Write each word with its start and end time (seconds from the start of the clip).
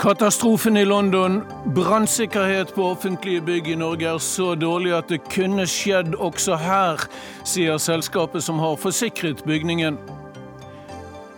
Katastrofen 0.00 0.76
i 0.76 0.84
London. 0.84 1.42
Brannsikkerhet 1.74 2.74
på 2.74 2.84
offentlige 2.84 3.40
bygg 3.40 3.66
i 3.68 3.74
Norge 3.74 4.06
er 4.08 4.18
så 4.18 4.54
dårlig 4.54 4.94
at 4.96 5.10
det 5.12 5.18
kunne 5.28 5.66
skjedd 5.68 6.14
også 6.16 6.56
her, 6.56 7.04
sier 7.44 7.76
selskapet 7.76 8.40
som 8.40 8.62
har 8.64 8.78
forsikret 8.80 9.44
bygningen. 9.44 9.98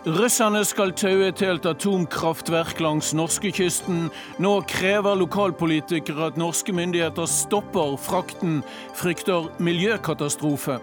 Russerne 0.07 0.63
skal 0.63 0.95
taue 0.95 1.27
et 1.27 1.43
helt 1.43 1.67
atomkraftverk 1.67 2.79
langs 2.79 3.11
norskekysten. 3.15 4.07
Nå 4.39 4.53
krever 4.71 5.19
lokalpolitikere 5.19 6.31
at 6.31 6.39
norske 6.39 6.71
myndigheter 6.71 7.27
stopper 7.27 7.99
frakten, 7.99 8.61
frykter 8.95 9.51
miljøkatastrofe. 9.59 10.79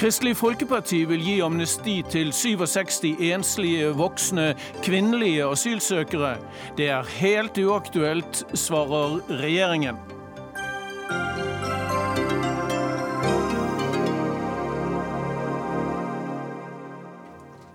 Kristelig 0.00 0.36
Folkeparti 0.40 1.02
vil 1.04 1.20
gi 1.20 1.32
amnesti 1.44 1.98
til 2.08 2.30
67 2.32 3.02
enslige 3.20 3.90
voksne 3.98 4.54
kvinnelige 4.80 5.44
asylsøkere. 5.44 6.38
Det 6.78 6.86
er 6.88 7.10
helt 7.18 7.58
uaktuelt, 7.60 8.40
svarer 8.56 9.18
regjeringen. 9.28 9.98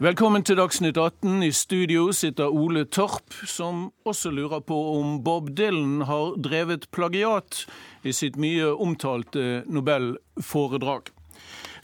Velkommen 0.02 0.42
til 0.44 0.58
Dagsnytt 0.58 0.98
18. 0.98 1.44
I 1.44 1.52
studio 1.52 2.08
sitter 2.12 2.50
Ole 2.50 2.88
Torp, 2.90 3.38
som 3.46 3.92
også 4.06 4.32
lurer 4.34 4.66
på 4.66 4.80
om 4.98 5.20
Bob 5.24 5.54
Dylan 5.54 6.02
har 6.10 6.42
drevet 6.42 6.90
plagiat 6.90 7.68
i 8.02 8.18
sitt 8.18 8.42
mye 8.42 8.74
omtalte 8.74 9.62
Nobelforedrag. 9.70 11.15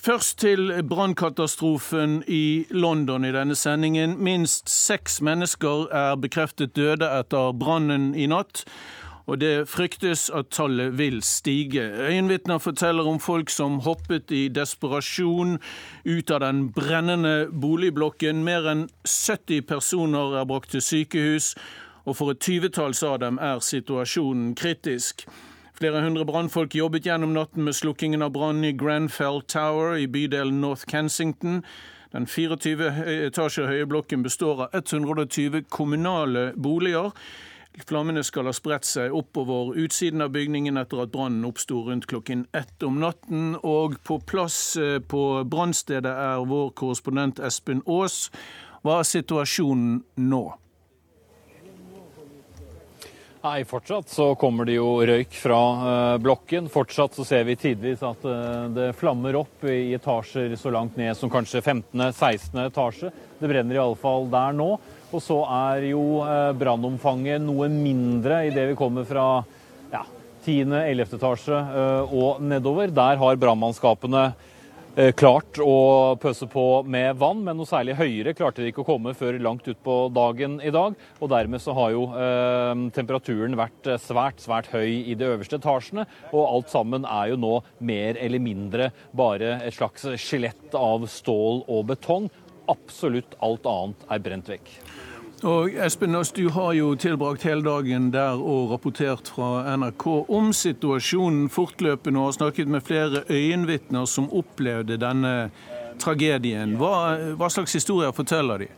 Først 0.01 0.39
til 0.39 0.83
brannkatastrofen 0.89 2.23
i 2.27 2.65
London 2.71 3.25
i 3.25 3.31
denne 3.31 3.53
sendingen. 3.55 4.15
Minst 4.17 4.69
seks 4.69 5.19
mennesker 5.21 5.91
er 5.93 6.15
bekreftet 6.17 6.73
døde 6.75 7.05
etter 7.19 7.51
brannen 7.53 8.15
i 8.17 8.25
natt. 8.25 8.63
Og 9.29 9.37
det 9.43 9.67
fryktes 9.69 10.31
at 10.33 10.49
tallet 10.49 10.97
vil 10.97 11.21
stige. 11.21 11.83
Øyenvitner 11.83 12.57
forteller 12.57 13.05
om 13.05 13.19
folk 13.19 13.53
som 13.53 13.77
hoppet 13.85 14.33
i 14.33 14.47
desperasjon 14.49 15.59
ut 16.05 16.31
av 16.31 16.41
den 16.47 16.71
brennende 16.73 17.35
boligblokken. 17.53 18.41
Mer 18.41 18.71
enn 18.73 18.87
70 19.05 19.61
personer 19.69 20.33
er 20.41 20.49
brakt 20.49 20.73
til 20.73 20.81
sykehus, 20.81 21.53
og 22.09 22.17
for 22.17 22.33
et 22.33 22.41
tyvetalls 22.41 23.03
av 23.05 23.21
dem 23.21 23.37
er 23.37 23.61
situasjonen 23.61 24.55
kritisk. 24.57 25.27
Flere 25.81 26.03
hundre 26.03 26.27
brannfolk 26.29 26.75
jobbet 26.77 27.07
gjennom 27.07 27.31
natten 27.33 27.63
med 27.65 27.73
slukkingen 27.73 28.21
av 28.21 28.35
brannen 28.35 28.67
i 28.67 28.75
Grenfell 28.77 29.39
Tower 29.49 29.95
i 29.97 30.03
bydelen 30.05 30.59
North 30.61 30.85
Kensington. 30.85 31.63
Den 32.13 32.27
24 32.29 32.91
etasjer 33.25 33.65
høye 33.65 33.87
blokken 33.89 34.21
består 34.21 34.67
av 34.67 34.77
120 34.77 35.63
kommunale 35.73 36.51
boliger. 36.53 37.09
Flammene 37.81 38.21
skal 38.21 38.45
ha 38.45 38.53
spredt 38.53 38.85
seg 38.85 39.17
oppover 39.17 39.73
utsiden 39.81 40.21
av 40.21 40.35
bygningen 40.37 40.77
etter 40.77 41.01
at 41.01 41.15
brannen 41.15 41.49
oppsto 41.49 41.81
rundt 41.89 42.05
klokken 42.13 42.45
ett 42.53 42.85
om 42.85 43.01
natten. 43.01 43.55
Og 43.65 43.97
på 44.05 44.21
plass 44.21 44.77
eh, 44.77 44.99
på 45.01 45.41
brannstedet 45.49 46.13
er 46.13 46.45
vår 46.45 46.75
korrespondent 46.77 47.41
Espen 47.41 47.81
Aas. 47.89 48.27
Hva 48.85 49.01
er 49.01 49.13
situasjonen 49.17 50.03
nå? 50.29 50.45
Nei, 53.41 53.63
fortsatt 53.65 54.09
så 54.09 54.35
kommer 54.37 54.67
det 54.69 54.75
jo 54.75 54.99
røyk 55.01 55.31
fra 55.33 55.59
uh, 55.81 56.17
blokken. 56.21 56.67
Fortsatt 56.69 57.15
så 57.17 57.23
ser 57.25 57.47
vi 57.47 57.55
tidvis 57.57 58.03
at 58.05 58.21
uh, 58.27 58.67
det 58.69 58.91
flammer 58.99 59.39
opp 59.39 59.65
i 59.65 59.95
etasjer 59.97 60.53
så 60.61 60.69
langt 60.69 60.99
ned 60.99 61.17
som 61.17 61.31
kanskje 61.33 61.63
15.-16. 61.63 62.59
etasje. 62.67 63.09
Det 63.39 63.49
brenner 63.49 63.79
iallfall 63.79 64.29
der 64.29 64.53
nå. 64.53 64.69
Og 65.09 65.25
så 65.25 65.39
er 65.57 65.87
jo 65.89 66.03
uh, 66.21 66.51
brannomfanget 66.53 67.41
noe 67.41 67.65
mindre 67.73 68.43
idet 68.51 68.67
vi 68.75 68.77
kommer 68.77 69.09
fra 69.09 69.25
ja, 69.89 70.05
10.-11. 70.45 71.17
etasje 71.17 71.65
og 72.13 72.45
nedover. 72.45 72.93
Der 72.93 73.17
har 73.25 73.41
brannmannskapene 73.41 74.27
Eh, 74.29 74.50
klart 75.15 75.59
å 75.63 76.15
pøse 76.19 76.47
på 76.51 76.65
med 76.83 77.15
vann, 77.21 77.43
men 77.45 77.55
noe 77.59 77.69
særlig 77.69 77.95
høyere 77.99 78.33
klarte 78.35 78.63
de 78.63 78.71
ikke 78.71 78.83
å 78.83 78.87
komme 78.89 79.13
før 79.15 79.37
langt 79.39 79.67
utpå 79.71 79.95
dagen 80.11 80.57
i 80.59 80.73
dag. 80.73 80.97
Og 81.19 81.31
dermed 81.31 81.63
så 81.63 81.75
har 81.77 81.93
jo 81.95 82.05
eh, 82.11 82.83
temperaturen 82.95 83.55
vært 83.59 83.91
svært, 84.03 84.43
svært 84.43 84.71
høy 84.73 84.89
i 85.11 85.15
de 85.15 85.29
øverste 85.29 85.61
etasjene. 85.61 86.07
Og 86.31 86.43
alt 86.43 86.73
sammen 86.73 87.07
er 87.07 87.31
jo 87.31 87.39
nå 87.39 87.53
mer 87.79 88.19
eller 88.19 88.43
mindre 88.43 88.91
bare 89.15 89.59
et 89.61 89.77
slags 89.77 90.09
skjelett 90.19 90.75
av 90.75 91.07
stål 91.11 91.63
og 91.71 91.87
betong. 91.93 92.27
Absolutt 92.71 93.39
alt 93.43 93.67
annet 93.69 94.11
er 94.11 94.27
brent 94.27 94.51
vekk. 94.51 94.75
Og 95.41 95.73
Espen 95.73 96.13
Aas, 96.15 96.29
du 96.31 96.49
har 96.53 96.73
jo 96.77 96.91
tilbrakt 96.93 97.47
hele 97.47 97.63
dagen 97.65 98.11
der 98.13 98.37
og 98.37 98.75
rapportert 98.75 99.31
fra 99.33 99.63
NRK 99.73 100.05
om 100.29 100.51
situasjonen 100.53 101.47
fortløpende 101.49 102.21
og 102.21 102.27
har 102.29 102.35
snakket 102.35 102.69
med 102.69 102.85
flere 102.85 103.23
øyenvitner 103.25 104.05
som 104.05 104.29
opplevde 104.29 104.99
denne 105.01 105.49
tragedien. 106.01 106.75
Hva, 106.77 107.33
hva 107.39 107.49
slags 107.49 107.73
historier 107.73 108.13
forteller 108.13 108.61
de? 108.61 108.69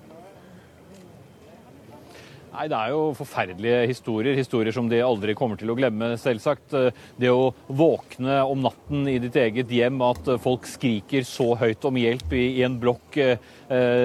Nei, 2.53 2.67
Det 2.69 2.77
er 2.77 2.91
jo 2.93 3.13
forferdelige 3.17 3.77
historier. 3.89 4.35
Historier 4.37 4.75
som 4.75 4.85
de 4.89 4.99
aldri 5.01 5.33
kommer 5.33 5.57
til 5.57 5.71
å 5.73 5.75
glemme, 5.77 6.11
selvsagt. 6.21 6.75
Det 7.17 7.31
å 7.33 7.49
våkne 7.65 8.43
om 8.45 8.61
natten 8.61 9.07
i 9.09 9.17
ditt 9.23 9.39
eget 9.41 9.73
hjem, 9.73 9.97
at 10.05 10.29
folk 10.43 10.67
skriker 10.69 11.25
så 11.25 11.55
høyt 11.57 11.87
om 11.89 11.97
hjelp 11.97 12.35
i, 12.37 12.61
en 12.63 12.77
blokk 12.79 13.17
eh, 13.17 13.41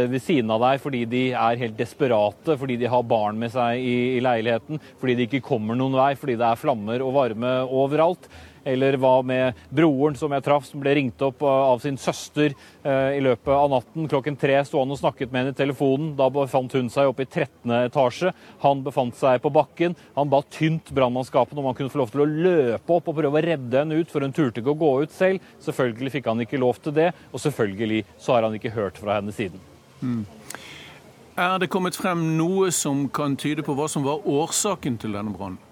ved 0.09 0.19
siden 0.25 0.51
av 0.55 0.65
deg 0.65 0.81
fordi 0.81 1.05
de 1.11 1.23
er 1.37 1.61
helt 1.61 1.77
desperate, 1.77 2.57
fordi 2.57 2.79
de 2.81 2.89
har 2.89 3.05
barn 3.05 3.37
med 3.39 3.53
seg 3.53 3.85
i 3.85 4.19
leiligheten, 4.25 4.81
fordi 4.99 5.19
de 5.19 5.29
ikke 5.29 5.45
kommer 5.45 5.77
noen 5.77 5.99
vei, 5.99 6.15
fordi 6.17 6.39
det 6.41 6.49
er 6.49 6.63
flammer 6.63 7.05
og 7.05 7.15
varme 7.21 7.53
overalt. 7.69 8.31
Eller 8.69 8.99
hva 9.01 9.15
med 9.27 9.59
broren 9.73 10.17
som 10.19 10.33
jeg 10.35 10.45
traff, 10.45 10.67
som 10.69 10.83
ble 10.83 10.95
ringt 10.99 11.23
opp 11.25 11.43
av 11.47 11.81
sin 11.83 11.97
søster 12.01 12.53
eh, 12.53 13.17
i 13.17 13.23
løpet 13.25 13.53
av 13.55 13.71
natten. 13.73 14.09
Klokken 14.11 14.37
tre 14.41 14.59
sto 14.69 14.83
han 14.83 14.93
og 14.93 15.01
snakket 15.01 15.33
med 15.33 15.43
henne 15.43 15.55
i 15.55 15.59
telefonen. 15.59 16.13
Da 16.19 16.29
befant 16.33 16.75
hun 16.77 16.91
seg 16.93 17.11
oppe 17.11 17.25
i 17.25 17.31
13. 17.31 17.73
etasje. 17.87 18.35
Han 18.65 18.85
befant 18.87 19.17
seg 19.19 19.41
på 19.45 19.53
bakken. 19.55 19.97
Han 20.19 20.33
ba 20.33 20.43
tynt 20.53 20.93
brannmannskapene 20.95 21.63
om 21.63 21.71
han 21.71 21.79
kunne 21.79 21.93
få 21.93 22.03
lov 22.03 22.13
til 22.13 22.25
å 22.25 22.29
løpe 22.29 22.99
opp 22.99 23.09
og 23.09 23.21
prøve 23.21 23.41
å 23.41 23.47
redde 23.49 23.83
henne 23.83 24.03
ut, 24.03 24.13
for 24.13 24.25
hun 24.25 24.35
turte 24.37 24.63
ikke 24.63 24.75
å 24.75 24.83
gå 24.83 24.93
ut 25.05 25.15
selv. 25.15 25.53
Selvfølgelig 25.65 26.19
fikk 26.19 26.29
han 26.31 26.45
ikke 26.45 26.61
lov 26.61 26.83
til 26.85 26.97
det, 26.97 27.13
og 27.33 27.43
selvfølgelig 27.43 28.05
så 28.19 28.37
har 28.37 28.49
han 28.49 28.59
ikke 28.59 28.77
hørt 28.77 29.01
fra 29.01 29.19
henne 29.19 29.35
siden. 29.35 29.63
Mm. 30.03 30.27
Er 31.39 31.61
det 31.63 31.71
kommet 31.71 31.95
frem 31.95 32.25
noe 32.35 32.73
som 32.75 33.05
kan 33.15 33.37
tyde 33.39 33.63
på 33.63 33.77
hva 33.79 33.87
som 33.91 34.03
var 34.03 34.27
årsaken 34.27 34.99
til 34.99 35.15
denne 35.15 35.31
brannen? 35.35 35.68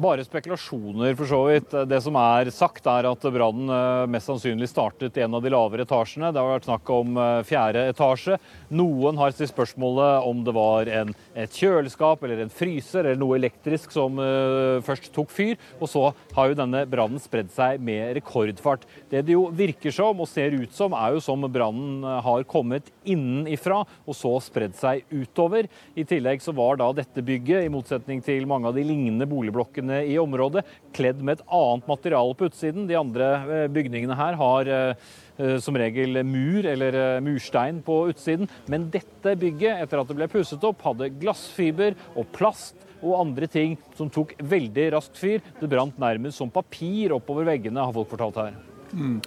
Bare 0.00 0.22
spekulasjoner, 0.24 1.12
for 1.18 1.28
så 1.28 1.38
vidt. 1.44 1.74
Det 1.90 1.98
som 2.00 2.16
er 2.16 2.48
sagt, 2.54 2.86
er 2.88 3.04
at 3.04 3.24
brannen 3.34 3.68
eh, 3.68 4.06
mest 4.08 4.30
sannsynlig 4.30 4.70
startet 4.70 5.18
i 5.18 5.24
en 5.26 5.34
av 5.36 5.42
de 5.44 5.50
lavere 5.52 5.84
etasjene. 5.84 6.30
Det 6.32 6.40
har 6.40 6.54
vært 6.54 6.68
snakk 6.68 6.92
om 6.94 7.18
eh, 7.20 7.40
fjerde 7.44 7.82
etasje. 7.90 8.38
Noen 8.72 9.20
har 9.20 9.34
stilt 9.34 9.52
spørsmålet 9.52 10.24
om 10.24 10.40
det 10.46 10.54
var 10.56 10.88
en, 11.02 11.12
et 11.36 11.52
kjøleskap 11.52 12.24
eller 12.24 12.40
en 12.40 12.52
fryser 12.54 13.02
eller 13.02 13.20
noe 13.20 13.36
elektrisk 13.36 13.92
som 13.92 14.16
uh, 14.22 14.78
først 14.86 15.10
tok 15.12 15.34
fyr. 15.34 15.58
Og 15.82 15.90
så 15.90 16.06
har 16.36 16.48
jo 16.48 16.56
denne 16.62 16.84
brannen 16.88 17.20
spredd 17.20 17.50
seg 17.52 17.82
med 17.84 18.14
rekordfart. 18.16 18.86
Det 19.12 19.24
det 19.26 19.36
jo 19.36 19.48
virker 19.52 19.92
som 19.92 20.22
og 20.22 20.30
ser 20.30 20.56
ut 20.56 20.72
som, 20.76 20.96
er 20.96 21.18
jo 21.18 21.24
som 21.24 21.44
brannen 21.52 22.06
har 22.24 22.46
kommet 22.48 22.88
innenifra 23.04 23.82
og 23.82 24.16
så 24.16 24.32
spredd 24.44 24.78
seg 24.78 25.04
utover. 25.10 25.68
I 25.98 26.06
tillegg 26.08 26.40
så 26.40 26.54
var 26.56 26.80
da 26.80 26.88
dette 26.96 27.26
bygget, 27.26 27.66
i 27.66 27.72
motsetning 27.72 28.24
til 28.24 28.48
mange 28.48 28.70
av 28.70 28.78
de 28.78 28.86
lignende 28.86 29.28
boligblokkene 29.28 29.89
bygningene 29.90 30.12
i 30.12 30.18
området, 30.18 30.64
kledd 30.92 31.22
med 31.22 31.38
et 31.38 31.46
annet 31.50 31.88
materiale 31.88 32.34
på 32.34 32.48
utsiden. 32.48 32.86
De 32.88 32.98
andre 32.98 33.30
eh, 33.64 33.68
bygningene 33.70 34.16
her 34.16 34.36
har 34.38 34.68
eh, 34.68 34.94
eh, 35.38 35.58
som 35.60 35.76
regel 35.76 36.22
mur 36.24 36.66
eller 36.66 37.20
murstein 37.20 37.82
på 37.82 38.10
utsiden. 38.10 38.48
Men 38.66 38.90
dette 38.90 39.36
bygget, 39.36 39.82
etter 39.82 40.00
at 40.00 40.08
det 40.08 40.16
ble 40.16 40.28
pusset 40.30 40.62
opp, 40.64 40.82
hadde 40.82 41.10
glassfiber 41.20 41.96
og 42.14 42.26
plast 42.32 42.76
og 43.00 43.16
andre 43.16 43.46
ting 43.48 43.78
som 43.96 44.10
tok 44.12 44.34
veldig 44.38 44.90
raskt 44.92 45.16
fyr. 45.16 45.40
Det 45.60 45.68
brant 45.70 45.96
nærmest 45.98 46.38
som 46.38 46.50
papir 46.50 47.14
oppover 47.16 47.48
veggene, 47.48 47.80
har 47.80 47.94
folk 47.94 48.10
fortalt 48.10 48.42
her. 48.42 48.58
Mm. 48.90 49.20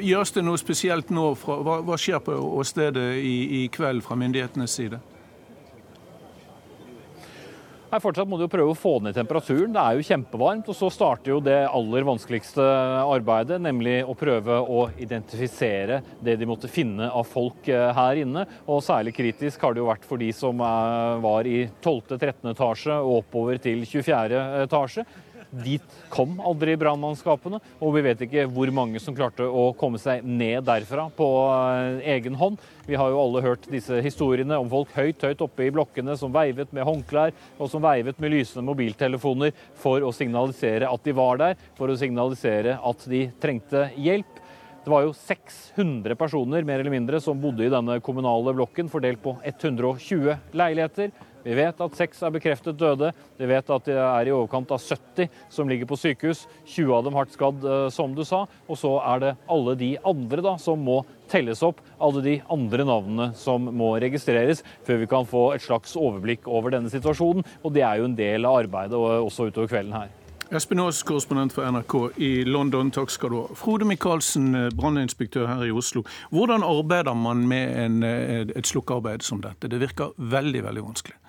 Gjøres 0.00 0.32
det 0.32 0.42
noe 0.46 0.58
spesielt 0.58 1.10
nå? 1.12 1.34
Fra, 1.38 1.58
hva, 1.60 1.78
hva, 1.84 1.98
skjer 2.00 2.22
på 2.24 2.64
stedet 2.64 3.20
i, 3.20 3.34
i 3.60 3.66
kveld 3.70 4.00
fra 4.02 4.16
myndighetenes 4.18 4.74
side? 4.80 4.98
Nei, 7.90 7.98
Fortsatt 7.98 8.28
må 8.30 8.36
du 8.38 8.44
jo 8.44 8.50
prøve 8.52 8.70
å 8.70 8.78
få 8.78 8.92
ned 9.02 9.16
temperaturen. 9.18 9.72
Det 9.74 9.82
er 9.82 9.96
jo 9.98 10.04
kjempevarmt. 10.06 10.68
Og 10.70 10.76
så 10.78 10.92
starter 10.94 11.32
jo 11.32 11.40
det 11.42 11.56
aller 11.66 12.04
vanskeligste 12.06 12.62
arbeidet, 13.02 13.58
nemlig 13.64 13.96
å 14.06 14.14
prøve 14.14 14.60
å 14.62 14.84
identifisere 14.94 15.98
det 16.22 16.36
de 16.38 16.46
måtte 16.46 16.70
finne 16.70 17.08
av 17.10 17.26
folk 17.26 17.66
eh, 17.66 17.88
her 17.96 18.20
inne. 18.22 18.44
Og 18.70 18.84
særlig 18.86 19.16
kritisk 19.16 19.66
har 19.66 19.74
det 19.74 19.82
jo 19.82 19.88
vært 19.90 20.06
for 20.06 20.22
de 20.22 20.30
som 20.30 20.62
var 20.62 21.50
i 21.50 21.64
12.-13. 21.82 22.52
etasje 22.52 23.00
og 23.00 23.24
oppover 23.24 23.58
til 23.58 23.82
24. 23.82 24.44
etasje. 24.68 25.06
Dit 25.50 25.86
kom 26.12 26.36
aldri 26.46 26.76
brannmannskapene, 26.78 27.58
og 27.82 27.94
vi 27.96 28.02
vet 28.06 28.20
ikke 28.22 28.44
hvor 28.54 28.70
mange 28.74 29.00
som 29.02 29.16
klarte 29.16 29.42
å 29.42 29.70
komme 29.78 29.98
seg 29.98 30.22
ned 30.22 30.62
derfra 30.68 31.08
på 31.16 31.26
eh, 31.50 32.12
egen 32.14 32.36
hånd. 32.38 32.60
Vi 32.86 32.98
har 32.98 33.10
jo 33.10 33.18
alle 33.18 33.42
hørt 33.42 33.66
disse 33.70 33.98
historiene 34.04 34.58
om 34.62 34.70
folk 34.70 34.94
høyt 34.94 35.24
høyt 35.26 35.42
oppe 35.42 35.66
i 35.66 35.72
blokkene 35.74 36.14
som 36.18 36.30
veivet 36.34 36.70
med 36.76 36.86
håndklær 36.86 37.34
og 37.58 37.70
som 37.72 37.82
veivet 37.82 38.20
med 38.22 38.34
lysende 38.36 38.66
mobiltelefoner 38.68 39.50
for 39.78 40.06
å 40.06 40.12
signalisere 40.14 40.86
at 40.90 41.02
de 41.06 41.16
var 41.18 41.42
der, 41.42 41.58
for 41.74 41.90
å 41.90 41.98
signalisere 41.98 42.78
at 42.78 43.08
de 43.10 43.26
trengte 43.42 43.88
hjelp. 43.98 44.38
Det 44.80 44.88
var 44.88 45.04
jo 45.04 45.12
600 45.12 46.16
personer 46.16 46.64
mer 46.64 46.80
eller 46.80 46.94
mindre 46.94 47.18
som 47.20 47.40
bodde 47.42 47.66
i 47.66 47.72
denne 47.72 47.98
kommunale 48.00 48.54
blokken, 48.56 48.88
fordelt 48.88 49.20
på 49.20 49.34
120 49.44 50.54
leiligheter. 50.56 51.10
Vi 51.44 51.56
vet 51.56 51.80
at 51.80 51.96
seks 51.96 52.20
er 52.22 52.34
bekreftet 52.34 52.78
døde. 52.80 53.12
Vi 53.38 53.48
vet 53.48 53.72
at 53.72 53.86
det 53.88 53.96
er 53.96 54.28
i 54.28 54.34
overkant 54.34 54.70
av 54.74 54.82
70 54.82 55.30
som 55.52 55.70
ligger 55.70 55.88
på 55.88 55.98
sykehus. 56.00 56.44
20 56.66 56.94
av 56.96 57.06
dem 57.06 57.16
hardt 57.16 57.32
skadd, 57.36 57.64
eh, 57.64 57.88
som 57.94 58.14
du 58.14 58.24
sa. 58.24 58.44
Og 58.68 58.78
så 58.80 58.92
er 59.14 59.24
det 59.24 59.34
alle 59.48 59.76
de 59.80 59.94
andre 60.04 60.44
da, 60.44 60.56
som 60.60 60.80
må 60.84 61.00
telles 61.30 61.62
opp. 61.66 61.80
Alle 62.00 62.22
de 62.24 62.38
andre 62.50 62.84
navnene 62.84 63.30
som 63.38 63.70
må 63.72 63.94
registreres 64.02 64.64
før 64.86 65.02
vi 65.02 65.10
kan 65.10 65.28
få 65.28 65.50
et 65.54 65.64
slags 65.64 65.96
overblikk 65.96 66.48
over 66.48 66.76
denne 66.76 66.92
situasjonen. 66.92 67.46
Og 67.64 67.72
det 67.72 67.86
er 67.86 68.00
jo 68.00 68.10
en 68.10 68.18
del 68.18 68.48
av 68.48 68.64
arbeidet 68.64 68.98
også 68.98 69.50
utover 69.50 69.70
kvelden 69.70 69.96
her. 69.96 70.16
Espen 70.50 70.80
Aas, 70.82 71.04
korrespondent 71.06 71.52
for 71.54 71.62
NRK 71.62 71.92
i 72.18 72.30
London, 72.42 72.88
takk 72.90 73.12
skal 73.14 73.30
du 73.30 73.36
ha. 73.38 73.44
Frode 73.54 73.86
Michaelsen, 73.86 74.48
eh, 74.58 74.72
branninspektør 74.74 75.46
her 75.46 75.62
i 75.62 75.70
Oslo. 75.70 76.02
Hvordan 76.34 76.66
arbeider 76.66 77.14
man 77.14 77.46
med 77.46 77.76
en, 77.78 78.02
eh, 78.02 78.40
et 78.56 78.66
slukkearbeid 78.66 79.22
som 79.22 79.40
dette? 79.40 79.68
Det 79.70 79.78
virker 79.78 80.10
veldig, 80.18 80.64
veldig 80.64 80.82
vanskelig. 80.82 81.19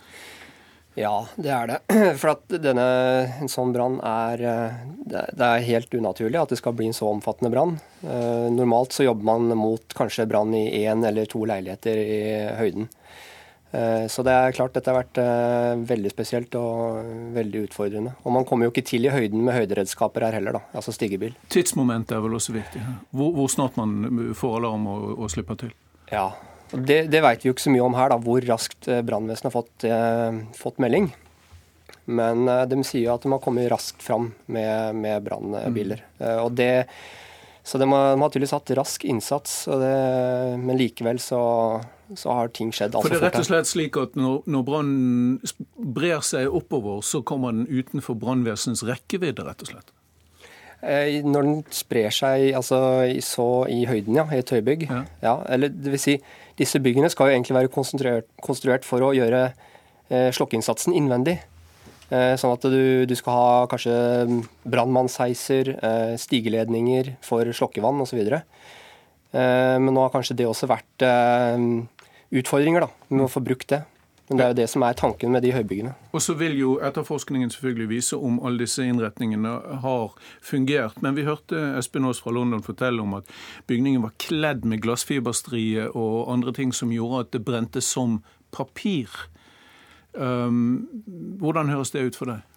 Ja, 0.99 1.13
det 1.39 1.51
er 1.55 1.69
det. 1.71 1.79
For 2.21 2.33
at 2.33 2.55
denne, 2.63 2.87
en 3.41 3.51
sånn 3.51 3.71
brann 3.71 3.99
er 4.03 4.41
eh, 4.43 4.81
Det 5.07 5.47
er 5.47 5.67
helt 5.69 5.93
unaturlig 5.95 6.41
at 6.41 6.51
det 6.51 6.59
skal 6.59 6.75
bli 6.75 6.89
en 6.91 6.97
så 6.97 7.07
omfattende 7.11 7.51
brann. 7.53 7.77
Normalt 8.51 8.95
så 8.95 9.05
jobber 9.05 9.27
man 9.29 9.53
mot 9.57 9.93
kanskje 9.95 10.27
brann 10.29 10.53
i 10.57 10.83
én 10.83 11.05
eller 11.07 11.29
to 11.29 11.45
leiligheter 11.47 12.01
i 12.01 12.21
høyden. 12.59 12.89
Eh, 13.71 14.07
så 14.07 14.23
det 14.23 14.33
er 14.35 14.55
klart 14.55 14.73
dette 14.75 14.91
har 14.91 14.99
vært 14.99 15.19
eh, 15.21 15.81
veldig 15.87 16.11
spesielt 16.11 16.55
og 16.59 17.07
veldig 17.35 17.65
utfordrende. 17.69 18.15
Og 18.25 18.35
man 18.35 18.47
kommer 18.47 18.67
jo 18.67 18.73
ikke 18.73 18.85
til 18.87 19.07
i 19.07 19.13
høyden 19.13 19.45
med 19.45 19.55
høyderedskaper 19.55 20.27
her 20.27 20.35
heller, 20.39 20.59
da, 20.59 20.63
altså 20.75 20.93
stigebil. 20.95 21.35
Tidsmomentet 21.53 22.17
er 22.17 22.25
vel 22.25 22.35
også 22.35 22.55
viktig. 22.57 22.83
Hvor, 23.15 23.31
hvor 23.37 23.51
snart 23.51 23.79
man 23.79 24.33
får 24.37 24.59
alarm 24.59 24.89
og, 24.91 25.05
og 25.15 25.31
slipper 25.31 25.59
til? 25.63 25.75
Ja, 26.11 26.31
det, 26.71 26.99
det 27.11 27.21
vet 27.23 27.43
vi 27.43 27.49
jo 27.49 27.55
ikke 27.55 27.65
så 27.65 27.73
mye 27.73 27.85
om 27.85 27.97
her, 27.97 28.13
da, 28.13 28.19
hvor 28.21 28.45
raskt 28.47 28.87
eh, 28.91 29.03
brannvesenet 29.05 29.49
har 29.49 29.55
fått, 29.55 29.87
eh, 29.87 30.41
fått, 30.57 30.79
melding. 30.83 31.09
Men 32.11 32.45
eh, 32.47 32.67
de 32.71 32.81
sier 32.87 33.09
jo 33.09 33.15
at 33.15 33.25
de 33.25 33.33
har 33.33 33.43
kommet 33.43 33.71
raskt 33.71 34.03
fram 34.03 34.31
med, 34.45 34.99
med 34.99 35.25
brannbiler. 35.25 36.05
Mm. 36.19 36.27
Eh, 36.27 36.37
og 36.43 36.55
det 36.59 36.71
så 37.61 37.77
de 37.77 37.85
har, 37.85 38.15
de 38.15 38.23
har 38.23 38.31
tydeligvis 38.33 38.55
hatt 38.55 38.71
rask 38.73 39.03
innsats, 39.05 39.51
det, 39.69 39.97
men 40.57 40.79
likevel 40.79 41.19
så 41.21 41.41
så 42.17 42.33
har 42.35 42.51
ting 42.55 42.71
skjedd 42.75 42.95
altfor 42.95 43.07
fort. 43.07 43.13
For 43.13 43.15
det 43.15 43.21
er 43.21 43.29
rett 43.29 43.39
og 43.39 43.47
slett 43.47 43.69
slik 43.69 43.97
at 43.99 44.17
når, 44.19 44.41
når 44.51 44.67
brannen 44.67 45.39
brer 45.95 46.23
seg 46.25 46.51
oppover, 46.51 47.01
så 47.05 47.23
kommer 47.27 47.55
den 47.55 47.67
utenfor 47.69 48.17
brannvesenets 48.19 48.83
rekkevidde, 48.87 49.45
rett 49.47 49.63
og 49.63 49.71
slett? 49.71 49.93
Eh, 50.81 51.21
når 51.21 51.47
den 51.47 51.57
sprer 51.75 52.13
seg 52.15 52.55
altså, 52.57 52.81
så 53.25 53.47
i 53.69 53.83
høyden, 53.89 54.17
ja, 54.17 54.25
i 54.33 54.41
et 54.41 54.53
høybygg. 54.53 54.87
Ja. 54.89 55.03
ja. 55.23 55.35
eller 55.53 55.71
det 55.73 55.93
vil 55.95 56.01
si, 56.01 56.17
disse 56.59 56.81
byggene 56.83 57.09
skal 57.11 57.29
jo 57.29 57.37
egentlig 57.37 57.57
være 57.57 57.71
konstruert, 58.41 58.87
for 58.87 59.05
å 59.05 59.13
gjøre 59.15 59.45
eh, 59.47 60.29
slokkeinnsatsen 60.35 60.95
innvendig. 60.97 61.37
Eh, 62.11 62.33
sånn 62.39 62.55
at 62.57 62.67
du, 62.67 63.07
du, 63.07 63.15
skal 63.15 63.37
ha 63.37 63.69
kanskje 63.71 63.93
brannmannsheiser, 64.67 65.73
eh, 65.77 66.13
stigeledninger 66.19 67.15
for 67.23 67.47
slokkevann 67.55 68.03
osv. 68.03 68.19
Eh, 68.31 69.77
men 69.79 69.93
nå 69.95 70.03
har 70.03 70.11
kanskje 70.13 70.35
det 70.41 70.49
også 70.49 70.67
vært 70.71 71.07
eh, 71.07 71.65
utfordringer 72.41 72.83
da, 72.85 72.91
med 73.13 73.27
å 73.27 73.31
få 73.31 73.43
brukt 73.45 73.69
det. 73.71 73.83
Men 74.31 74.39
det 74.39 74.43
er 74.45 74.51
jo 74.53 74.59
det 74.61 74.65
som 74.71 74.83
er 74.87 74.95
tanken 74.95 75.33
med 75.35 75.43
de 75.43 75.49
høybyggene. 75.51 75.89
Og 76.15 76.21
så 76.23 76.31
vil 76.39 76.53
jo 76.55 76.77
etterforskningen 76.79 77.49
selvfølgelig 77.51 77.87
vise 77.89 78.15
om 78.15 78.37
alle 78.39 78.63
disse 78.63 78.85
innretningene 78.87 79.49
har 79.83 80.13
fungert. 80.39 81.01
Men 81.03 81.17
vi 81.17 81.25
hørte 81.27 81.59
Espen 81.75 82.05
Aas 82.07 82.21
fra 82.23 82.31
London 82.31 82.61
fortelle 82.63 83.03
om 83.03 83.17
at 83.17 83.27
bygningen 83.67 84.05
var 84.05 84.13
kledd 84.23 84.63
med 84.63 84.79
glassfiberstrie 84.85 85.89
og 85.89 86.31
andre 86.31 86.53
ting 86.55 86.71
som 86.71 86.93
gjorde 86.95 87.25
at 87.25 87.33
det 87.35 87.41
brente 87.43 87.83
som 87.83 88.21
papir. 88.55 89.11
Um, 90.15 90.87
hvordan 91.43 91.67
høres 91.73 91.91
det 91.91 92.05
ut 92.07 92.19
for 92.19 92.31
deg? 92.31 92.47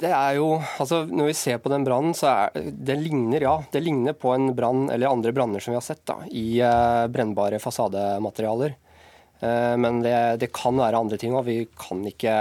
Det 0.00 0.12
er 0.12 0.36
jo, 0.36 0.52
altså 0.82 1.00
Når 1.10 1.32
vi 1.32 1.34
ser 1.38 1.58
på 1.58 1.70
den 1.72 1.82
brannen, 1.86 2.14
så 2.14 2.30
er 2.30 2.70
det 2.70 2.94
ligner 3.00 3.42
ja, 3.42 3.56
det 3.74 3.82
ligner 3.82 4.14
på 4.14 4.36
en 4.36 4.52
brann 4.54 4.86
eller 4.86 5.10
andre 5.10 5.34
branner 5.34 5.58
som 5.58 5.74
vi 5.74 5.80
har 5.80 5.86
sett 5.86 6.04
da, 6.06 6.20
i 6.30 6.60
eh, 6.62 7.08
brennbare 7.10 7.58
fasadematerialer. 7.58 8.76
Eh, 9.40 9.76
men 9.76 10.00
det, 10.02 10.36
det, 10.40 10.52
kan 10.52 10.76
være 10.76 10.98
andre 10.98 11.16
ting, 11.16 11.34
og 11.36 11.46
vi 11.46 11.64
kan 11.80 12.02
ikke 12.06 12.32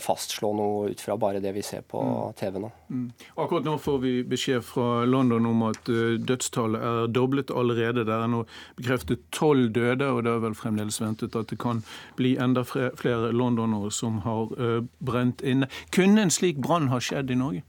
fastslå 0.00 0.52
noe 0.56 0.90
ut 0.92 1.02
fra 1.04 1.16
bare 1.20 1.42
det 1.44 1.52
vi 1.52 1.64
ser 1.64 1.84
på 1.84 2.00
mm. 2.00 2.36
TV 2.40 2.60
nå. 2.62 2.70
Mm. 2.88 3.06
Akkurat 3.36 3.68
nå 3.68 3.76
får 3.82 3.98
vi 4.04 4.14
beskjed 4.28 4.64
fra 4.64 5.04
London 5.04 5.50
om 5.50 5.66
at 5.68 5.90
uh, 5.92 6.16
dødstallet 6.16 6.86
er 6.90 7.12
doblet 7.12 7.52
allerede. 7.52 8.06
Det 8.08 8.16
er 8.16 8.30
nå 8.32 8.46
bekreftet 8.80 9.26
tolv 9.36 9.68
døde, 9.76 10.08
og 10.08 10.24
det 10.24 10.32
er 10.32 10.44
vel 10.46 10.56
fremdeles 10.56 11.00
ventet 11.02 11.36
at 11.36 11.52
det 11.52 11.60
kan 11.60 11.84
bli 12.16 12.36
enda 12.40 12.64
flere 12.64 13.34
londonere 13.36 13.92
som 13.92 14.22
har 14.24 14.54
uh, 14.56 14.80
brent 15.04 15.44
inne. 15.44 15.68
Kunne 15.92 16.24
en 16.24 16.32
slik 16.32 16.62
brann 16.64 16.88
ha 16.94 17.02
skjedd 17.04 17.32
i 17.34 17.38
Norge? 17.42 17.66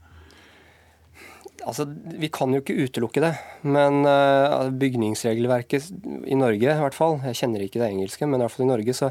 Altså, 1.66 1.86
Vi 2.18 2.28
kan 2.32 2.52
jo 2.54 2.60
ikke 2.62 2.76
utelukke 2.86 3.22
det, 3.22 3.32
men 3.62 4.02
uh, 4.06 4.68
bygningsregelverket 4.74 5.90
i 6.26 6.36
Norge 6.38 6.68
i 6.68 6.82
hvert 6.82 6.96
fall, 6.96 7.18
jeg 7.28 7.38
kjenner 7.38 7.64
ikke 7.64 7.80
det 7.82 7.90
engelske, 7.90 8.26
men 8.26 8.40
i 8.40 8.44
hvert 8.44 8.54
fall 8.54 8.66
i 8.66 8.70
Norge 8.72 8.94
så, 8.96 9.10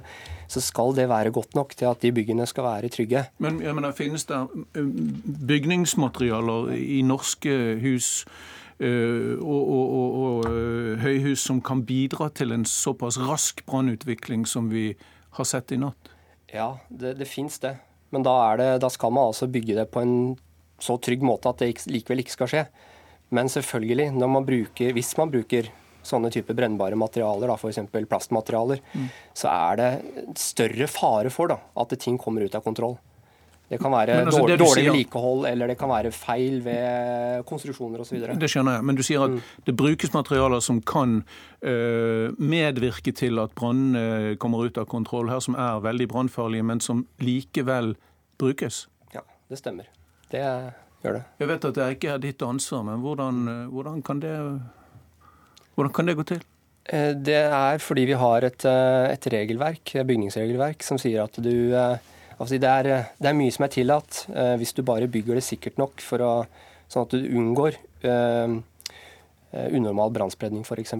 så, 0.51 0.63
skal 0.63 0.95
det 0.97 1.07
være 1.11 1.31
godt 1.31 1.55
nok 1.55 1.75
til 1.77 1.89
at 1.89 2.01
de 2.03 2.11
byggene 2.15 2.47
skal 2.49 2.67
være 2.67 2.91
trygge. 2.93 3.25
Men 3.39 3.61
jeg 3.63 3.75
mener, 3.77 3.95
Finnes 3.95 4.25
det 4.27 4.39
eh, 4.75 4.89
bygningsmaterialer 5.47 6.73
i 6.75 7.01
norske 7.07 7.55
hus 7.83 8.11
uh, 8.83 9.37
og, 9.39 9.61
og, 9.61 9.85
og, 10.01 10.19
og 10.21 10.99
høyhus 11.03 11.47
som 11.47 11.61
kan 11.63 11.85
bidra 11.87 12.29
til 12.35 12.51
en 12.55 12.67
såpass 12.67 13.19
rask 13.21 13.63
brannutvikling 13.65 14.47
som 14.47 14.71
vi 14.73 14.91
har 15.37 15.47
sett 15.47 15.71
i 15.71 15.79
natt? 15.79 16.11
Ja, 16.51 16.75
det, 16.89 17.15
det 17.21 17.31
fins 17.31 17.59
det. 17.63 17.77
Men 18.11 18.25
da, 18.27 18.35
det, 18.59 18.73
da 18.83 18.89
skal 18.91 19.13
man 19.15 19.31
altså 19.31 19.47
bygge 19.47 19.77
det 19.77 19.87
på 19.93 20.03
en 20.03 20.15
så 20.81 20.97
trygg 21.01 21.23
måte 21.25 21.51
at 21.51 21.61
det 21.61 21.85
likevel 21.91 22.23
ikke 22.23 22.35
skal 22.37 22.51
skje. 22.51 22.65
Men 23.31 23.49
selvfølgelig, 23.51 24.09
man 24.19 24.47
bruker, 24.47 24.91
hvis 24.95 25.13
man 25.19 25.31
bruker 25.31 25.69
sånne 26.03 26.31
typer 26.33 26.57
brennbare 26.57 26.97
materialer, 26.97 27.53
f.eks. 27.55 27.79
plastmaterialer, 28.09 28.81
mm. 28.91 29.07
så 29.37 29.53
er 29.53 29.79
det 29.79 29.91
større 30.39 30.89
fare 30.89 31.31
for 31.33 31.53
da, 31.53 31.61
at 31.79 31.95
ting 32.01 32.17
kommer 32.19 32.43
ut 32.45 32.57
av 32.57 32.65
kontroll. 32.65 32.97
Det 33.71 33.77
kan 33.79 33.93
være 33.93 34.17
altså, 34.25 34.41
dårlig, 34.43 34.83
vedlikehold, 34.89 35.45
eller 35.47 35.71
det 35.71 35.77
kan 35.79 35.87
være 35.87 36.09
feil 36.11 36.57
ved 36.65 37.45
konstruksjoner 37.47 38.01
osv. 38.03 38.17
Det 38.35 38.49
skjønner 38.51 38.75
jeg, 38.75 38.87
men 38.89 38.97
du 38.99 39.03
sier 39.07 39.23
at 39.23 39.31
mm. 39.31 39.53
det 39.69 39.75
brukes 39.79 40.11
materialer 40.11 40.59
som 40.65 40.81
kan 40.83 41.21
uh, 41.23 42.35
medvirke 42.35 43.15
til 43.15 43.39
at 43.39 43.55
brannene 43.55 44.35
kommer 44.43 44.67
ut 44.67 44.81
av 44.81 44.89
kontroll 44.91 45.31
her, 45.31 45.39
som 45.39 45.55
er 45.55 45.79
veldig 45.87 46.09
brannfarlige, 46.11 46.67
men 46.67 46.83
som 46.83 47.05
likevel 47.23 47.93
brukes? 48.43 48.89
Ja, 49.15 49.23
det 49.47 49.63
stemmer. 49.63 49.87
Det 50.31 50.41
gjør 51.03 51.17
det. 51.17 51.25
Jeg 51.41 51.51
vet 51.51 51.67
at 51.67 51.77
det 51.77 51.89
ikke 51.97 52.13
er 52.13 52.23
ditt 52.23 52.45
ansvar, 52.45 52.85
men 52.87 53.03
hvordan, 53.03 53.43
hvordan, 53.73 54.01
kan, 54.05 54.21
det, 54.23 54.35
hvordan 55.75 55.93
kan 55.93 56.09
det 56.09 56.17
gå 56.19 56.27
til? 56.33 56.41
Eh, 56.85 57.11
det 57.13 57.37
er 57.45 57.77
fordi 57.77 58.07
vi 58.09 58.17
har 58.17 58.47
et, 58.47 58.65
eh, 58.65 59.11
et 59.11 59.27
regelverk, 59.33 59.93
bygningsregelverk 60.07 60.83
som 60.83 60.97
sier 61.01 61.23
at 61.23 61.37
du 61.37 61.53
altså 61.77 62.57
det, 62.57 62.67
er, 62.67 62.83
det, 63.19 63.27
er, 63.29 63.37
mye 63.37 63.53
som 63.53 63.67
er 63.67 63.73
tillatt 63.75 64.25
hvis 64.57 64.73
du 64.73 64.81
bare 64.81 65.07
bygger 65.11 65.37
det 65.37 65.45
sikkert 65.45 65.77
nok 65.77 66.01
for 66.01 66.23
å, 66.25 66.31
sånn 66.89 67.05
at 67.05 67.13
du 67.13 67.27
unngår 67.37 67.77
uh, 68.01 68.55
unormal 69.51 70.09
brannspredning, 70.15 70.63
f.eks. 70.65 70.93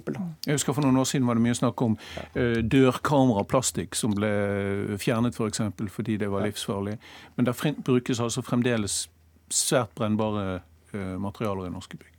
Jeg 0.46 0.54
husker 0.54 0.76
For 0.76 0.86
noen 0.86 1.00
år 1.02 1.08
siden 1.10 1.26
var 1.26 1.40
det 1.40 1.46
mye 1.48 1.58
snakk 1.58 1.82
om 1.82 1.96
uh, 2.36 2.60
dørkameraplastikk 2.62 3.98
som 3.98 4.14
ble 4.14 4.30
fjernet 5.02 5.34
f.eks. 5.34 5.64
For 5.80 5.96
fordi 5.98 6.20
det 6.22 6.30
var 6.30 6.46
livsfarlig. 6.46 6.98
Men 7.38 7.50
det 7.50 7.56
brukes 7.88 8.22
altså 8.22 8.44
fremdeles 8.46 9.08
svært 9.56 9.94
brennbare 9.98 10.62
eh, 10.94 11.16
materialer 11.22 11.70
i 11.70 11.74
norske 11.74 12.00
bygg. 12.00 12.12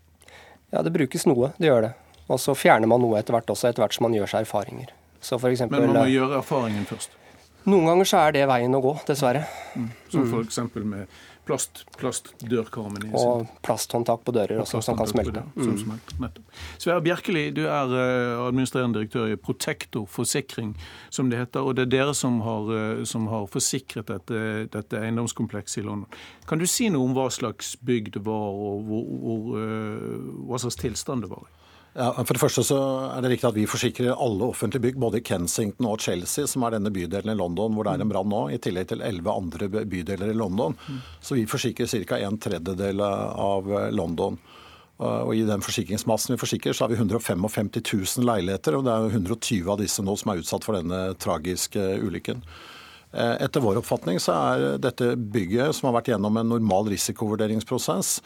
Ja, 0.72 0.82
det 0.84 0.92
brukes 0.94 1.26
noe. 1.28 1.52
Det 1.58 1.68
gjør 1.68 1.88
det. 1.88 1.92
Og 2.32 2.40
så 2.40 2.54
fjerner 2.56 2.88
man 2.88 3.02
noe 3.02 3.18
etter 3.18 3.34
hvert 3.36 3.50
også, 3.52 3.68
etter 3.68 3.84
hvert 3.84 3.96
som 3.96 4.06
man 4.06 4.16
gjør 4.16 4.30
seg 4.30 4.46
erfaringer. 4.46 4.92
Eksempel, 5.22 5.78
Men 5.78 5.92
man 5.92 6.00
må 6.00 6.06
gjøre 6.10 6.40
erfaringen 6.40 6.86
først? 6.88 7.12
Noen 7.68 7.86
ganger 7.86 8.08
så 8.08 8.24
er 8.26 8.34
det 8.34 8.46
veien 8.50 8.74
å 8.74 8.80
gå, 8.82 8.94
dessverre. 9.06 9.44
Mm. 9.78 9.90
Som 10.10 10.24
f.eks. 10.26 10.58
med 10.82 11.20
plast, 11.46 11.82
plastdørkarmene. 11.98 13.10
Og 13.18 13.46
plasthåndtak 13.66 14.24
på 14.26 14.34
dører 14.34 14.62
også, 14.62 14.82
som 14.84 14.98
kan 14.98 15.10
smelte. 15.10 15.44
Som 15.56 15.94
mm. 16.18 16.26
Sverre 16.80 17.02
Bjerkeli, 17.04 17.44
du 17.56 17.64
er 17.66 17.92
uh, 17.92 18.46
administrerende 18.46 19.00
direktør 19.00 19.32
i 19.32 19.38
Protektor 19.40 20.06
forsikring, 20.10 20.74
som 21.10 21.30
det 21.30 21.40
heter. 21.42 21.66
Og 21.66 21.76
det 21.78 21.86
er 21.88 21.94
dere 21.96 22.14
som 22.18 22.40
har, 22.46 22.70
uh, 22.70 23.02
som 23.08 23.26
har 23.32 23.48
forsikret 23.50 24.10
dette, 24.10 24.68
dette, 24.72 25.00
eiendomskomplekset 25.00 25.82
i 25.82 25.86
London. 25.86 26.20
Kan 26.48 26.62
du 26.62 26.68
si 26.70 26.90
noe 26.92 27.08
om 27.08 27.16
hva 27.16 27.28
slags 27.32 27.74
bygg 27.82 28.12
det 28.18 28.24
var, 28.28 28.52
og 28.52 28.86
hvor, 28.86 29.10
hvor, 29.24 29.50
uh, 29.58 30.46
hva 30.50 30.62
slags 30.62 30.80
tilstand 30.82 31.26
det 31.26 31.32
var 31.32 31.48
i? 31.48 31.61
Ja, 31.92 32.08
for 32.16 32.32
det 32.32 32.40
første 32.40 32.62
så 32.64 32.78
er 33.12 33.20
det 33.20 33.34
riktig 33.34 33.50
at 33.50 33.56
Vi 33.58 33.66
forsikrer 33.68 34.14
alle 34.14 34.46
offentlige 34.48 34.86
bygg, 34.86 35.00
både 35.02 35.20
i 35.20 35.24
Kensington 35.28 35.90
og 35.90 36.00
Chelsea, 36.00 36.46
som 36.48 36.64
er 36.64 36.78
denne 36.78 36.92
bydelen 36.94 37.34
i 37.34 37.36
London 37.36 37.76
hvor 37.76 37.84
det 37.84 37.92
er 37.92 38.04
en 38.04 38.12
brann 38.12 38.30
nå, 38.32 38.46
i 38.48 38.60
tillegg 38.62 38.88
til 38.88 39.04
elleve 39.04 39.34
andre 39.36 39.68
bydeler 39.68 40.32
i 40.32 40.38
London. 40.38 40.76
Så 41.20 41.36
vi 41.36 41.44
forsikrer 41.44 41.90
ca. 42.08 42.18
en 42.18 42.40
tredjedel 42.40 43.04
av 43.04 43.68
London. 43.92 44.40
Og 45.02 45.32
I 45.34 45.44
den 45.48 45.64
forsikringsmassen 45.64 46.34
vi 46.34 46.40
forsikrer, 46.40 46.76
så 46.76 46.84
har 46.84 46.92
vi 46.92 47.00
155 47.00 47.72
000 47.80 48.26
leiligheter, 48.28 48.76
og 48.76 48.86
det 48.86 48.92
er 48.92 49.16
120 49.18 49.72
av 49.72 49.80
disse 49.80 50.04
nå 50.04 50.14
som 50.16 50.32
er 50.32 50.42
utsatt 50.42 50.64
for 50.64 50.78
denne 50.78 51.00
tragiske 51.20 51.82
ulykken. 52.06 52.42
Eh, 53.12 53.34
etter 53.44 53.60
vår 53.60 53.82
oppfatning 53.82 54.20
så 54.22 54.36
er 54.54 54.78
dette 54.80 55.12
bygget, 55.16 55.74
som 55.76 55.90
har 55.90 55.98
vært 55.98 56.12
gjennom 56.14 56.38
en 56.40 56.48
normal 56.54 56.88
risikovurderingsprosess, 56.92 58.20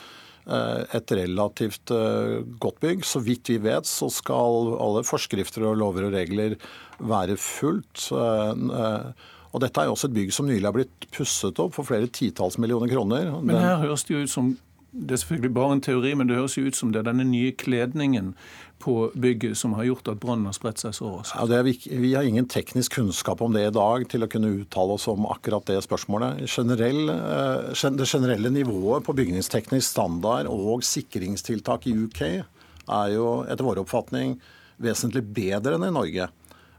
et 0.47 1.15
relativt 1.19 1.91
eh, 1.95 2.43
godt 2.63 2.83
bygg. 2.83 3.07
Så 3.07 3.23
vidt 3.25 3.51
vi 3.51 3.59
vet, 3.65 3.89
så 3.89 4.11
skal 4.13 4.75
alle 4.79 5.03
forskrifter 5.07 5.67
og 5.67 5.81
lover 5.81 6.07
og 6.09 6.15
regler 6.15 6.55
være 6.99 7.39
fulgt. 7.41 8.09
Eh, 8.13 9.33
og 9.57 9.63
dette 9.65 9.81
er 9.81 9.89
jo 9.89 9.97
også 9.97 10.11
et 10.11 10.17
bygg 10.19 10.35
som 10.37 10.49
nylig 10.49 10.69
har 10.69 10.77
blitt 10.77 11.09
pusset 11.17 11.59
opp 11.63 11.75
for 11.79 11.89
flere 11.89 12.11
titalls 12.13 12.59
millioner 12.61 12.91
kroner. 12.93 13.33
Men 13.41 13.59
her 13.59 13.83
høres 13.83 14.05
det 14.05 14.17
jo 14.17 14.25
ut 14.27 14.33
som 14.33 14.55
det 14.97 15.13
er 15.13 15.21
selvfølgelig 15.21 15.55
bare 15.55 15.73
en 15.77 15.81
teori, 15.85 16.15
men 16.17 16.29
det 16.29 16.39
høres 16.39 16.55
jo 16.57 16.63
ut 16.65 16.77
som 16.77 16.93
det 16.93 17.03
er 17.03 17.09
denne 17.11 17.27
nye 17.29 17.53
kledningen 17.53 18.31
på 18.79 19.11
bygget 19.15 19.57
som 19.59 19.73
har 19.79 19.87
gjort 19.89 20.09
at 20.13 20.21
brannen 20.21 20.49
har 20.49 20.57
spredt 20.57 20.83
seg 20.83 20.95
så 20.97 21.11
raskt? 21.15 21.37
Ja, 21.39 21.63
vi, 21.65 21.75
vi, 21.89 22.13
har 22.15 22.27
ingen 22.29 22.49
teknisk 22.51 22.99
kunnskap 22.99 23.41
om 23.43 23.55
det 23.57 23.65
i 23.67 23.75
dag 23.75 24.05
til 24.13 24.27
å 24.27 24.31
kunne 24.31 24.53
uttale 24.61 24.97
oss 24.99 25.07
om 25.11 25.27
akkurat 25.31 25.67
det 25.71 25.79
spørsmålet. 25.87 26.45
Generell, 26.51 27.09
eh, 27.15 27.87
det 27.97 28.09
generelle 28.09 28.53
nivået 28.53 29.07
på 29.07 29.17
bygningsteknisk 29.17 29.89
standard 29.89 30.51
og 30.53 30.85
sikringstiltak 30.87 31.89
i 31.89 31.97
UK 32.05 32.23
er 32.27 33.15
jo 33.17 33.31
etter 33.49 33.67
vår 33.67 33.83
oppfatning 33.83 34.37
vesentlig 34.83 35.25
bedre 35.25 35.77
enn 35.79 35.89
i 35.89 35.95
Norge. 35.95 36.29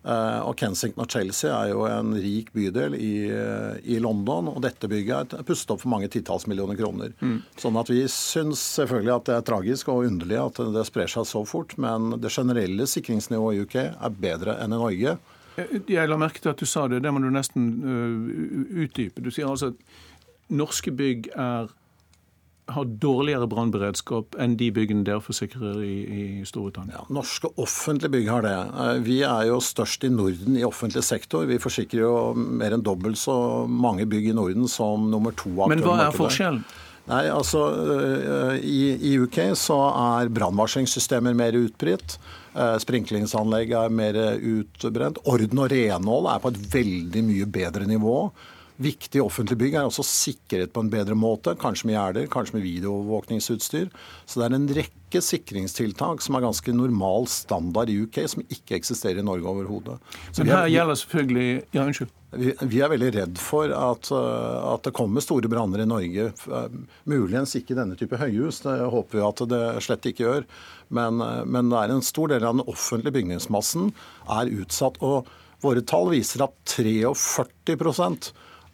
Eh, 0.07 0.39
og 0.47 0.55
Kensington 0.55 1.03
og 1.03 1.11
Chelsea 1.11 1.51
er 1.51 1.73
jo 1.73 1.81
en 1.89 2.13
rik 2.15 2.53
bydel 2.55 2.95
i, 2.95 3.27
eh, 3.27 3.79
i 3.91 3.97
London, 3.99 4.47
og 4.53 4.61
dette 4.63 4.87
bygget 4.87 5.35
er 5.35 5.47
pustet 5.47 5.73
opp 5.75 5.81
for 5.83 5.91
mange 5.91 6.07
titalls 6.13 6.47
millioner 6.47 6.79
kroner. 6.79 7.11
Mm. 7.19 7.41
Sånn 7.59 7.79
at 7.81 7.91
vi 7.91 8.05
syns 8.11 8.61
selvfølgelig 8.77 9.15
at 9.17 9.27
det 9.27 9.35
er 9.35 9.47
tragisk 9.49 9.91
og 9.91 10.07
underlig 10.07 10.39
at 10.39 10.61
det 10.77 10.85
sprer 10.87 11.11
seg 11.11 11.27
så 11.27 11.43
fort, 11.47 11.75
men 11.81 12.15
det 12.23 12.31
generelle 12.31 12.87
sikringsnivået 12.87 13.57
i 13.57 13.65
UK 13.65 13.75
er 13.83 14.15
bedre 14.15 14.55
enn 14.63 14.77
i 14.77 14.79
Norge. 14.79 15.17
Jeg 15.89 16.07
la 16.07 16.19
merke 16.21 16.39
til 16.39 16.53
at 16.53 16.61
du 16.61 16.69
sa 16.69 16.85
det, 16.87 17.01
det 17.03 17.11
må 17.11 17.19
du 17.19 17.31
nesten 17.33 17.63
uh, 17.81 18.83
utdype. 18.85 19.23
Du 19.25 19.31
sier 19.33 19.49
altså 19.49 19.71
at 19.73 20.51
norske 20.53 20.93
bygg 20.93 21.31
er 21.33 21.71
har 22.73 22.87
dårligere 23.01 23.47
brannberedskap 23.49 24.35
enn 24.41 24.57
de 24.59 24.69
byggene 24.75 25.05
dere 25.07 25.23
forsikrer 25.23 25.79
i, 25.85 25.95
i 26.03 26.23
Storbritannia? 26.47 26.99
Ja, 26.99 27.05
norske 27.13 27.51
offentlige 27.55 28.13
bygg 28.17 28.31
har 28.31 28.43
det. 28.45 28.55
Eh, 28.55 28.97
vi 29.05 29.19
er 29.27 29.47
jo 29.49 29.59
størst 29.63 30.03
i 30.07 30.11
Norden 30.13 30.57
i 30.59 30.65
offentlig 30.67 31.05
sektor. 31.07 31.47
Vi 31.49 31.59
forsikrer 31.63 32.03
jo 32.03 32.17
mer 32.35 32.75
enn 32.75 32.83
dobbelt 32.85 33.19
så 33.21 33.37
mange 33.67 34.07
bygg 34.09 34.31
i 34.31 34.35
Norden 34.37 34.67
som 34.71 35.07
nummer 35.11 35.35
to. 35.37 35.53
Men 35.69 35.85
hva 35.85 35.99
er 36.07 36.15
forskjellen? 36.15 36.65
Nei, 37.07 37.23
altså 37.31 37.61
eh, 37.95 38.57
i, 38.67 38.81
i 39.11 39.13
UK 39.23 39.39
så 39.55 39.77
er 40.17 40.33
brannvarslingssystemer 40.35 41.37
mer 41.39 41.55
utbredt. 41.55 42.17
Eh, 42.51 42.75
sprinklingsanlegg 42.83 43.71
er 43.79 43.95
mer 43.95 44.19
utbrent. 44.35 45.23
Orden 45.23 45.63
og 45.63 45.71
renhold 45.71 46.27
er 46.33 46.43
på 46.43 46.51
et 46.51 46.61
veldig 46.75 47.25
mye 47.31 47.49
bedre 47.59 47.87
nivå. 47.87 48.19
Viktige 48.77 49.23
offentlige 49.25 49.57
bygg 49.57 49.75
er 49.79 49.87
også 49.87 50.03
sikret 50.05 50.69
på 50.73 50.83
en 50.83 50.91
bedre 50.93 51.15
måte, 51.17 51.55
kanskje 51.57 51.89
med 51.89 51.95
gjerder, 51.95 52.27
kanskje 52.29 52.59
med 52.59 52.65
videoovervåkningsutstyr. 52.67 53.87
Så 54.29 54.37
det 54.37 54.45
er 54.45 54.55
en 54.57 54.67
rekke 54.77 55.21
sikringstiltak 55.23 56.21
som 56.21 56.37
er 56.37 56.45
ganske 56.45 56.75
normal 56.75 57.25
standard 57.31 57.89
i 57.89 57.95
UK, 58.03 58.19
som 58.29 58.45
ikke 58.45 58.77
eksisterer 58.77 59.23
i 59.23 59.25
Norge 59.25 59.49
overhodet. 59.49 59.97
Men 60.37 60.53
her 60.53 60.69
gjelder 60.69 61.01
selvfølgelig 61.01 61.49
Ja, 61.73 61.87
unnskyld. 61.87 62.13
Vi, 62.37 62.81
er 62.83 62.91
veldig 62.91 63.09
redd 63.15 63.37
for 63.39 63.71
at, 63.71 64.09
uh, 64.11 64.73
at 64.73 64.83
det 64.85 64.91
kommer 64.93 65.23
store 65.23 65.47
branner 65.49 65.81
i 65.81 65.87
Norge. 65.87 66.27
Uh, 66.45 66.67
muligens 67.07 67.55
ikke 67.57 67.77
denne 67.77 67.95
type 67.97 68.19
høyhus, 68.19 68.59
det 68.65 68.75
håper 68.91 69.17
vi 69.17 69.23
at 69.25 69.43
det 69.49 69.61
slett 69.85 70.09
ikke 70.11 70.25
gjør. 70.25 70.47
Men, 70.93 71.23
uh, 71.23 71.41
men 71.47 71.71
det 71.71 71.79
er 71.79 71.95
en 71.95 72.05
stor 72.05 72.29
del 72.29 72.43
av 72.43 72.59
den 72.59 72.67
offentlige 72.67 73.15
bygningsmassen 73.15 73.89
er 74.37 74.53
utsatt. 74.59 74.99
og 75.01 75.31
Våre 75.63 75.81
tall 75.81 76.11
viser 76.11 76.43
at 76.45 76.53
43 76.75 77.07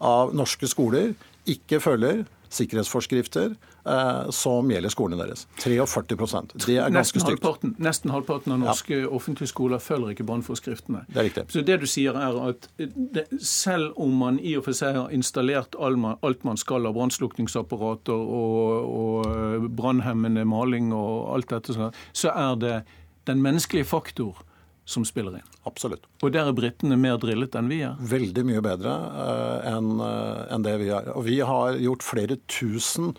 av 0.03 0.35
norske 0.35 0.69
skoler 0.69 1.13
ikke 1.49 1.79
følger 1.83 2.23
sikkerhetsforskrifter 2.53 3.55
eh, 3.85 4.29
som 4.29 4.71
gjelder 4.71 4.91
skolene 4.93 5.25
deres. 5.25 5.47
43 5.61 6.17
Det 6.65 6.77
er 6.77 6.93
ganske 6.93 7.19
stygt. 7.19 7.41
Halvparten, 7.41 7.75
nesten 7.81 8.13
halvparten 8.13 8.53
av 8.53 8.61
norske 8.61 8.99
ja. 9.01 9.09
offentlige 9.09 9.49
skoler 9.51 9.81
følger 9.81 10.13
ikke 10.13 10.27
brannforskriftene. 10.29 11.05
Det 11.09 11.19
er 11.19 11.27
riktig. 11.29 11.45
Så 11.53 11.65
det 11.65 11.79
du 11.81 11.87
sier 11.89 12.17
er 12.19 12.37
at 12.49 12.69
det, 12.77 13.25
selv 13.41 13.97
om 13.97 14.13
man 14.21 14.39
i 14.39 14.55
og 14.59 14.67
for 14.67 14.77
seg 14.77 14.99
har 14.99 15.13
installert 15.15 15.77
alt 15.79 16.45
man 16.45 16.61
skal 16.61 16.87
av 16.89 16.97
brannslukningsapparater 16.97 18.13
og, 18.13 18.93
og 19.01 19.69
brannhemmende 19.73 20.45
maling 20.45 20.93
og 20.93 21.33
alt 21.33 21.53
dette, 21.53 21.91
så 22.13 22.33
er 22.33 22.57
det 22.61 22.81
den 23.27 23.41
menneskelige 23.41 23.87
faktor 23.87 24.43
som 24.85 25.05
spiller 25.07 25.37
inn. 25.39 25.53
Absolutt. 25.67 26.07
Og 26.21 26.33
der 26.35 26.49
er 26.49 26.55
britene 26.55 26.97
mer 26.99 27.19
drillet 27.21 27.55
enn 27.55 27.69
vi 27.71 27.79
er? 27.87 27.95
Veldig 27.99 28.43
mye 28.47 28.63
bedre 28.63 28.97
uh, 29.15 29.69
enn 29.69 29.95
uh, 30.01 30.43
en 30.51 30.65
det 30.65 30.75
vi 30.81 30.91
er. 30.91 31.13
Og 31.15 31.25
vi 31.27 31.39
har 31.45 31.79
gjort 31.79 32.05
flere 32.05 32.39
tusen 32.51 33.13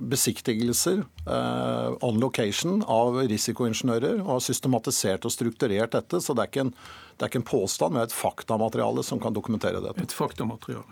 besiktigelser 0.00 1.02
uh, 1.26 1.92
on 2.00 2.20
location 2.22 2.80
av 2.88 3.18
risikoingeniører 3.28 4.22
og 4.22 4.36
har 4.36 4.44
systematisert 4.46 5.26
og 5.28 5.34
strukturert 5.34 5.92
dette. 5.96 6.22
Så 6.24 6.36
det 6.36 6.46
er 6.46 6.52
ikke 6.52 6.64
en, 6.68 6.72
det 7.16 7.26
er 7.26 7.32
ikke 7.32 7.42
en 7.42 7.50
påstand, 7.50 7.96
men 7.96 8.06
et 8.06 8.16
faktamateriale 8.16 9.04
som 9.04 9.20
kan 9.20 9.36
dokumentere 9.36 9.82
dette. 9.84 10.08
Et 10.08 10.16
faktamateriale. 10.16 10.88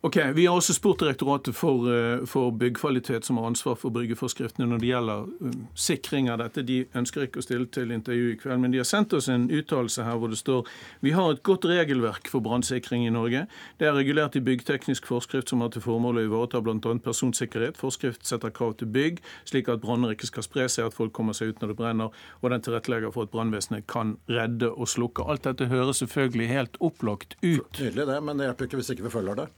Ok, 0.00 0.16
Vi 0.34 0.46
har 0.46 0.54
også 0.54 0.74
spurt 0.74 1.00
Direktoratet 1.00 1.56
for, 1.58 1.88
eh, 1.90 2.24
for 2.26 2.52
byggkvalitet, 2.52 3.24
som 3.24 3.36
har 3.36 3.46
ansvar 3.46 3.74
for 3.74 3.90
bryggeforskriftene 3.90 4.68
når 4.68 4.78
det 4.78 4.86
gjelder 4.86 5.24
um, 5.40 5.66
sikring 5.74 6.28
av 6.30 6.38
dette. 6.38 6.62
De 6.62 6.84
ønsker 6.94 7.24
ikke 7.26 7.40
å 7.40 7.42
stille 7.42 7.66
til 7.66 7.90
intervju 7.90 8.28
i 8.30 8.36
kveld, 8.38 8.60
men 8.62 8.70
de 8.70 8.78
har 8.78 8.86
sendt 8.86 9.12
oss 9.12 9.26
en 9.28 9.48
uttalelse 9.50 10.04
her 10.06 10.20
hvor 10.22 10.30
det 10.30 10.38
står 10.38 10.68
vi 11.02 11.10
har 11.10 11.32
et 11.32 11.42
godt 11.42 11.66
regelverk 11.66 12.30
for 12.30 12.38
brannsikring 12.38 13.08
i 13.08 13.10
Norge. 13.10 13.48
Det 13.78 13.88
er 13.88 13.96
regulert 13.98 14.36
i 14.38 14.40
byggteknisk 14.46 15.08
forskrift 15.10 15.50
som 15.50 15.64
har 15.66 15.72
til 15.74 15.82
formål 15.82 16.22
å 16.22 16.26
ivareta 16.28 16.60
bl.a. 16.62 16.78
personsikkerhet. 16.78 17.76
Forskrift 17.76 18.22
setter 18.22 18.54
krav 18.54 18.76
til 18.78 18.86
bygg, 18.94 19.18
slik 19.50 19.66
at 19.66 19.82
branner 19.82 20.14
ikke 20.14 20.30
skal 20.30 20.46
spre 20.46 20.68
seg, 20.70 20.92
at 20.92 20.94
folk 20.94 21.10
kommer 21.12 21.34
seg 21.34 21.50
ut 21.50 21.58
når 21.64 21.74
det 21.74 21.78
brenner, 21.80 22.14
og 22.38 22.54
den 22.54 22.62
tilrettelegger 22.62 23.10
for 23.10 23.26
at 23.26 23.34
brannvesenet 23.34 23.90
kan 23.90 24.14
redde 24.30 24.70
og 24.70 24.86
slukke. 24.86 25.26
Alt 25.26 25.50
dette 25.50 25.66
høres 25.66 26.04
selvfølgelig 26.04 26.48
helt 26.54 26.78
opplagt 26.78 27.34
ut. 27.42 27.66
Nydelig 27.82 28.06
det, 28.06 28.20
men 28.22 28.38
det 28.38 28.46
hjelper 28.46 28.70
ikke 28.70 28.78
hvis 28.78 28.94
ikke 28.94 29.08
vi 29.08 29.14
følger 29.18 29.42
det. 29.42 29.48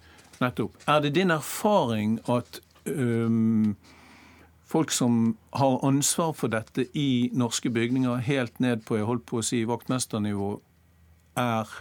Nettopp. 0.40 0.76
Er 0.88 1.02
det 1.04 1.14
din 1.18 1.32
erfaring 1.34 2.18
at 2.32 2.60
um, 2.88 3.76
folk 4.64 4.90
som 4.94 5.36
har 5.52 5.78
ansvar 5.86 6.32
for 6.38 6.52
dette 6.52 6.86
i 6.96 7.30
norske 7.36 7.70
bygninger, 7.70 8.22
helt 8.24 8.60
ned 8.60 8.86
på 8.88 8.96
jeg 8.96 9.08
holdt 9.08 9.26
på 9.28 9.40
å 9.40 9.46
si, 9.46 9.64
vaktmesternivå, 9.68 10.54
er 11.40 11.80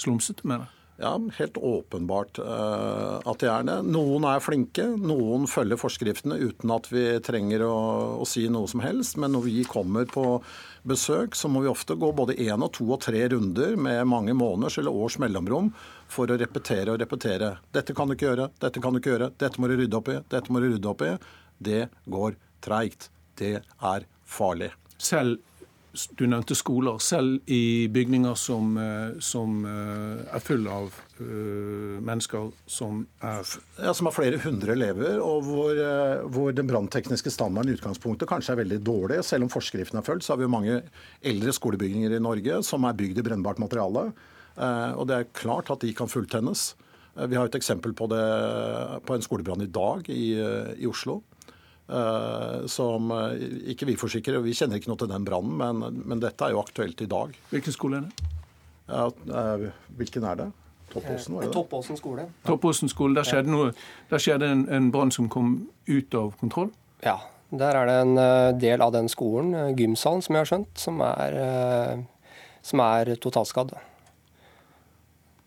slumsete 0.00 0.48
med 0.48 0.64
det? 0.64 0.70
Ja, 1.02 1.16
helt 1.38 1.56
åpenbart 1.56 2.38
uh, 2.38 3.18
at 3.26 3.40
de 3.42 3.48
er 3.50 3.64
det. 3.66 3.78
Noen 3.90 4.26
er 4.28 4.42
flinke, 4.44 4.84
noen 5.00 5.48
følger 5.50 5.80
forskriftene 5.80 6.36
uten 6.38 6.70
at 6.74 6.86
vi 6.92 7.06
trenger 7.24 7.64
å, 7.66 7.76
å, 8.22 8.26
si 8.28 8.44
noe 8.52 8.70
som 8.70 8.84
helst. 8.84 9.16
Men 9.18 9.34
når 9.34 9.46
vi 9.48 9.64
kommer 9.66 10.06
på 10.10 10.26
besøk, 10.88 11.36
så 11.38 11.48
må 11.48 11.62
vi 11.62 11.70
ofte 11.70 11.96
gå 11.98 12.10
både 12.16 12.36
én 12.42 12.62
og 12.64 12.72
to 12.76 12.86
og 12.90 13.00
tre 13.04 13.22
runder 13.32 13.76
med 13.80 14.02
mange 14.10 14.34
måneders 14.34 14.78
eller 14.82 14.94
års 15.04 15.18
mellomrom 15.22 15.70
for 16.10 16.30
å 16.30 16.38
repetere 16.40 16.94
og 16.94 17.00
repetere. 17.02 17.54
Dette 17.74 17.94
kan 17.96 18.10
du 18.10 18.16
ikke 18.16 18.30
gjøre, 18.30 18.50
dette 18.62 18.82
kan 18.82 18.94
du 18.94 19.00
ikke 19.00 19.14
gjøre, 19.14 19.30
dette 19.38 19.62
må 19.62 19.70
du 19.70 19.76
rydde 19.78 20.00
opp 20.00 20.10
i, 20.12 20.18
dette 20.34 20.52
må 20.52 20.62
du 20.62 20.68
rydde 20.72 20.92
opp 20.92 21.06
i. 21.06 21.14
Det 21.62 21.86
går 22.10 22.36
treigt. 22.64 23.10
Det 23.38 23.56
er 23.62 24.06
farlig. 24.28 24.72
Selv 24.98 25.40
du 26.18 26.24
nevnte 26.26 26.56
skoler. 26.56 26.98
Selv 27.02 27.50
i 27.52 27.88
bygninger 27.92 28.34
som, 28.40 28.76
eh, 28.80 29.20
som 29.20 29.64
eh, 29.68 30.34
er 30.34 30.42
fulle 30.42 30.72
av 30.72 30.92
uh, 31.20 32.00
mennesker 32.02 32.50
som 32.66 33.04
er 33.20 33.46
Ja, 33.78 33.92
Som 33.94 34.08
har 34.08 34.16
flere 34.16 34.40
hundre 34.42 34.72
elever, 34.72 35.20
og 35.22 35.44
hvor, 35.46 35.78
hvor 36.34 36.52
den 36.52 36.66
branntekniske 36.66 37.30
standarden 37.30 37.70
i 37.70 37.76
utgangspunktet 37.76 38.28
kanskje 38.28 38.56
er 38.56 38.62
veldig 38.62 38.80
dårlig. 38.82 39.22
Selv 39.24 39.46
om 39.46 39.52
forskriften 39.52 40.00
er 40.00 40.06
fulgt, 40.06 40.24
så 40.26 40.34
har 40.34 40.42
vi 40.42 40.50
mange 40.50 40.80
eldre 41.22 41.52
skolebygninger 41.54 42.16
i 42.16 42.22
Norge 42.22 42.62
som 42.66 42.84
er 42.88 42.96
bygd 42.98 43.20
i 43.20 43.26
brennbart 43.26 43.62
materiale. 43.62 44.10
Og 44.98 45.06
det 45.08 45.16
er 45.16 45.30
klart 45.32 45.70
at 45.72 45.80
de 45.80 45.94
kan 45.96 46.10
fulltennes. 46.10 46.72
Eh, 47.16 47.26
vi 47.26 47.36
har 47.36 47.48
et 47.48 47.58
eksempel 47.58 47.94
på 47.96 48.08
det 48.10 48.24
på 49.06 49.16
en 49.16 49.24
skolebrann 49.24 49.64
i 49.64 49.70
dag 49.70 50.08
i, 50.10 50.32
i 50.78 50.88
Oslo. 50.88 51.20
Som 52.72 53.10
ikke 53.68 53.84
vi 53.88 53.96
forsikrer. 54.00 54.38
Vi 54.40 54.54
kjenner 54.56 54.78
ikke 54.78 54.88
noe 54.88 55.00
til 55.00 55.10
den 55.10 55.24
brannen, 55.26 55.58
men, 55.58 55.98
men, 56.06 56.20
dette 56.22 56.46
er 56.46 56.54
jo 56.54 56.62
aktuelt 56.62 57.02
i 57.04 57.08
dag. 57.10 57.34
Hvilken 57.50 57.74
skole 57.74 57.98
er 57.98 58.06
det? 58.06 58.30
Ja, 58.86 59.08
hvilken 59.98 60.24
er 60.30 60.38
det? 60.38 60.46
Toppåsen, 60.92 61.34
var 61.34 61.44
det? 61.44 61.50
Toppåsen 61.52 61.98
skole. 61.98 62.24
Toppåsen 62.46 62.92
skole, 62.92 63.18
Der 63.18 63.28
skjedde, 63.28 63.52
noe, 63.52 63.74
der 64.08 64.22
skjedde 64.22 64.48
en, 64.54 64.64
en 64.72 64.88
brann 64.94 65.12
som 65.12 65.28
kom 65.32 65.52
ut 65.90 66.16
av 66.16 66.32
kontroll? 66.40 66.70
Ja, 67.04 67.18
der 67.50 67.82
er 67.82 67.90
det 67.90 68.00
en 68.06 68.16
del 68.62 68.84
av 68.84 68.94
den 68.94 69.10
skolen, 69.12 69.52
gymsalen, 69.76 70.24
som 70.24 70.38
jeg 70.38 70.46
har 70.46 70.52
skjønt, 70.54 70.72
som 70.86 71.02
er, 71.04 71.40
som 72.62 72.84
er 72.86 73.16
totalskadd. 73.20 73.74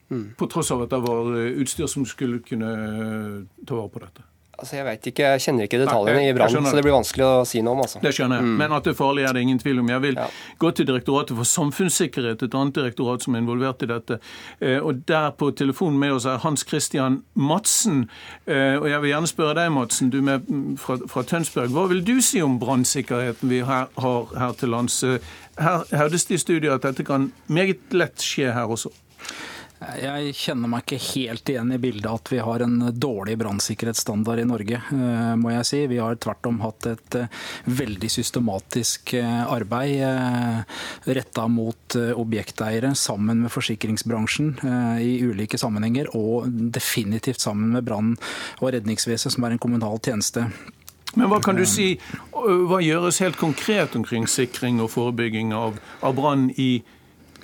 Mm. 0.10 0.36
På 0.38 0.48
tross 0.48 0.72
av 0.72 0.84
at 0.86 0.94
det 0.94 1.02
var 1.02 1.32
eh, 1.34 1.58
utstyr 1.62 1.90
som 1.90 2.06
skulle 2.06 2.44
kunne 2.46 2.72
eh, 2.72 3.66
ta 3.66 3.78
vare 3.80 3.90
på 3.94 4.02
dette? 4.04 4.26
Altså, 4.60 4.76
Jeg 4.76 4.86
vet 4.86 5.08
ikke, 5.12 5.30
jeg 5.36 5.42
kjenner 5.46 5.68
ikke 5.68 5.80
detaljene 5.82 6.20
Nei, 6.22 6.30
i 6.30 6.36
brannen, 6.36 6.68
så 6.68 6.76
det 6.78 6.84
blir 6.86 6.96
vanskelig 6.96 7.26
å 7.26 7.44
si 7.48 7.62
noe 7.66 7.76
om. 7.76 7.84
altså. 7.86 8.02
Det 8.04 8.14
skjønner 8.16 8.42
jeg, 8.42 8.48
mm. 8.48 8.56
men 8.62 8.76
at 8.78 8.88
det 8.88 8.94
er 8.94 8.98
farlig 9.00 9.26
er 9.28 9.36
det 9.36 9.44
ingen 9.46 9.62
tvil 9.62 9.82
om. 9.82 9.92
Jeg 9.92 10.04
vil 10.06 10.20
ja. 10.20 10.28
gå 10.64 10.72
til 10.72 10.90
Direktoratet 10.90 11.38
for 11.40 11.50
samfunnssikkerhet, 11.50 12.44
et 12.46 12.58
annet 12.58 12.78
direktorat 12.78 13.26
som 13.26 13.36
er 13.36 13.44
involvert 13.44 13.84
i 13.84 13.90
dette. 13.92 14.20
Eh, 14.60 14.78
og 14.80 15.04
Der 15.10 15.32
på 15.38 15.52
telefonen 15.52 16.00
med 16.00 16.16
oss 16.16 16.28
er 16.30 16.42
Hans 16.44 16.66
Christian 16.68 17.22
Madsen. 17.36 18.06
Og 18.48 18.86
jeg 18.90 19.02
vil 19.02 19.10
gjerne 19.12 19.30
spørre 19.30 19.56
deg, 19.58 19.72
Madsen, 19.74 20.10
du 20.14 20.22
med 20.24 20.48
mm, 20.48 20.78
fra, 20.82 20.98
fra 21.10 21.24
Tønsberg. 21.28 21.74
Hva 21.76 21.88
vil 21.92 22.04
du 22.06 22.16
si 22.24 22.42
om 22.44 22.60
brannsikkerheten 22.62 23.52
vi 23.52 23.62
her, 23.66 23.90
har 24.02 24.38
her 24.40 24.56
til 24.60 24.72
lands? 24.74 25.02
Her 25.60 25.84
hevdes 25.96 26.28
det 26.30 26.40
i 26.40 26.44
studiet 26.44 26.74
at 26.74 26.88
dette 26.88 27.06
kan 27.08 27.32
meget 27.48 27.94
lett 27.96 28.24
skje 28.24 28.54
her 28.56 28.72
også. 28.72 28.92
Jeg 30.02 30.34
kjenner 30.38 30.70
meg 30.72 30.86
ikke 30.86 30.98
helt 31.14 31.50
igjen 31.52 31.74
i 31.76 31.80
bildet 31.82 32.08
at 32.10 32.30
vi 32.32 32.40
har 32.44 32.64
en 32.66 32.78
dårlig 32.92 33.36
brannsikkerhetsstandard 33.42 34.42
i 34.42 34.48
Norge, 34.48 34.80
eh, 34.82 35.34
må 35.40 35.52
jeg 35.54 35.68
si. 35.70 35.82
Vi 35.92 36.00
har 36.02 36.18
tvert 36.22 36.50
om 36.50 36.62
hatt 36.64 36.88
et 36.90 37.18
eh, 37.20 37.44
veldig 37.66 38.10
systematisk 38.12 39.14
eh, 39.20 39.44
arbeid 39.46 39.84
retta 41.06 41.46
mot 41.52 41.96
objekteiere 41.96 42.94
sammen 42.98 43.44
med 43.46 43.54
forsikringsbransjen 43.54 44.56
i 45.02 45.12
ulike 45.24 45.58
sammenhenger, 45.60 46.10
og 46.18 46.50
definitivt 46.74 47.44
sammen 47.44 47.76
med 47.76 47.86
brann- 47.88 48.16
og 48.62 48.74
redningsvesenet, 48.76 49.36
som 49.36 49.46
er 49.46 49.56
en 49.56 49.62
kommunal 49.62 50.02
tjeneste. 50.04 50.48
Men 51.16 51.30
hva 51.32 51.40
kan 51.44 51.56
du 51.56 51.64
si, 51.70 51.94
hva 52.34 52.82
gjøres 52.84 53.22
helt 53.24 53.40
konkret 53.40 53.96
omkring 53.96 54.28
sikring 54.28 54.82
og 54.84 54.92
forebygging 54.96 55.54
av, 55.56 55.80
av 56.04 56.18
brann 56.18 56.50
i 56.60 56.84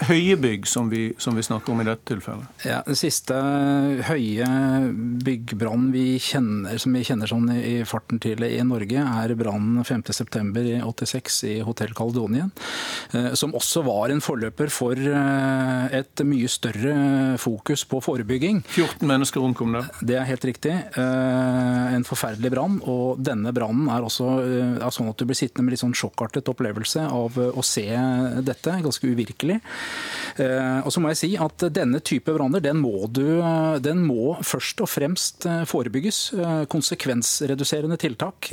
høye 0.08 0.38
bygg 0.40 0.68
som 0.70 0.90
vi, 0.92 1.12
som 1.22 1.36
vi, 1.38 1.44
snakker 1.46 1.74
om 1.74 1.82
i 1.84 1.88
dette 1.88 2.06
tilfellet? 2.10 2.66
Ja, 2.66 2.82
Den 2.86 2.98
siste 3.00 3.38
høye 4.08 4.48
byggbrannen 5.26 5.92
vi 5.94 6.18
kjenner, 6.22 6.80
som 6.82 6.96
vi 6.96 7.04
kjenner 7.08 7.30
sånn 7.30 7.50
i 7.54 7.82
farten 7.88 8.22
til 8.22 8.44
i 8.46 8.60
Norge, 8.66 9.02
er 9.02 9.34
brannen 9.40 9.86
5.9.86 9.88 11.40
i 11.50 11.56
Hotell 11.66 11.94
Caledonien. 11.98 12.52
Eh, 13.14 13.32
som 13.38 13.56
også 13.58 13.84
var 13.86 14.14
en 14.14 14.24
forløper 14.24 14.72
for 14.74 14.98
eh, 14.98 15.98
et 16.02 16.24
mye 16.28 16.50
større 16.52 16.96
fokus 17.42 17.86
på 17.90 18.02
forebygging. 18.04 18.64
14 18.72 19.08
mennesker 19.08 19.44
omkom 19.44 19.78
der. 19.78 19.90
Det 20.02 20.18
er 20.20 20.30
helt 20.30 20.48
riktig. 20.48 20.74
Eh, 20.74 21.96
en 21.96 22.08
forferdelig 22.08 22.54
brann. 22.54 22.80
Og 22.90 23.22
denne 23.22 23.54
brannen 23.56 23.90
er 23.92 24.06
også 24.06 24.32
er 24.42 24.94
sånn 24.94 25.12
at 25.12 25.20
du 25.20 25.28
blir 25.30 25.38
sittende 25.38 25.68
med 25.68 25.76
litt 25.76 25.84
sånn 25.84 25.98
sjokkartet 25.98 26.50
opplevelse 26.52 27.06
av 27.12 27.38
å 27.38 27.66
se 27.66 27.88
dette. 28.46 28.78
Ganske 28.82 29.12
uvirkelig. 29.12 29.62
Eh, 30.40 30.80
og 30.86 30.92
så 30.94 31.02
må 31.04 31.12
jeg 31.12 31.20
si 31.20 31.30
at 31.40 31.66
Denne 31.76 32.00
type 32.04 32.34
branner 32.36 32.64
den 32.64 32.80
må, 32.82 33.06
du, 33.12 33.42
den 33.84 34.04
må 34.06 34.36
først 34.46 34.82
og 34.84 34.90
fremst 34.90 35.46
eh, 35.50 35.64
forebygges. 35.70 36.20
Eh, 36.38 36.64
konsekvensreduserende 36.72 37.98
tiltak. 38.02 38.52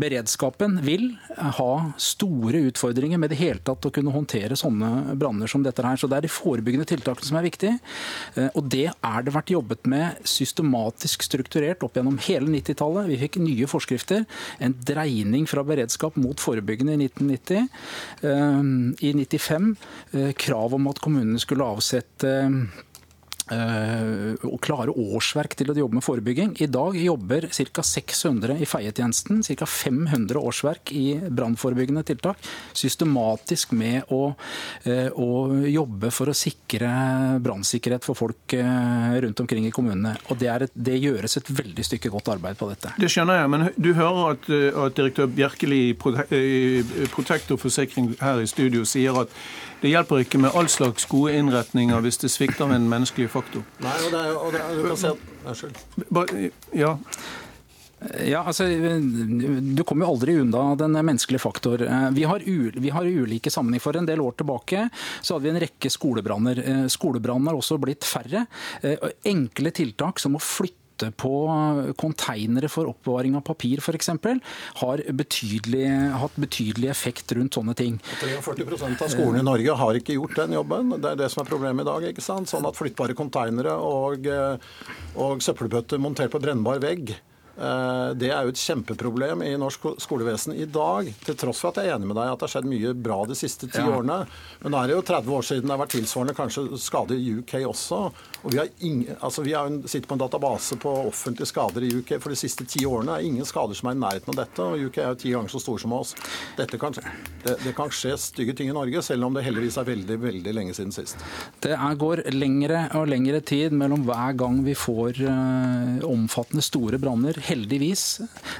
Beredskapen 0.00 0.78
vil 0.84 1.10
ha 1.36 1.72
store 2.00 2.62
utfordringer 2.70 3.20
med 3.20 3.32
det 3.32 3.40
hele 3.40 3.62
tatt 3.64 3.86
å 3.86 3.92
kunne 3.94 4.12
håndtere 4.14 4.58
sånne 4.58 5.16
branner 5.20 5.50
som 5.50 5.64
dette 5.64 5.84
her. 5.84 5.98
Så 6.00 6.08
det 6.10 6.18
er 6.18 6.26
de 6.26 6.32
forebyggende 6.32 6.88
tiltakene 6.88 7.28
som 7.28 7.38
er 7.40 7.46
viktige. 7.46 7.76
Og 8.58 8.64
det 8.72 8.86
er 8.90 9.26
det 9.26 9.34
vært 9.34 9.52
jobbet 9.54 9.88
med 9.90 10.20
systematisk 10.28 11.24
strukturert 11.26 11.84
opp 11.86 11.98
gjennom 11.98 12.18
hele 12.26 12.50
90-tallet. 12.50 13.08
Vi 13.10 13.20
fikk 13.24 13.40
nye 13.42 13.68
forskrifter. 13.70 14.26
En 14.62 14.76
dreining 14.86 15.46
fra 15.50 15.64
beredskap 15.66 16.18
mot 16.20 16.40
forebyggende 16.40 16.96
i 16.96 17.08
1990. 17.08 17.70
I 19.00 19.12
95 19.16 19.70
Eh, 19.70 19.99
krav 20.36 20.74
om 20.74 20.88
at 20.90 21.00
kommunene 21.02 21.40
skulle 21.42 21.66
avsette 21.66 22.30
Eh, 23.50 24.34
klare 24.62 24.92
årsverk 24.94 25.56
til 25.58 25.72
å 25.72 25.74
jobbe 25.74 25.98
med 25.98 26.04
forebygging. 26.06 26.52
I 26.62 26.68
dag 26.70 26.94
jobber 26.94 27.48
ca. 27.50 27.82
600 27.82 28.60
i 28.62 28.66
feietjenesten, 28.68 29.40
ca. 29.42 29.66
500 29.66 30.38
årsverk 30.38 30.92
i 30.94 31.16
brannforebyggende 31.18 32.04
tiltak. 32.06 32.38
Systematisk 32.72 33.72
med 33.74 34.06
å, 34.14 34.36
eh, 34.84 35.08
å, 35.10 35.50
jobbe 35.66 36.12
for 36.14 36.30
å 36.30 36.36
sikre 36.36 37.40
brannsikkerhet 37.42 38.06
for 38.06 38.14
folk 38.14 38.54
eh, 38.54 39.18
rundt 39.24 39.40
omkring 39.40 39.66
i 39.66 39.74
kommunene. 39.74 40.14
Og 40.30 40.38
det, 40.38 40.48
et, 40.48 40.70
det, 40.74 41.00
gjøres 41.00 41.36
et 41.40 41.50
veldig 41.50 41.84
stykke 41.84 42.12
godt 42.12 42.30
arbeid 42.36 42.58
på 42.60 42.70
dette. 42.70 42.94
Det 43.02 43.10
skjønner 43.10 43.40
jeg, 43.40 43.50
men 43.50 43.66
du 43.74 43.90
hører 43.98 44.36
at, 44.36 44.46
at 44.84 44.94
direktør 45.00 45.26
Bjerkeli 45.26 45.82
i 45.90 47.08
Protector 47.10 47.58
Forsikring 47.58 48.14
her 48.20 48.44
i 48.44 48.46
studio 48.46 48.86
sier 48.86 49.24
at 49.24 49.34
det 49.80 49.92
hjelper 49.92 50.24
ikke 50.24 50.40
med 50.42 50.56
all 50.56 50.68
slags 50.68 51.06
gode 51.10 51.34
innretninger 51.38 52.02
hvis 52.04 52.20
det 52.20 52.32
svikter 52.32 52.68
med 52.70 52.82
en 52.82 52.88
menneskelig 52.92 53.30
faktor. 53.32 53.64
Nei, 53.80 53.96
og 54.06 54.10
det 54.14 54.24
er, 54.24 54.34
og 54.36 54.52
det 54.54 54.64
er, 54.64 54.74
du 54.76 54.88
kan 54.90 55.00
se 55.00 55.14
at 55.14 55.28
Unnskyld. 55.40 55.78
Ja. 56.76 56.96
Ja, 58.24 58.42
altså, 58.48 58.64
Du 58.64 59.82
kommer 59.84 60.06
jo 60.06 60.14
aldri 60.14 60.38
unna 60.40 60.74
den 60.78 60.96
menneskelige 60.96 61.42
faktor. 61.42 61.82
Vi 62.16 62.24
har, 62.24 62.44
vi 62.80 62.92
har 62.92 63.04
ulike 63.04 63.52
sammenhenger. 63.52 63.84
For 63.84 63.96
en 63.96 64.08
del 64.08 64.22
år 64.24 64.38
tilbake 64.40 64.86
så 65.20 65.36
hadde 65.36 65.44
vi 65.44 65.52
en 65.52 65.62
rekke 65.66 65.92
skolebranner. 65.92 66.62
Skolebrannene 66.92 67.52
har 67.52 67.60
også 67.60 67.76
blitt 67.80 68.08
færre. 68.08 68.46
Enkle 69.28 69.72
tiltak 69.76 70.20
som 70.22 70.36
å 70.36 70.44
flytte 70.44 70.79
støtte 71.00 71.10
på 71.16 71.94
konteinere 71.98 72.68
for 72.68 72.90
oppbevaring 72.90 73.36
av 73.36 73.44
papir 73.46 73.80
f.eks. 73.80 74.10
har 74.80 75.02
betydelig, 75.12 75.86
hatt 76.20 76.36
betydelig 76.36 76.90
effekt 76.90 77.32
rundt 77.32 77.54
sånne 77.54 77.74
ting. 77.74 77.98
43% 78.20 79.02
av 79.02 79.08
skolene 79.12 79.40
i 79.40 79.46
Norge 79.46 79.78
har 79.80 79.94
ikke 79.98 80.18
gjort 80.18 80.36
den 80.36 80.58
jobben. 80.58 80.94
Det 81.00 81.12
er 81.14 81.16
det 81.16 81.30
som 81.30 81.44
er 81.44 81.50
problemet 81.50 81.84
i 81.84 81.90
dag. 81.90 82.08
ikke 82.10 82.24
sant? 82.24 82.50
Sånn 82.50 82.66
at 82.66 82.76
flyttbare 82.76 83.16
konteinere 83.16 83.74
og, 83.76 84.28
og 85.16 85.42
søppelbøtter 85.42 86.00
montert 86.00 86.32
på 86.32 86.42
brennbar 86.42 86.80
vegg 86.82 87.16
Eh, 87.60 88.10
det 88.16 88.30
er 88.32 88.46
jo 88.46 88.54
et 88.54 88.60
kjempeproblem 88.60 89.42
i 89.44 89.52
norsk 89.60 89.84
skolevesen 90.00 90.54
i 90.56 90.66
dag. 90.70 91.10
Til 91.26 91.36
tross 91.38 91.60
for 91.60 91.72
at 91.72 91.82
jeg 91.82 91.90
er 91.90 91.98
enig 91.98 92.08
med 92.08 92.16
deg 92.16 92.32
at 92.32 92.40
det 92.40 92.46
har 92.46 92.54
skjedd 92.54 92.68
mye 92.70 92.94
bra 92.96 93.18
de 93.28 93.36
siste 93.36 93.68
ti 93.68 93.82
ja. 93.82 93.90
årene. 93.90 94.22
Men 94.62 94.74
nå 94.74 94.80
er 94.80 94.90
det 94.90 94.96
jo 94.96 95.06
30 95.10 95.36
år 95.36 95.48
siden 95.50 95.68
det 95.68 95.74
har 95.74 95.82
vært 95.82 95.96
tilsvarende 95.98 96.36
kanskje 96.38 96.64
skade 96.80 97.18
i 97.18 97.34
UK 97.40 97.58
også. 97.68 98.00
Og 98.42 98.54
vi 98.54 98.62
ingen, 98.86 99.16
altså 99.20 99.42
vi 99.44 99.52
har 99.52 99.68
sitter 99.86 100.08
på 100.08 100.16
en 100.16 100.22
database 100.22 100.76
på 100.80 100.90
offentlige 101.10 101.48
skader 101.50 101.84
i 101.84 101.90
UK 102.00 102.14
for 102.22 102.32
de 102.32 102.38
siste 102.38 102.64
ti 102.68 102.86
årene. 102.88 103.18
Er 103.18 103.26
ingen 103.26 103.46
skader 103.48 103.76
som 103.76 103.90
er 103.90 103.98
i 103.98 104.00
nærheten 104.00 104.32
av 104.32 104.38
dette. 104.40 104.64
Og 104.64 104.86
UK 104.88 105.00
er 105.02 105.10
jo 105.12 105.18
ti 105.20 105.34
ganger 105.34 105.52
så 105.52 105.60
stor 105.62 105.82
som 105.82 105.94
oss. 105.96 106.14
Kan, 106.56 106.96
det, 107.44 107.56
det, 107.64 107.74
kan 107.76 107.92
skje 107.92 108.14
stygge 108.20 108.54
ting 108.56 108.70
i 108.70 108.76
Norge, 108.76 109.02
selv 109.04 109.26
om 109.26 109.36
det 109.36 109.44
heldigvis 109.44 109.76
er 109.80 109.88
veldig 109.88 110.16
veldig 110.22 110.54
lenge 110.56 110.76
siden 110.76 110.94
sist. 110.94 111.20
Det 111.60 111.74
er, 111.76 111.98
går 112.00 112.24
lengre 112.32 112.86
og 112.98 113.10
lengre 113.10 113.42
tid 113.44 113.74
mellom 113.76 114.06
hver 114.08 114.36
gang 114.40 114.62
vi 114.64 114.76
får 114.78 115.20
uh, 115.26 116.00
omfattende 116.08 116.64
store 116.64 117.00
branner 117.02 117.36
heldigvis. 117.44 118.06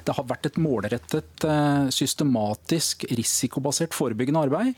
Det 0.04 0.16
har 0.16 0.28
vært 0.28 0.50
et 0.50 0.60
målrettet, 0.60 1.46
uh, 1.48 1.88
systematisk, 1.94 3.06
risikobasert 3.16 3.96
forebyggende 3.96 4.44
arbeid. 4.44 4.74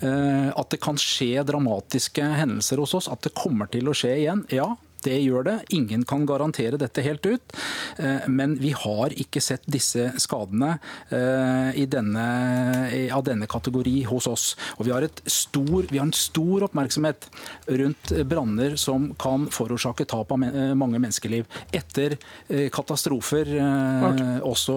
Uh, 0.00 0.48
at 0.56 0.72
det 0.72 0.80
kan 0.84 0.96
skje 1.00 1.44
dramatiske 1.46 2.24
hendelser 2.40 2.80
hos 2.80 2.96
oss, 2.96 3.10
at 3.12 3.24
det 3.26 3.36
kommer 3.36 3.68
til 3.72 3.90
å 3.90 3.96
skje 3.96 4.14
igjen. 4.22 4.45
Ja, 4.54 4.74
det 5.06 5.18
gjør 5.22 5.44
det. 5.46 5.56
Ingen 5.76 6.04
kan 6.08 6.26
garantere 6.26 6.78
dette 6.80 7.04
helt 7.04 7.26
ut. 7.26 7.54
Eh, 8.02 8.26
men 8.32 8.56
vi 8.60 8.72
har 8.76 9.14
ikke 9.14 9.42
sett 9.44 9.66
disse 9.70 10.08
skadene 10.22 10.76
eh, 11.14 11.82
denne, 11.90 12.26
av 13.14 13.24
denne 13.26 13.46
kategori 13.50 14.00
hos 14.10 14.26
oss. 14.30 14.46
Og 14.78 14.88
vi 14.88 14.94
har, 14.94 15.06
stor, 15.30 15.86
vi 15.90 16.00
har, 16.00 16.06
en 16.06 16.16
stor 16.16 16.66
oppmerksomhet 16.66 17.28
rundt 17.82 18.12
branner 18.26 18.76
som 18.80 19.12
kan 19.20 19.46
forårsake 19.52 20.08
tap 20.10 20.32
av 20.34 20.42
mange 20.42 20.98
menneskeliv. 20.98 21.46
Etter 21.76 22.16
eh, 22.16 22.66
katastrofer 22.74 23.52
også, 24.46 24.76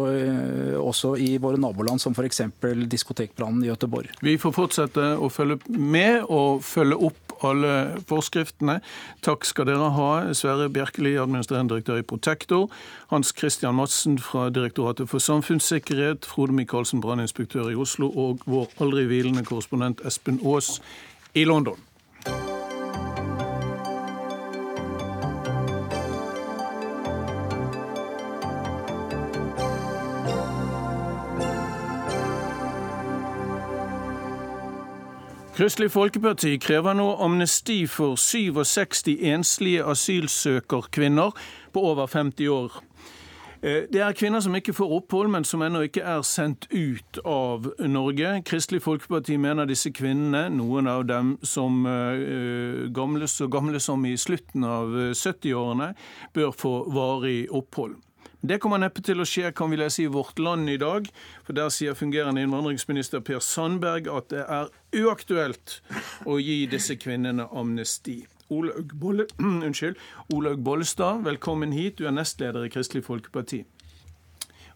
også, 0.79 1.15
i 1.19 1.31
våre 1.41 1.59
naboland, 1.61 2.01
som 2.01 2.13
f.eks. 2.13 2.43
diskotekbrannen 2.91 3.65
i 3.65 3.71
Gøteborg. 3.71 4.13
Vi 4.25 4.37
får 4.41 4.55
fortsette 4.55 5.09
å 5.17 5.31
følge 5.33 5.59
med 5.73 6.27
og 6.29 6.61
følge 6.65 6.99
opp 7.09 7.28
alle 7.43 8.01
forskriftene. 8.09 8.79
Takk 9.25 9.45
skal 9.47 9.69
dere 9.69 9.91
ha, 9.95 10.09
Sverre 10.37 10.69
Bjerkeli, 10.69 11.15
administrerende 11.17 11.75
direktør 11.75 12.01
i 12.01 12.07
Protektor, 12.07 12.69
Hans 13.13 13.33
Christian 13.37 13.75
Madsen 13.75 14.19
fra 14.19 14.49
Direktoratet 14.49 15.09
for 15.09 15.23
samfunnssikkerhet, 15.23 16.25
Frode 16.25 16.53
Michaelsen, 16.53 17.01
branninspektør 17.01 17.69
i 17.71 17.77
Oslo, 17.79 18.09
og 18.09 18.45
vår 18.45 18.71
aldri 18.81 19.07
hvilende 19.09 19.45
korrespondent 19.45 20.05
Espen 20.05 20.41
Aas 20.45 20.77
i 21.33 21.43
London. 21.43 21.88
Kristelig 35.59 35.91
Folkeparti 35.91 36.53
krever 36.63 36.93
nå 36.95 37.05
amnesti 37.19 37.81
for 37.91 38.15
67 38.15 39.09
enslige 39.27 39.83
asylsøkerkvinner 39.83 41.33
på 41.75 41.81
over 41.83 42.07
50 42.07 42.47
år. 42.47 42.77
Eh, 43.59 43.83
det 43.91 43.99
er 43.99 44.15
kvinner 44.15 44.39
som 44.39 44.55
ikke 44.55 44.73
får 44.77 44.95
opphold, 45.01 45.27
men 45.27 45.43
som 45.43 45.59
ennå 45.61 45.81
ikke 45.89 46.05
er 46.07 46.23
sendt 46.23 46.69
ut 46.71 47.19
av 47.27 47.67
Norge. 47.91 48.37
Kristelig 48.47 48.85
Folkeparti 48.87 49.35
mener 49.35 49.67
disse 49.67 49.91
kvinnene, 49.91 50.47
noen 50.47 50.87
av 50.87 51.03
dem 51.11 51.35
som 51.43 51.83
uh, 51.83 52.87
gamle, 52.95 53.27
så 53.27 53.51
gamle 53.51 53.83
som 53.83 54.05
i 54.07 54.15
slutten 54.15 54.63
av 54.63 54.95
70-årene, 55.11 55.91
bør 56.39 56.55
få 56.55 56.77
varig 56.87 57.49
opphold. 57.51 57.99
Det 58.39 58.55
kommer 58.63 58.79
neppe 58.79 59.01
til 59.03 59.19
å 59.19 59.25
skje, 59.27 59.49
kan 59.51 59.67
vi 59.67 59.77
lese 59.81 60.05
i 60.05 60.11
Vårt 60.11 60.37
Land 60.39 60.71
i 60.71 60.77
dag. 60.79 61.09
For 61.43 61.57
der 61.57 61.71
sier 61.75 61.97
fungerende 61.97 62.39
innvandringsminister 62.45 63.19
Per 63.19 63.41
Sandberg 63.43 64.07
at 64.07 64.29
det 64.31 64.45
er 64.45 64.69
uaktuelt 64.95 65.81
å 66.23 66.37
gi 66.39 66.61
disse 66.71 66.95
kvinnene 66.95 67.49
amnesti. 67.51 68.21
Olaug, 68.49 68.93
Bolle, 68.95 69.27
unnskyld, 69.43 69.99
Olaug 70.31 70.63
Bollestad, 70.63 71.25
velkommen 71.27 71.75
hit. 71.75 71.99
Du 71.99 72.07
er 72.07 72.15
nestleder 72.15 72.63
i 72.63 72.71
Kristelig 72.71 73.03
Folkeparti. 73.09 73.65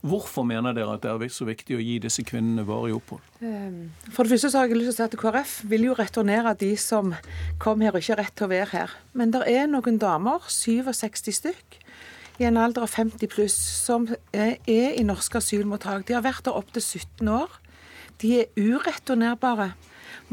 Hvorfor 0.03 0.43
mener 0.43 0.75
dere 0.75 0.97
at 0.97 1.05
det 1.05 1.13
er 1.15 1.31
så 1.31 1.47
viktig 1.47 1.77
å 1.77 1.81
gi 1.81 1.95
disse 2.03 2.25
kvinnene 2.27 2.65
varig 2.67 2.97
opphold? 2.97 3.23
Ehm, 3.39 3.93
for 4.11 4.27
det 4.27 4.33
første 4.33 4.51
så 4.51 4.59
har 4.59 4.67
jeg 4.67 4.81
lyst 4.81 4.97
til 4.97 4.97
å 4.97 4.97
si 4.97 5.05
at 5.05 5.15
KrF 5.21 5.53
vil 5.71 5.87
jo 5.87 5.95
returnere 5.95 6.51
de 6.59 6.73
som 6.75 7.15
kom 7.63 7.79
her 7.79 7.95
og 7.95 8.03
ikke 8.03 8.17
har 8.17 8.25
rett 8.25 8.35
til 8.35 8.49
å 8.49 8.51
være 8.51 8.71
her. 8.73 8.97
Men 9.15 9.31
det 9.31 9.45
er 9.47 9.71
noen 9.71 10.01
damer, 10.03 10.43
67 10.51 11.31
stykk, 11.39 11.79
i 12.43 12.47
en 12.49 12.59
alder 12.59 12.83
av 12.83 12.91
50 12.91 13.29
pluss 13.31 13.55
som 13.55 14.07
er 14.35 14.57
i 14.69 15.03
norske 15.05 15.39
asylmottak. 15.39 16.05
De 16.07 16.17
har 16.17 16.25
vært 16.25 16.43
der 16.47 16.57
opptil 16.59 16.83
17 16.83 17.29
år. 17.31 17.59
De 18.21 18.33
er 18.41 18.51
ureturnerbare. 18.59 19.71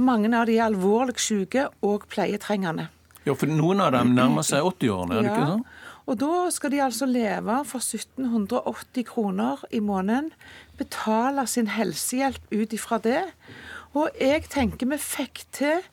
Mange 0.00 0.30
av 0.36 0.48
de 0.48 0.58
er 0.58 0.66
alvorlig 0.66 1.18
syke 1.22 1.68
og 1.86 2.08
pleietrengende. 2.10 2.88
Ja, 3.26 3.36
for 3.36 3.50
noen 3.52 3.82
av 3.84 3.92
dem 3.94 4.14
nærmer 4.16 4.46
seg 4.46 4.64
80-årene, 4.64 5.18
er 5.18 5.22
det 5.22 5.30
ja. 5.30 5.36
ikke 5.36 5.50
sånn? 5.54 5.66
Og 6.10 6.16
da 6.18 6.36
skal 6.50 6.72
de 6.72 6.80
altså 6.82 7.06
leve 7.06 7.56
for 7.68 7.84
1780 7.84 9.06
kroner 9.06 9.60
i 9.70 9.82
måneden. 9.84 10.32
Betale 10.80 11.44
sin 11.46 11.68
helsehjelp 11.70 12.50
ut 12.50 12.74
ifra 12.74 12.98
det. 13.04 13.20
Og 13.94 14.08
jeg 14.18 14.48
tenker 14.50 14.90
vi 14.90 14.98
fikk 15.02 15.44
til 15.54 15.84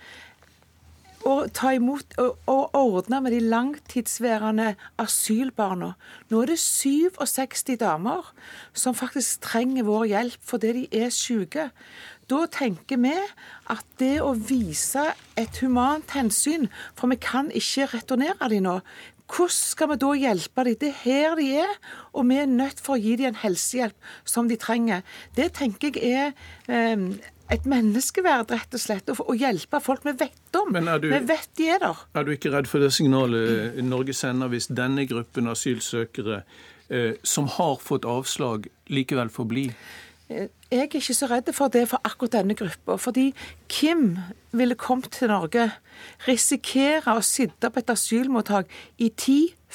å 1.26 1.48
ta 1.54 1.72
imot 1.76 2.16
og 2.22 2.76
ordne 2.78 3.20
med 3.24 3.34
de 3.34 3.42
langtidsværende 3.50 4.76
asylbarna. 5.02 5.94
Nå 6.30 6.44
er 6.44 6.54
det 6.54 6.60
67 6.62 7.78
damer 7.82 8.30
som 8.78 8.98
faktisk 8.98 9.42
trenger 9.48 9.88
vår 9.88 10.08
hjelp 10.12 10.48
fordi 10.52 10.74
de 10.78 11.04
er 11.04 11.14
syke. 11.14 11.70
Da 12.28 12.44
tenker 12.52 13.00
vi 13.00 13.16
at 13.72 13.86
det 14.02 14.18
å 14.22 14.34
vise 14.36 15.06
et 15.40 15.62
humant 15.64 16.12
hensyn, 16.16 16.68
for 16.96 17.08
vi 17.12 17.20
kan 17.24 17.52
ikke 17.56 17.88
returnere 17.94 18.50
dem 18.52 18.68
nå, 18.68 18.82
hvordan 19.28 19.52
skal 19.52 19.90
vi 19.92 19.98
da 20.00 20.10
hjelpe 20.16 20.64
dem? 20.64 20.76
Det 20.80 20.90
er 20.92 21.00
her 21.04 21.34
de 21.36 21.48
er, 21.64 21.72
og 22.14 22.30
vi 22.30 22.38
er 22.40 22.52
nødt 22.52 22.80
for 22.80 22.96
å 22.96 23.02
gi 23.02 23.18
dem 23.20 23.34
en 23.34 23.42
helsehjelp 23.42 24.12
som 24.24 24.48
de 24.48 24.56
trenger. 24.60 25.04
Det 25.36 25.50
tenker 25.58 26.00
jeg 26.00 26.32
er 26.32 26.32
eh, 26.72 27.10
et 27.54 27.68
menneskeverd, 27.70 28.52
rett 28.52 28.76
og 28.76 28.82
slett. 28.82 29.12
Å 29.12 29.36
hjelpe 29.38 29.80
folk 29.84 30.06
vi 30.08 30.14
vet 30.20 30.60
om. 30.60 30.74
Du, 30.74 31.10
vi 31.12 31.22
vet 31.30 31.50
de 31.60 31.70
er 31.76 31.84
der. 31.84 32.02
Er 32.18 32.28
du 32.28 32.34
ikke 32.36 32.52
redd 32.54 32.68
for 32.70 32.84
det 32.84 32.92
signalet 32.96 33.78
Norge 33.86 34.16
sender 34.18 34.52
hvis 34.52 34.70
denne 34.72 35.08
gruppen 35.10 35.48
asylsøkere 35.52 36.42
eh, 36.90 37.14
som 37.24 37.48
har 37.58 37.80
fått 37.84 38.08
avslag, 38.08 38.68
likevel 38.92 39.32
får 39.34 39.50
bli? 39.54 39.66
Eh, 40.28 40.50
jeg 40.68 40.84
er 40.84 40.90
ikke 40.90 41.16
så 41.16 41.30
redd 41.32 41.54
for 41.56 41.72
det 41.72 41.86
for 41.94 42.04
akkurat 42.08 42.42
denne 42.42 42.58
gruppa. 42.60 42.98
Fordi 43.00 43.30
Kim 43.72 44.18
ville 44.52 44.76
kommet 44.76 45.14
til 45.16 45.32
Norge, 45.32 45.70
risikere 46.28 47.16
å 47.16 47.24
sitte 47.24 47.72
på 47.72 47.84
et 47.84 47.96
asylmottak 47.96 48.72
i 49.00 49.12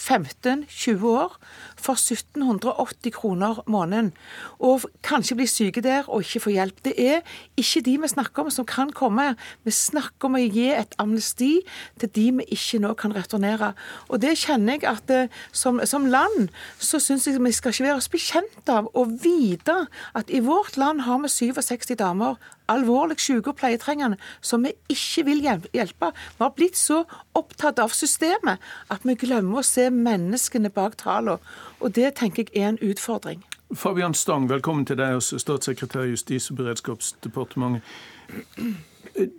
10-15-20 0.03 1.05
år 1.07 1.37
for 1.79 1.99
1780 1.99 3.15
kroner 3.15 3.63
måneden. 3.67 4.13
Og 4.59 4.87
kanskje 5.07 5.37
bli 5.39 5.47
syke 5.47 5.83
der 5.85 6.09
og 6.09 6.25
ikke 6.27 6.43
få 6.47 6.55
hjelp. 6.55 6.83
Det 6.85 6.95
er 6.99 7.21
ikke 7.57 7.85
de 7.87 7.97
vi 8.03 8.11
snakker 8.11 8.43
om 8.43 8.51
som 8.51 8.67
kan 8.67 8.91
komme. 8.91 9.33
Vi 9.65 9.75
snakker 9.75 10.29
om 10.29 10.39
å 10.39 10.43
gi 10.43 10.69
et 10.75 10.97
amnesti 11.03 11.53
til 12.01 12.13
de 12.17 12.27
vi 12.41 12.49
ikke 12.57 12.83
nå 12.83 12.95
kan 12.99 13.15
returnere. 13.15 13.73
Og 14.09 14.23
det 14.23 14.37
kjenner 14.43 14.79
jeg 14.79 14.89
at 14.91 15.13
eh, 15.15 15.43
som, 15.53 15.81
som 15.87 16.09
land 16.11 16.51
så 16.79 17.01
syns 17.03 17.29
jeg 17.29 17.43
vi 17.43 17.55
skal 17.55 17.75
ikke 17.75 17.89
være 17.89 18.01
oss 18.01 18.11
bekjent 18.13 18.73
av 18.73 18.91
å 18.99 19.07
vite 19.07 19.85
at 20.19 20.31
i 20.31 20.43
vårt 20.45 20.77
land 20.81 21.07
har 21.07 21.23
vi 21.23 21.31
67 21.31 21.95
damer 22.01 22.39
alvorlig 22.71 23.19
syke 23.21 23.53
og 23.53 23.59
pleietrengende 23.61 24.19
som 24.41 24.67
vi 24.67 24.75
ikke 24.93 25.25
vil 25.27 25.43
hjelpe. 25.45 26.13
Vi 26.39 26.45
har 26.45 26.53
blitt 26.57 26.79
så 26.79 27.03
opptatt 27.39 27.81
av 27.83 27.95
systemet 27.97 28.63
at 28.93 29.07
vi 29.07 29.17
glemmer 29.19 29.63
å 29.63 29.67
se 29.67 29.89
menneskene 29.91 30.71
bak 30.71 30.99
tallene. 31.03 31.41
Og 31.81 31.95
det 31.97 32.15
tenker 32.21 32.47
jeg 32.47 32.63
er 32.63 32.73
en 32.73 32.83
utfordring. 32.83 33.43
Fabian 33.75 34.15
Stang, 34.15 34.51
velkommen 34.51 34.85
til 34.85 34.99
deg 35.01 35.15
hos 35.17 35.31
statssekretær 35.41 36.05
i 36.05 36.13
Justis- 36.13 36.51
og 36.53 36.59
beredskapsdepartementet. 36.61 37.83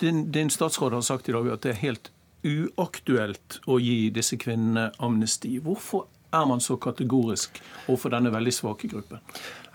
Din, 0.01 0.31
din, 0.31 0.49
statsråd 0.49 0.93
har 0.93 1.01
sagt 1.05 1.29
i 1.29 1.35
dag 1.35 1.51
at 1.53 1.61
det 1.65 1.75
er 1.75 1.81
helt 1.83 2.09
uaktuelt 2.43 3.59
å 3.69 3.77
gi 3.81 4.09
disse 4.13 4.37
kvinnene 4.41 4.89
amnesti. 4.99 5.59
Hvorfor 5.61 6.07
er 6.33 6.47
man 6.49 6.61
så 6.61 6.77
kategorisk 6.81 7.61
overfor 7.87 8.13
denne 8.13 8.33
veldig 8.33 8.53
svake 8.53 8.89
gruppen? 8.89 9.21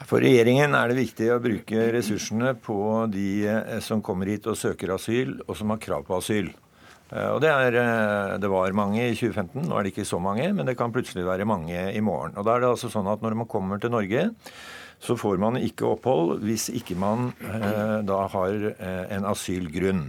For 0.06 0.22
regjeringen 0.22 0.76
er 0.78 0.90
det 0.90 1.00
viktig 1.00 1.26
å 1.34 1.40
bruke 1.42 1.88
ressursene 1.94 2.54
på 2.62 2.78
de 3.10 3.28
eh, 3.50 3.78
som 3.82 4.02
kommer 4.04 4.30
hit 4.30 4.46
og 4.46 4.58
søker 4.58 4.94
asyl, 4.94 5.40
og 5.48 5.56
som 5.58 5.74
har 5.74 5.82
krav 5.82 6.06
på 6.06 6.20
asyl. 6.20 6.52
Eh, 7.10 7.28
og 7.32 7.40
det, 7.42 7.50
er, 7.50 7.78
eh, 7.80 8.36
det, 8.40 8.50
var 8.52 8.76
mange 8.76 9.02
i 9.02 9.16
2015, 9.16 9.64
nå 9.66 9.74
er 9.78 9.86
det 9.86 9.94
ikke 9.94 10.08
så 10.08 10.20
mange, 10.22 10.50
men 10.54 10.68
det 10.68 10.76
kan 10.78 10.92
plutselig 10.94 11.26
være 11.26 11.48
mange 11.48 11.88
i 11.90 12.04
morgen. 12.04 12.36
Og 12.36 12.46
da 12.46 12.54
er 12.54 12.64
det 12.64 12.72
altså 12.74 12.92
sånn 12.92 13.08
at 13.10 13.24
Når 13.24 13.40
man 13.42 13.50
kommer 13.50 13.80
til 13.80 13.92
Norge, 13.94 14.28
så 15.00 15.14
får 15.18 15.38
man 15.38 15.58
ikke 15.62 15.86
opphold 15.86 16.42
hvis 16.46 16.68
ikke 16.74 16.98
man 16.98 17.32
eh, 17.46 17.98
da 18.06 18.22
har 18.34 18.72
en 18.78 19.28
asylgrunn. 19.30 20.08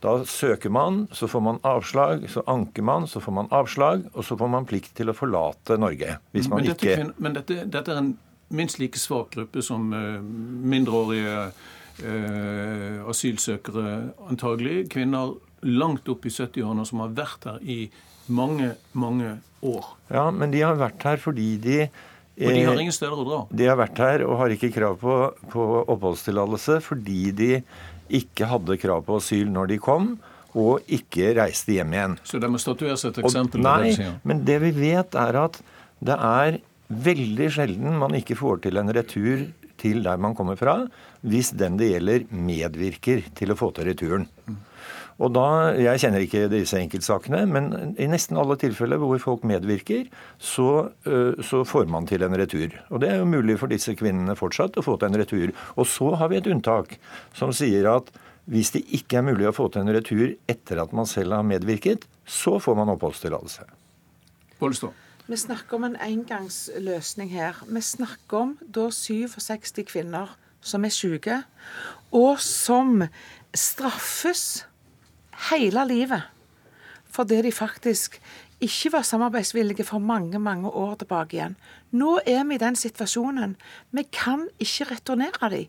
Da 0.00 0.14
søker 0.24 0.72
man, 0.72 1.04
så 1.12 1.28
får 1.28 1.42
man 1.44 1.58
avslag, 1.68 2.24
så 2.32 2.40
anker 2.48 2.82
man, 2.82 3.04
så 3.06 3.20
får 3.20 3.34
man 3.36 3.50
avslag, 3.52 4.06
og 4.14 4.24
så 4.24 4.36
får 4.40 4.48
man 4.48 4.66
plikt 4.68 4.94
til 4.96 5.12
å 5.12 5.14
forlate 5.16 5.76
Norge. 5.76 6.16
Hvis 6.32 6.48
man 6.48 6.62
men 6.62 6.70
dette, 6.70 6.88
ikke 6.88 7.12
Men 7.20 7.36
dette, 7.36 7.58
dette, 7.68 7.92
er 7.92 8.00
en 8.00 8.14
minst 8.54 8.80
like 8.82 8.98
svak 8.98 9.34
gruppe 9.36 9.62
som 9.64 9.90
uh, 9.94 10.18
mindreårige 10.20 11.50
uh, 11.50 13.08
asylsøkere, 13.10 14.12
antagelig. 14.30 14.84
Kvinner 14.92 15.34
langt 15.66 16.08
opp 16.08 16.26
i 16.26 16.32
70-årene 16.32 16.86
som 16.88 17.04
har 17.04 17.16
vært 17.16 17.48
her 17.50 17.60
i 17.62 17.80
mange, 18.30 18.74
mange 18.92 19.36
år. 19.66 19.92
Ja, 20.12 20.30
men 20.34 20.54
de 20.54 20.62
har 20.64 20.78
vært 20.80 21.04
her 21.06 21.20
fordi 21.20 21.52
de 21.60 21.82
og 22.40 22.54
de 22.56 22.60
har 22.64 22.78
ingen 22.80 22.94
steder 22.94 23.18
å 23.20 23.24
dra? 23.26 23.38
De 23.52 23.66
har 23.68 23.76
vært 23.76 23.98
her 24.00 24.22
og 24.24 24.38
har 24.40 24.52
ikke 24.54 24.70
krav 24.72 24.94
på, 25.02 25.16
på 25.52 25.64
oppholdstillatelse 25.92 26.78
fordi 26.86 27.34
de 27.36 27.50
ikke 28.20 28.48
hadde 28.48 28.78
krav 28.80 29.04
på 29.06 29.18
asyl 29.20 29.50
når 29.52 29.74
de 29.74 29.78
kom, 29.82 30.14
og 30.58 30.88
ikke 30.90 31.34
reiste 31.38 31.76
hjem 31.76 31.92
igjen. 31.94 32.16
Så 32.26 32.40
det 32.42 32.48
må 32.50 32.58
statueres 32.62 33.04
et 33.06 33.20
eksempel? 33.22 33.60
Og, 33.60 33.66
nei, 33.66 33.92
det 33.94 34.08
men 34.26 34.40
det 34.46 34.56
vi 34.64 34.72
vet 34.80 35.14
er 35.20 35.38
at 35.44 35.60
det 36.00 36.16
er 36.16 36.58
veldig 36.90 37.50
sjelden 37.54 37.98
man 38.00 38.16
ikke 38.18 38.38
får 38.38 38.64
til 38.66 38.80
en 38.80 38.92
retur 38.94 39.46
til 39.80 40.02
der 40.04 40.18
man 40.20 40.34
kommer 40.36 40.58
fra, 40.60 40.82
hvis 41.24 41.54
den 41.56 41.78
det 41.80 41.94
gjelder 41.94 42.26
medvirker 42.34 43.24
til 43.36 43.52
å 43.52 43.58
få 43.58 43.70
til 43.76 43.88
returen. 43.88 44.26
Og 45.20 45.34
da, 45.36 45.76
Jeg 45.76 46.00
kjenner 46.00 46.22
ikke 46.24 46.48
disse 46.48 46.78
enkeltsakene, 46.80 47.42
men 47.44 47.94
i 48.00 48.08
nesten 48.08 48.38
alle 48.40 48.56
tilfeller 48.56 48.96
hvor 48.96 49.20
folk 49.20 49.44
medvirker, 49.44 50.08
så, 50.38 50.88
så, 51.44 51.60
får 51.68 51.90
man 51.92 52.08
til 52.08 52.24
en 52.24 52.36
retur. 52.40 52.72
Og 52.88 53.00
Det 53.00 53.10
er 53.10 53.20
jo 53.20 53.28
mulig 53.28 53.58
for 53.60 53.68
disse 53.68 53.92
kvinnene 53.94 54.36
fortsatt 54.36 54.80
å 54.80 54.84
få 54.84 54.96
til 54.96 55.10
en 55.10 55.20
retur. 55.20 55.52
Og 55.76 55.86
så 55.86 56.14
har 56.16 56.32
vi 56.32 56.40
et 56.40 56.48
unntak 56.48 56.96
som 57.36 57.52
sier 57.52 57.90
at 57.92 58.08
hvis 58.50 58.72
det 58.72 58.86
ikke 58.96 59.20
er 59.20 59.28
mulig 59.28 59.50
å 59.50 59.54
få 59.54 59.68
til 59.68 59.84
en 59.84 59.92
retur 59.92 60.32
etter 60.48 60.80
at 60.80 60.96
man 60.96 61.06
selv 61.06 61.36
har 61.36 61.44
medvirket, 61.44 62.08
så 62.24 62.56
får 62.62 62.80
man 62.80 62.96
oppholdstillatelse. 62.96 63.68
Vi 65.30 65.36
snakker 65.38 65.76
om 65.76 65.84
en 65.86 65.96
engangsløsning 66.02 67.28
her. 67.30 67.60
Vi 67.68 67.80
snakker 67.80 68.36
om 68.38 68.56
da 68.74 68.88
67 68.90 69.84
kvinner 69.86 70.32
som 70.60 70.82
er 70.84 70.90
syke, 70.90 71.36
og 72.10 72.40
som 72.42 73.04
straffes 73.54 74.66
hele 75.50 75.86
livet 75.86 76.26
fordi 77.10 77.40
de 77.42 77.50
faktisk 77.52 78.20
ikke 78.62 78.92
var 78.92 79.02
samarbeidsvillige 79.02 79.84
for 79.84 79.98
mange 79.98 80.38
mange 80.38 80.68
år 80.68 80.94
tilbake 80.94 81.36
igjen. 81.36 81.56
Nå 81.90 82.20
er 82.26 82.44
vi 82.46 82.54
i 82.54 82.62
den 82.62 82.76
situasjonen. 82.76 83.56
Vi 83.90 84.04
kan 84.12 84.46
ikke 84.58 84.86
returnere 84.92 85.50
dem. 85.50 85.66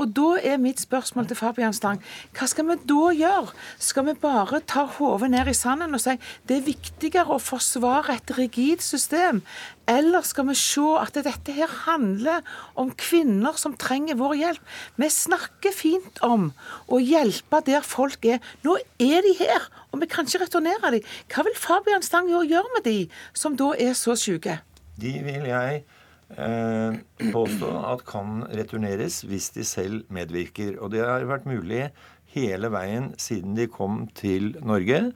Og 0.00 0.12
da 0.16 0.38
er 0.40 0.56
mitt 0.60 0.80
spørsmål 0.80 1.26
til 1.28 1.36
Fabian 1.36 1.74
Stang, 1.76 2.00
hva 2.32 2.46
skal 2.48 2.64
vi 2.70 2.76
da 2.88 3.10
gjøre? 3.18 3.52
Skal 3.82 4.06
vi 4.06 4.14
bare 4.22 4.62
ta 4.64 4.86
hodet 4.96 5.28
ned 5.34 5.50
i 5.52 5.56
sanden 5.56 5.96
og 5.96 6.00
si 6.00 6.14
det 6.48 6.56
er 6.56 6.64
viktigere 6.70 7.36
å 7.36 7.42
forsvare 7.42 8.16
et 8.16 8.32
rigid 8.38 8.80
system, 8.84 9.42
eller 9.90 10.24
skal 10.24 10.48
vi 10.48 10.56
se 10.56 10.86
at 11.02 11.20
dette 11.20 11.52
her 11.52 11.68
handler 11.84 12.46
om 12.80 12.94
kvinner 12.96 13.60
som 13.60 13.76
trenger 13.76 14.16
vår 14.20 14.36
hjelp? 14.40 14.72
Vi 14.96 15.12
snakker 15.12 15.76
fint 15.76 16.24
om 16.24 16.50
å 16.88 17.02
hjelpe 17.02 17.60
der 17.68 17.84
folk 17.84 18.24
er. 18.24 18.40
Nå 18.64 18.78
er 18.96 19.20
de 19.26 19.36
her, 19.42 19.68
og 19.92 20.00
vi 20.00 20.08
kan 20.08 20.24
ikke 20.24 20.46
returnere 20.46 20.96
dem. 20.96 21.14
Hva 21.28 21.44
vil 21.44 21.60
Fabian 21.60 22.06
Stang 22.06 22.32
gjøre 22.32 22.72
med 22.78 22.88
de 22.88 22.98
som 23.36 23.58
da 23.58 23.74
er 23.76 23.92
så 23.98 24.16
syke? 24.16 24.62
De 25.00 25.18
vil 25.24 25.48
jeg 25.48 25.82
påstå 26.30 27.70
at 27.90 28.04
kan 28.06 28.44
returneres 28.54 29.20
hvis 29.26 29.50
de 29.56 29.64
selv 29.66 30.04
medvirker. 30.12 30.76
Og 30.78 30.92
det 30.94 31.02
har 31.04 31.26
vært 31.28 31.48
mulig 31.50 31.88
hele 32.34 32.70
veien 32.70 33.10
siden 33.18 33.56
de 33.58 33.66
kom 33.70 34.04
til 34.14 34.54
Norge. 34.62 35.10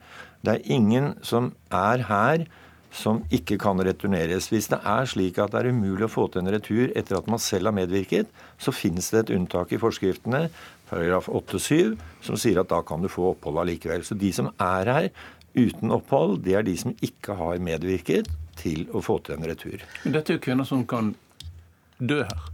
Det 0.45 0.57
er 0.57 0.71
ingen 0.75 1.13
som 1.25 1.53
er 1.73 2.03
her 2.09 2.45
som 2.95 3.21
ikke 3.33 3.57
kan 3.59 3.79
returneres. 3.83 4.47
Hvis 4.51 4.69
det 4.71 4.79
er 4.87 5.07
slik 5.09 5.39
at 5.41 5.51
det 5.51 5.63
er 5.63 5.73
umulig 5.75 6.07
å 6.07 6.11
få 6.11 6.27
til 6.31 6.43
en 6.43 6.53
retur 6.53 6.93
etter 6.95 7.17
at 7.17 7.27
man 7.31 7.41
selv 7.43 7.69
har 7.69 7.75
medvirket, 7.75 8.29
så 8.57 8.71
finnes 8.75 9.09
det 9.11 9.25
et 9.25 9.33
unntak 9.35 9.73
i 9.75 9.81
forskriftene, 9.81 10.45
paragraf 10.89 11.27
8-7, 11.27 11.95
som 12.23 12.39
sier 12.39 12.61
at 12.61 12.71
da 12.71 12.79
kan 12.87 13.03
du 13.03 13.11
få 13.11 13.33
opphold 13.33 13.63
allikevel. 13.65 14.05
Så 14.05 14.15
de 14.19 14.31
som 14.35 14.51
er 14.61 14.91
her 14.91 15.09
uten 15.55 15.91
opphold, 15.95 16.39
det 16.45 16.55
er 16.55 16.67
de 16.67 16.75
som 16.79 16.95
ikke 17.03 17.35
har 17.39 17.63
medvirket 17.63 18.31
til 18.59 18.87
å 18.95 19.03
få 19.03 19.19
til 19.25 19.37
en 19.37 19.47
retur. 19.49 19.85
Men 20.03 20.17
dette 20.17 20.33
er 20.33 20.39
jo 20.39 20.45
kvinner 20.47 20.67
som 20.67 20.85
kan 20.89 21.13
dø 21.99 22.23
her. 22.23 22.51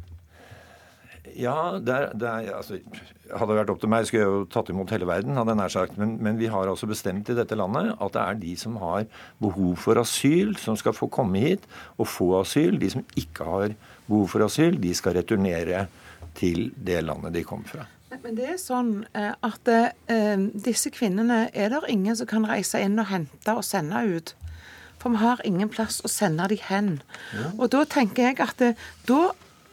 Ja, 1.38 1.78
det 1.80 1.94
er, 1.94 2.08
det 2.18 2.28
er, 2.28 2.48
altså, 2.58 2.80
hadde 3.30 3.54
det 3.54 3.60
vært 3.62 3.72
opp 3.72 3.80
til 3.84 3.92
meg, 3.92 4.08
skulle 4.08 4.24
jeg 4.24 4.32
jo 4.34 4.42
tatt 4.52 4.72
imot 4.74 4.92
hele 4.92 5.08
verden. 5.08 5.38
hadde 5.38 5.54
jeg 5.54 5.60
nær 5.62 5.74
sagt. 5.74 6.00
Men, 6.02 6.18
men, 6.24 6.40
vi 6.42 6.50
har 6.52 6.68
altså 6.68 6.90
bestemt 6.90 7.30
i 7.32 7.38
dette 7.38 7.56
landet 7.56 7.94
at 7.94 8.16
det 8.16 8.24
er 8.24 8.42
de 8.42 8.56
som 8.60 8.76
har 8.82 9.08
behov 9.44 9.78
for 9.80 10.02
asyl, 10.02 10.56
som 10.60 10.78
skal 10.80 10.96
få 10.98 11.08
komme 11.14 11.44
hit 11.44 11.68
og 11.98 12.10
få 12.10 12.34
asyl. 12.42 12.80
De 12.82 12.92
som 12.92 13.06
ikke 13.20 13.48
har 13.48 13.78
behov 14.10 14.28
for 14.34 14.48
asyl, 14.48 14.80
de 14.82 14.94
skal 14.98 15.16
returnere 15.20 15.86
til 16.38 16.70
det 16.76 17.02
landet 17.06 17.36
de 17.38 17.46
kom 17.48 17.64
fra. 17.68 17.88
Men 18.22 18.36
det 18.36 18.50
er 18.54 18.58
sånn 18.60 18.92
eh, 19.18 19.32
at 19.32 19.70
eh, 19.72 20.42
disse 20.66 20.92
kvinnene 20.94 21.46
er 21.56 21.72
det 21.72 21.86
ingen 21.94 22.18
som 22.18 22.28
kan 22.30 22.44
reise 22.48 22.82
inn 22.84 23.00
og 23.00 23.08
hente 23.10 23.56
og 23.56 23.64
sende 23.66 24.04
ut. 24.04 24.34
For 25.02 25.14
vi 25.14 25.22
har 25.24 25.42
ingen 25.48 25.70
plass 25.74 26.02
å 26.06 26.12
sende 26.12 26.46
dem 26.52 26.62
hen. 26.68 26.92
Ja. 27.34 27.48
Og 27.58 27.72
da 27.74 27.86
tenker 27.90 28.30
jeg 28.30 28.42
at 28.44 28.62
det, 28.62 28.76
da 29.10 29.32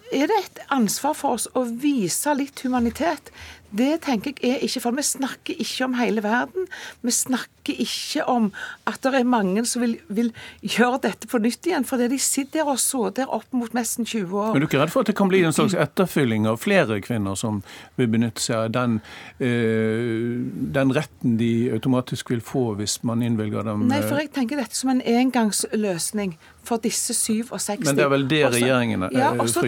er 0.08 0.30
det 0.30 0.38
et 0.40 0.60
ansvar 0.72 1.16
for 1.16 1.36
oss 1.36 1.48
å 1.52 1.66
vise 1.68 2.32
litt 2.36 2.62
humanitet. 2.64 3.28
Det 3.70 3.98
tenker 4.04 4.32
jeg 4.40 4.56
er 4.56 4.64
ikke 4.64 4.80
for 4.80 4.96
Vi 4.96 5.04
snakker 5.04 5.58
ikke 5.60 5.84
om 5.84 5.96
hele 5.98 6.22
verden. 6.24 6.68
Vi 7.04 7.12
snakker 7.12 7.76
ikke 7.84 8.24
om 8.24 8.48
at 8.88 9.02
det 9.04 9.12
er 9.18 9.26
mange 9.28 9.64
som 9.68 9.82
vil, 9.84 9.98
vil 10.08 10.30
gjøre 10.64 11.02
dette 11.04 11.28
på 11.28 11.40
nytt 11.42 11.68
igjen. 11.68 11.84
For 11.84 12.00
de 12.00 12.18
sitter 12.18 12.62
der 12.62 12.70
og 12.72 12.80
så 12.80 13.10
der 13.14 13.28
opp 13.28 13.52
mot 13.52 13.74
nesten 13.76 14.08
20 14.08 14.32
år. 14.32 14.54
Men 14.54 14.62
du 14.62 14.66
er 14.66 14.70
ikke 14.70 14.80
redd 14.80 14.94
for 14.94 15.04
at 15.04 15.12
det 15.12 15.16
kan 15.20 15.28
bli 15.28 15.42
en 15.44 15.52
slags 15.52 15.76
etterfylling 15.76 16.48
av 16.48 16.58
flere 16.62 17.00
kvinner 17.04 17.36
som 17.38 17.60
vil 18.00 18.08
benytte 18.08 18.42
seg 18.42 18.56
av 18.64 18.72
den, 18.72 18.98
øh, 19.44 20.40
den 20.78 20.94
retten 20.96 21.36
de 21.40 21.52
automatisk 21.76 22.32
vil 22.32 22.40
få 22.44 22.72
hvis 22.80 23.02
man 23.04 23.22
innvilger 23.22 23.68
dem 23.68 23.86
Nei, 23.90 24.00
for 24.06 24.20
jeg 24.22 24.32
tenker 24.34 24.60
dette 24.60 24.76
som 24.78 24.94
en 24.94 25.04
engangsløsning 25.04 26.38
for 26.64 26.80
disse 26.82 27.14
67. 27.14 27.84
Men 27.84 27.96
det 27.96 28.04
er 28.04 28.12
vel 28.12 28.28
det 28.30 28.44
regjeringen 28.48 29.08
frykter 29.08 29.20
ja, 29.20 29.32
og 29.36 29.48
så 29.52 29.64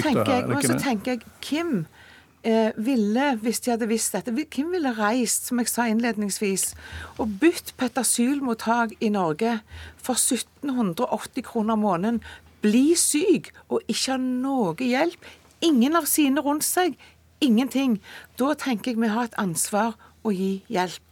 tenker 0.81 1.13
jeg, 1.13 1.21
Og 1.21 2.00
eh, 2.43 2.71
ville, 2.77 3.35
hvis 3.43 3.61
de 3.65 3.73
hadde 3.75 3.89
visst 3.91 4.15
dette, 4.17 4.33
Hvem 4.33 4.73
ville 4.73 4.93
reist, 4.97 5.47
som 5.47 5.59
jeg 5.59 5.69
sa 5.69 5.87
innledningsvis, 5.89 6.75
og 7.19 7.39
bytt 7.41 7.75
på 7.77 7.89
et 7.89 7.99
asylmottak 7.99 8.97
i 9.01 9.09
Norge 9.09 9.61
for 9.97 10.15
1780 10.15 11.43
kroner 11.43 11.77
måneden, 11.77 12.23
bli 12.61 12.95
syk 12.97 13.53
og 13.69 13.81
ikke 13.89 14.13
ha 14.13 14.19
noe 14.21 14.75
hjelp, 14.77 15.21
ingen 15.65 15.97
av 15.97 16.09
sine 16.09 16.43
rundt 16.45 16.65
seg, 16.65 16.97
ingenting. 17.41 18.01
Da 18.37 18.55
tenker 18.59 18.93
jeg 18.93 19.01
vi 19.01 19.13
har 19.13 19.31
et 19.31 19.39
ansvar 19.41 19.97
å 20.25 20.33
gi 20.35 20.61
hjelp. 20.69 21.07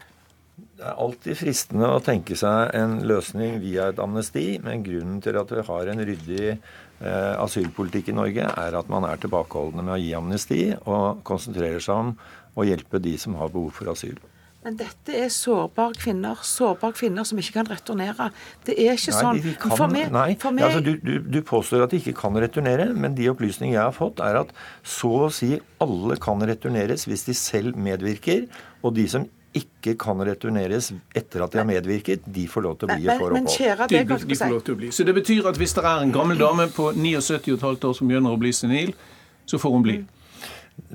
Det 0.78 0.86
er 0.86 0.98
alltid 0.98 1.38
fristende 1.38 1.88
å 1.90 2.02
tenke 2.02 2.36
seg 2.38 2.74
en 2.74 2.98
løsning 3.06 3.60
via 3.62 3.88
et 3.92 4.00
amnesti, 4.02 4.58
men 4.62 4.84
grunnen 4.86 5.20
til 5.22 5.38
at 5.38 5.50
vi 5.54 5.64
har 5.66 5.90
en 5.90 6.02
ryddig 6.06 6.56
asylpolitikk 6.98 8.08
i 8.10 8.16
Norge, 8.16 8.48
er 8.48 8.78
at 8.78 8.88
man 8.90 9.06
er 9.06 9.20
tilbakeholdne 9.22 9.84
med 9.84 9.94
å 9.94 10.00
gi 10.02 10.10
amnesti 10.18 10.62
og 10.80 11.22
konsentrerer 11.28 11.82
seg 11.84 12.02
om 12.02 12.16
å 12.58 12.66
hjelpe 12.66 12.98
de 13.02 13.14
som 13.20 13.36
har 13.38 13.52
behov 13.54 13.70
for 13.78 13.92
asyl. 13.92 14.18
Men 14.66 14.74
dette 14.80 15.14
er 15.14 15.28
sårbare 15.30 15.94
kvinner 15.96 16.40
sårbare 16.42 16.96
kvinner 16.98 17.24
som 17.28 17.38
ikke 17.38 17.54
kan 17.60 17.68
returnere. 17.70 18.26
Det 18.66 18.74
er 18.74 18.98
ikke 18.98 19.14
nei, 19.14 19.20
sånn. 19.22 19.38
Kan, 19.62 19.74
for 19.78 19.92
meg, 19.92 20.10
nei, 20.12 20.32
for 20.40 20.56
meg... 20.56 20.66
Altså, 20.66 20.82
du, 20.82 20.96
du, 20.98 21.14
du, 21.22 21.38
påstår 21.46 21.84
at 21.86 21.94
de 21.94 22.00
ikke 22.02 22.16
kan 22.18 22.34
returnere, 22.42 22.88
men 22.90 23.14
de 23.16 23.30
opplysningene 23.30 23.78
jeg 23.78 23.84
har 23.84 23.94
fått, 23.94 24.20
er 24.24 24.40
at 24.42 24.50
så 24.82 25.12
å 25.28 25.32
si 25.32 25.54
alle 25.84 26.18
kan 26.20 26.42
returneres 26.50 27.06
hvis 27.08 27.28
de 27.28 27.38
selv 27.38 27.78
medvirker. 27.78 28.48
Og 28.82 28.96
de 28.98 29.06
som 29.10 29.28
ikke 29.58 29.94
kan 30.00 30.20
returneres 30.26 30.90
etter 31.16 31.44
at 31.44 31.54
de 31.54 31.60
har 31.60 31.66
medvirket, 31.68 32.26
de 32.26 32.46
får 32.50 32.64
lov 32.66 32.76
til 32.78 32.88
å 32.88 32.96
bli 32.96 33.08
og 33.08 33.22
får 33.22 33.34
opphold. 33.38 33.88
De, 33.92 34.02
de, 34.04 34.36
får 34.38 34.52
lov 34.54 34.62
til 34.66 34.76
å 34.76 34.80
bli. 34.82 34.92
Så 34.94 35.06
det 35.08 35.14
betyr 35.16 35.48
at 35.50 35.58
hvis 35.60 35.74
det 35.78 35.84
er 35.84 36.04
en 36.04 36.14
gammel 36.14 36.40
dame 36.40 36.68
på 36.74 36.92
79,5 36.96 37.88
år 37.90 37.98
som 37.98 38.10
begynner 38.10 38.34
å 38.34 38.40
bli 38.40 38.54
senil, 38.56 38.94
så 39.48 39.60
får 39.60 39.76
hun 39.76 39.86
bli? 39.86 39.98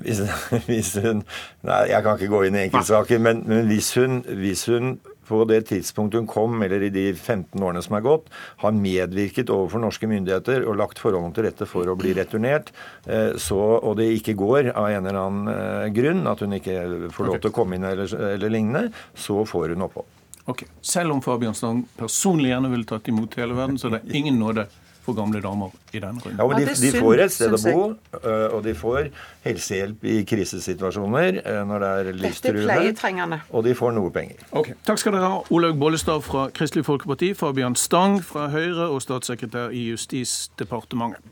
Hvis, 0.00 0.20
hvis 0.68 0.94
hun 1.04 1.20
Nei, 1.64 1.80
jeg 1.90 2.04
kan 2.04 2.16
ikke 2.16 2.32
gå 2.32 2.42
inn 2.48 2.56
i 2.56 2.62
enkeltsaker, 2.66 3.20
men, 3.20 3.42
men 3.48 3.68
hvis, 3.68 3.92
hun, 4.00 4.22
hvis 4.40 4.64
hun 4.72 4.96
på 5.28 5.42
det 5.48 5.62
tidspunktet 5.70 6.22
hun 6.22 6.28
kom, 6.30 6.62
eller 6.64 6.82
i 6.86 6.92
de 6.94 7.06
15 7.14 7.62
årene 7.62 7.82
som 7.84 7.96
er 7.98 8.04
gått, 8.06 8.30
har 8.62 8.76
medvirket 8.76 9.52
overfor 9.52 9.82
norske 9.82 10.08
myndigheter 10.10 10.66
og 10.68 10.78
lagt 10.80 11.02
forholdene 11.02 11.36
til 11.36 11.48
rette 11.48 11.68
for 11.68 11.90
å 11.90 11.96
bli 11.98 12.14
returnert, 12.16 12.72
eh, 13.06 13.34
så, 13.40 13.60
og 13.80 13.98
det 14.00 14.10
ikke 14.18 14.36
går 14.38 14.72
av 14.74 14.90
en 14.90 15.08
eller 15.08 15.20
annen 15.20 15.54
eh, 15.54 15.88
grunn, 15.94 16.24
at 16.30 16.44
hun 16.44 16.58
ikke 16.58 16.78
får 17.14 17.30
lov 17.30 17.40
til 17.40 17.52
å 17.52 17.56
komme 17.56 17.78
inn 17.78 17.88
eller, 17.88 18.10
eller 18.34 18.52
lignende, 18.52 18.90
så 19.14 19.42
får 19.48 19.74
hun 19.74 19.88
opphold. 19.88 20.10
Ok, 20.50 20.66
Selv 20.84 21.14
om 21.14 21.22
Fabian 21.24 21.54
Stang 21.56 21.86
personlig 21.96 22.50
gjerne 22.50 22.68
ville 22.72 22.88
tatt 22.88 23.08
imot 23.08 23.36
hele 23.40 23.56
verden, 23.56 23.78
så 23.80 23.88
det 23.92 24.02
er 24.02 24.18
ingen 24.18 24.36
nåde 24.42 24.66
for 25.04 25.16
gamle 25.16 25.40
damer 25.44 25.72
i 25.92 26.00
den 26.00 26.18
runden. 26.18 26.38
Ja, 26.38 26.58
de, 26.58 26.74
de, 26.80 26.92
får 26.98 27.22
et 27.26 27.34
sted 27.34 27.54
å 27.54 27.60
bo, 27.64 27.84
øh, 28.20 28.54
og 28.56 28.64
de 28.64 28.74
får 28.78 29.10
helsehjelp 29.44 30.04
i 30.08 30.16
krisesituasjoner 30.28 31.40
øh, 31.44 31.60
når 31.68 31.84
det 31.84 31.90
er 31.92 32.10
livstruende. 32.22 33.40
Og 33.50 33.64
de 33.64 33.74
får 33.76 33.94
noe 33.98 34.12
penger. 34.14 34.40
Okay. 34.52 34.78
Takk 34.86 35.02
skal 35.02 35.16
dere 35.18 35.30
ha, 35.34 35.42
Olaug 35.54 35.78
Bollestad 35.80 36.24
fra 36.26 36.48
Kristelig 36.54 36.86
Folkeparti, 36.88 37.34
Fabian 37.38 37.76
Stang 37.76 38.20
fra 38.24 38.48
Høyre 38.54 38.88
og 38.88 39.02
statssekretær 39.04 39.74
i 39.74 39.88
Justisdepartementet. 39.90 41.22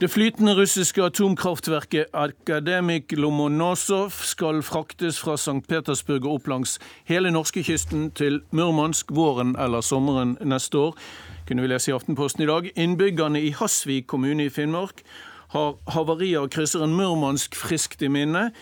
Det 0.00 0.08
flytende 0.08 0.54
russiske 0.56 1.02
atomkraftverket 1.04 2.04
Akademik 2.16 3.12
Lomonosov 3.12 4.10
skal 4.24 4.62
fraktes 4.64 5.18
fra 5.20 5.34
St. 5.36 5.60
Petersburg 5.68 6.24
og 6.24 6.38
opp 6.38 6.48
langs 6.48 6.78
hele 7.04 7.28
norskekysten 7.28 8.06
til 8.16 8.38
Murmansk 8.48 9.12
våren 9.12 9.52
eller 9.60 9.84
sommeren 9.84 10.38
neste 10.40 10.80
år, 10.80 10.96
kunne 11.44 11.66
vi 11.66 11.68
lese 11.68 11.90
i 11.90 11.94
Aftenposten 11.98 12.46
i 12.46 12.48
dag. 12.48 12.70
Innbyggerne 12.80 13.42
i 13.44 13.52
Hasvik 13.52 14.08
kommune 14.08 14.48
i 14.48 14.48
Finnmark 14.48 15.04
har 15.52 15.76
havariet 15.92 16.46
av 16.46 16.48
krysseren 16.48 16.96
Murmansk 16.96 17.60
friskt 17.60 18.00
i 18.00 18.08
minne 18.08 18.54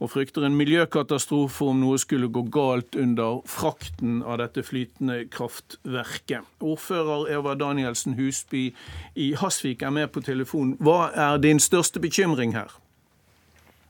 og 0.00 0.10
frykter 0.12 0.44
en 0.46 0.56
miljøkatastrofe 0.58 1.64
om 1.70 1.80
noe 1.80 1.98
skulle 2.00 2.28
gå 2.32 2.42
galt 2.52 2.96
under 3.00 3.40
frakten 3.48 4.20
av 4.22 4.40
dette 4.42 4.64
flytende 4.66 5.22
kraftverket. 5.32 6.44
Ordfører 6.60 7.30
Eva 7.36 7.54
Danielsen 7.58 8.16
Husby 8.18 8.68
i 9.14 9.32
Hasvik 9.40 9.82
er 9.82 9.94
med 9.96 10.12
på 10.12 10.20
telefon. 10.20 10.76
Hva 10.80 11.10
er 11.14 11.40
din 11.40 11.62
største 11.62 12.02
bekymring 12.02 12.54
her? 12.56 12.74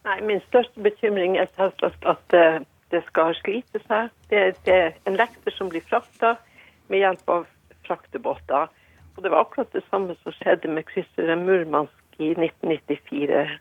Nei, 0.06 0.20
Min 0.22 0.42
største 0.46 0.80
bekymring 0.82 1.36
er 1.40 1.50
selvsagt 1.58 2.06
at 2.06 2.38
eh, 2.38 2.62
det 2.94 3.02
skal 3.08 3.34
slites 3.42 3.86
her. 3.90 4.08
Det, 4.30 4.54
er 4.70 4.94
en 5.06 5.18
lekter 5.18 5.54
som 5.56 5.70
blir 5.72 5.82
frakta 5.90 6.36
med 6.88 7.02
hjelp 7.02 7.30
av 7.30 7.46
fraktebåter. 7.88 8.70
Og 9.16 9.22
Det 9.22 9.30
var 9.32 9.42
akkurat 9.42 9.72
det 9.72 9.82
samme 9.90 10.14
som 10.22 10.34
skjedde 10.38 10.70
med 10.70 10.86
krysseren 10.86 11.46
Murmansk 11.48 12.20
i 12.22 12.30
1994 12.36 13.58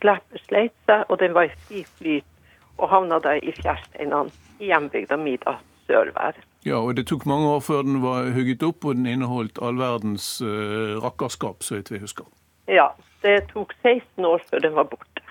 sleit 0.00 0.74
seg, 0.86 1.04
og 1.08 1.20
den 1.20 1.34
var 1.36 1.48
i 1.48 1.54
fri 1.68 1.84
flyt 1.98 2.32
og 2.76 2.90
havna 2.92 3.18
da 3.24 3.36
i 3.40 3.52
fjærsteinene 3.56 4.32
i 4.60 4.70
hjembygda 4.70 5.16
mi, 5.20 5.36
da, 5.40 5.56
Sørvær. 5.86 6.36
Ja, 6.66 6.80
og 6.82 6.96
det 6.98 7.06
tok 7.06 7.26
mange 7.30 7.48
år 7.48 7.60
før 7.62 7.84
den 7.86 8.00
var 8.02 8.32
hugget 8.34 8.64
opp, 8.66 8.84
og 8.84 8.96
den 8.98 9.06
inneholdt 9.06 9.60
all 9.62 9.78
verdens 9.78 10.40
uh, 10.42 10.96
rakkerskap, 11.02 11.62
så 11.62 11.78
vidt 11.78 11.92
vi 11.94 12.02
husker. 12.02 12.26
Ja, 12.66 12.88
det 13.22 13.52
tok 13.52 13.74
16 13.84 14.26
år 14.26 14.42
før 14.50 14.64
den 14.64 14.74
var 14.74 14.88
borte. 14.90 15.22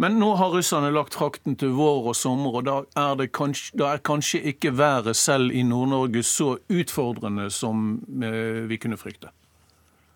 Men 0.00 0.16
nå 0.18 0.32
har 0.40 0.50
russerne 0.50 0.88
lagt 0.90 1.14
frakten 1.14 1.54
til 1.60 1.76
vår 1.76 2.08
og 2.10 2.16
sommer, 2.18 2.56
og 2.58 2.64
da 2.66 2.80
er, 2.98 3.12
det 3.20 3.28
kanskje, 3.36 3.76
da 3.78 3.92
er 3.94 4.02
kanskje 4.02 4.40
ikke 4.50 4.72
været 4.74 5.14
selv 5.16 5.52
i 5.54 5.62
Nord-Norge 5.62 6.24
så 6.26 6.56
utfordrende 6.72 7.50
som 7.54 8.00
uh, 8.24 8.64
vi 8.70 8.80
kunne 8.80 8.98
frykte? 8.98 9.30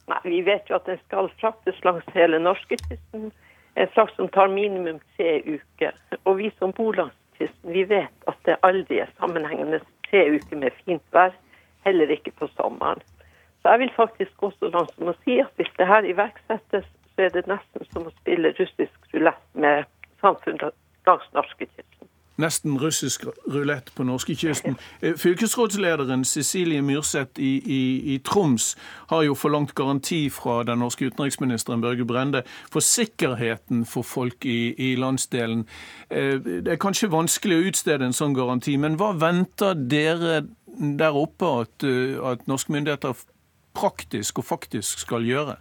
Nei, 0.09 0.23
Vi 0.25 0.41
vet 0.49 0.71
jo 0.71 0.79
at 0.81 0.89
den 0.89 0.99
skal 1.05 1.29
fraktes 1.41 1.79
langs 1.85 2.09
hele 2.17 2.41
norskekysten. 2.41 3.29
En 3.79 3.89
frakt 3.95 4.17
som 4.17 4.29
tar 4.29 4.49
minimum 4.51 4.99
tre 5.17 5.39
uker. 5.47 5.95
Og 6.25 6.41
vi 6.41 6.51
som 6.59 6.73
bor 6.75 6.97
langs 6.99 7.15
kysten, 7.39 7.71
vi 7.73 7.85
vet 7.87 8.27
at 8.27 8.41
det 8.49 8.57
aldri 8.67 8.99
er 9.05 9.13
sammenhengende 9.21 9.79
tre 10.09 10.25
uker 10.35 10.59
med 10.59 10.75
fint 10.83 11.05
vær. 11.15 11.31
Heller 11.87 12.11
ikke 12.11 12.35
på 12.41 12.49
sommeren. 12.57 12.99
Så 13.63 13.71
jeg 13.71 13.79
vil 13.85 13.93
faktisk 13.97 14.35
gå 14.43 14.51
så 14.57 14.71
langt 14.75 14.91
som 14.97 15.13
å 15.13 15.15
si 15.23 15.39
at 15.43 15.53
hvis 15.61 15.71
det 15.79 15.87
her 15.87 16.11
iverksettes, 16.11 16.91
så 17.15 17.27
er 17.27 17.31
det 17.35 17.47
nesten 17.51 17.87
som 17.93 18.07
å 18.07 18.17
spille 18.19 18.55
russisk 18.59 19.15
rulett 19.15 19.47
med 19.55 19.87
samfunnet 20.23 20.75
langs 21.07 21.31
norskekysten. 21.39 21.98
Nesten 22.39 22.77
russisk 22.79 23.25
rulett 23.51 23.91
på 23.95 24.05
norskekysten. 24.07 24.77
Eh, 25.03 25.17
fylkesrådslederen 25.19 26.25
Cecilie 26.25 26.83
Myrseth 26.83 27.41
i, 27.41 27.57
i, 27.65 28.15
i, 28.15 28.19
Troms 28.19 28.77
har 29.11 29.25
jo 29.27 29.35
forlangt 29.35 29.75
garanti 29.75 30.21
fra 30.31 30.61
den 30.63 30.79
norske 30.79 31.11
utenriksministeren 31.11 31.83
Børge 31.83 32.07
Brende 32.07 32.45
for 32.71 32.85
sikkerheten 32.85 33.83
for 33.87 34.07
folk 34.07 34.47
i, 34.47 34.75
i 34.79 34.95
landsdelen. 34.97 35.67
Eh, 36.11 36.39
det 36.39 36.77
er 36.77 36.81
kanskje 36.83 37.11
vanskelig 37.11 37.59
å 37.59 37.67
utstede 37.73 38.07
en 38.07 38.15
sånn 38.15 38.39
garanti, 38.39 38.77
men 38.79 39.01
hva 39.01 39.11
venter 39.19 39.75
dere 39.75 40.45
der 40.79 41.19
oppe 41.19 41.53
at, 41.65 41.83
eh, 41.83 42.19
at 42.23 42.47
norske 42.47 42.73
myndigheter 42.73 43.19
praktisk 43.75 44.39
og 44.39 44.45
faktisk 44.45 45.03
skal 45.03 45.27
gjøre? 45.27 45.59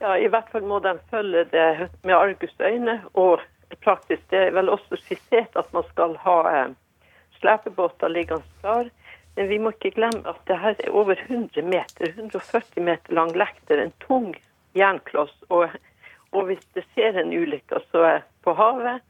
Ja, 0.00 0.14
I 0.14 0.28
hvert 0.30 0.50
fall 0.52 0.62
må 0.62 0.78
de 0.78 0.94
følge 1.10 1.44
det 1.50 1.88
med 2.06 2.14
argusøyne. 2.14 3.00
Og 3.18 3.42
praktisk 3.76 4.22
det 4.30 4.46
er 4.46 4.54
vel 4.56 4.70
også 4.72 4.98
skissert 5.02 5.56
at 5.56 5.72
man 5.76 5.84
skal 5.90 6.16
ha 6.24 6.38
eh, 6.52 6.70
slepebåter 7.40 8.08
liggende 8.08 8.44
klar. 8.60 8.90
Men 9.36 9.48
vi 9.48 9.58
må 9.62 9.70
ikke 9.70 9.94
glemme 9.94 10.26
at 10.26 10.40
det 10.50 10.58
her 10.58 10.74
er 10.82 10.90
over 10.90 11.14
100 11.28 11.62
meter, 11.62 12.08
140 12.08 12.82
meter 12.82 13.14
lang 13.14 13.36
lekter. 13.36 13.78
En 13.78 13.92
tung 14.02 14.32
jernkloss. 14.74 15.34
Og, 15.48 15.68
og 16.32 16.48
hvis 16.48 16.64
det 16.74 16.82
skjer 16.90 17.20
en 17.20 17.30
ulykke 17.32 17.78
på 18.42 18.54
havet, 18.58 19.04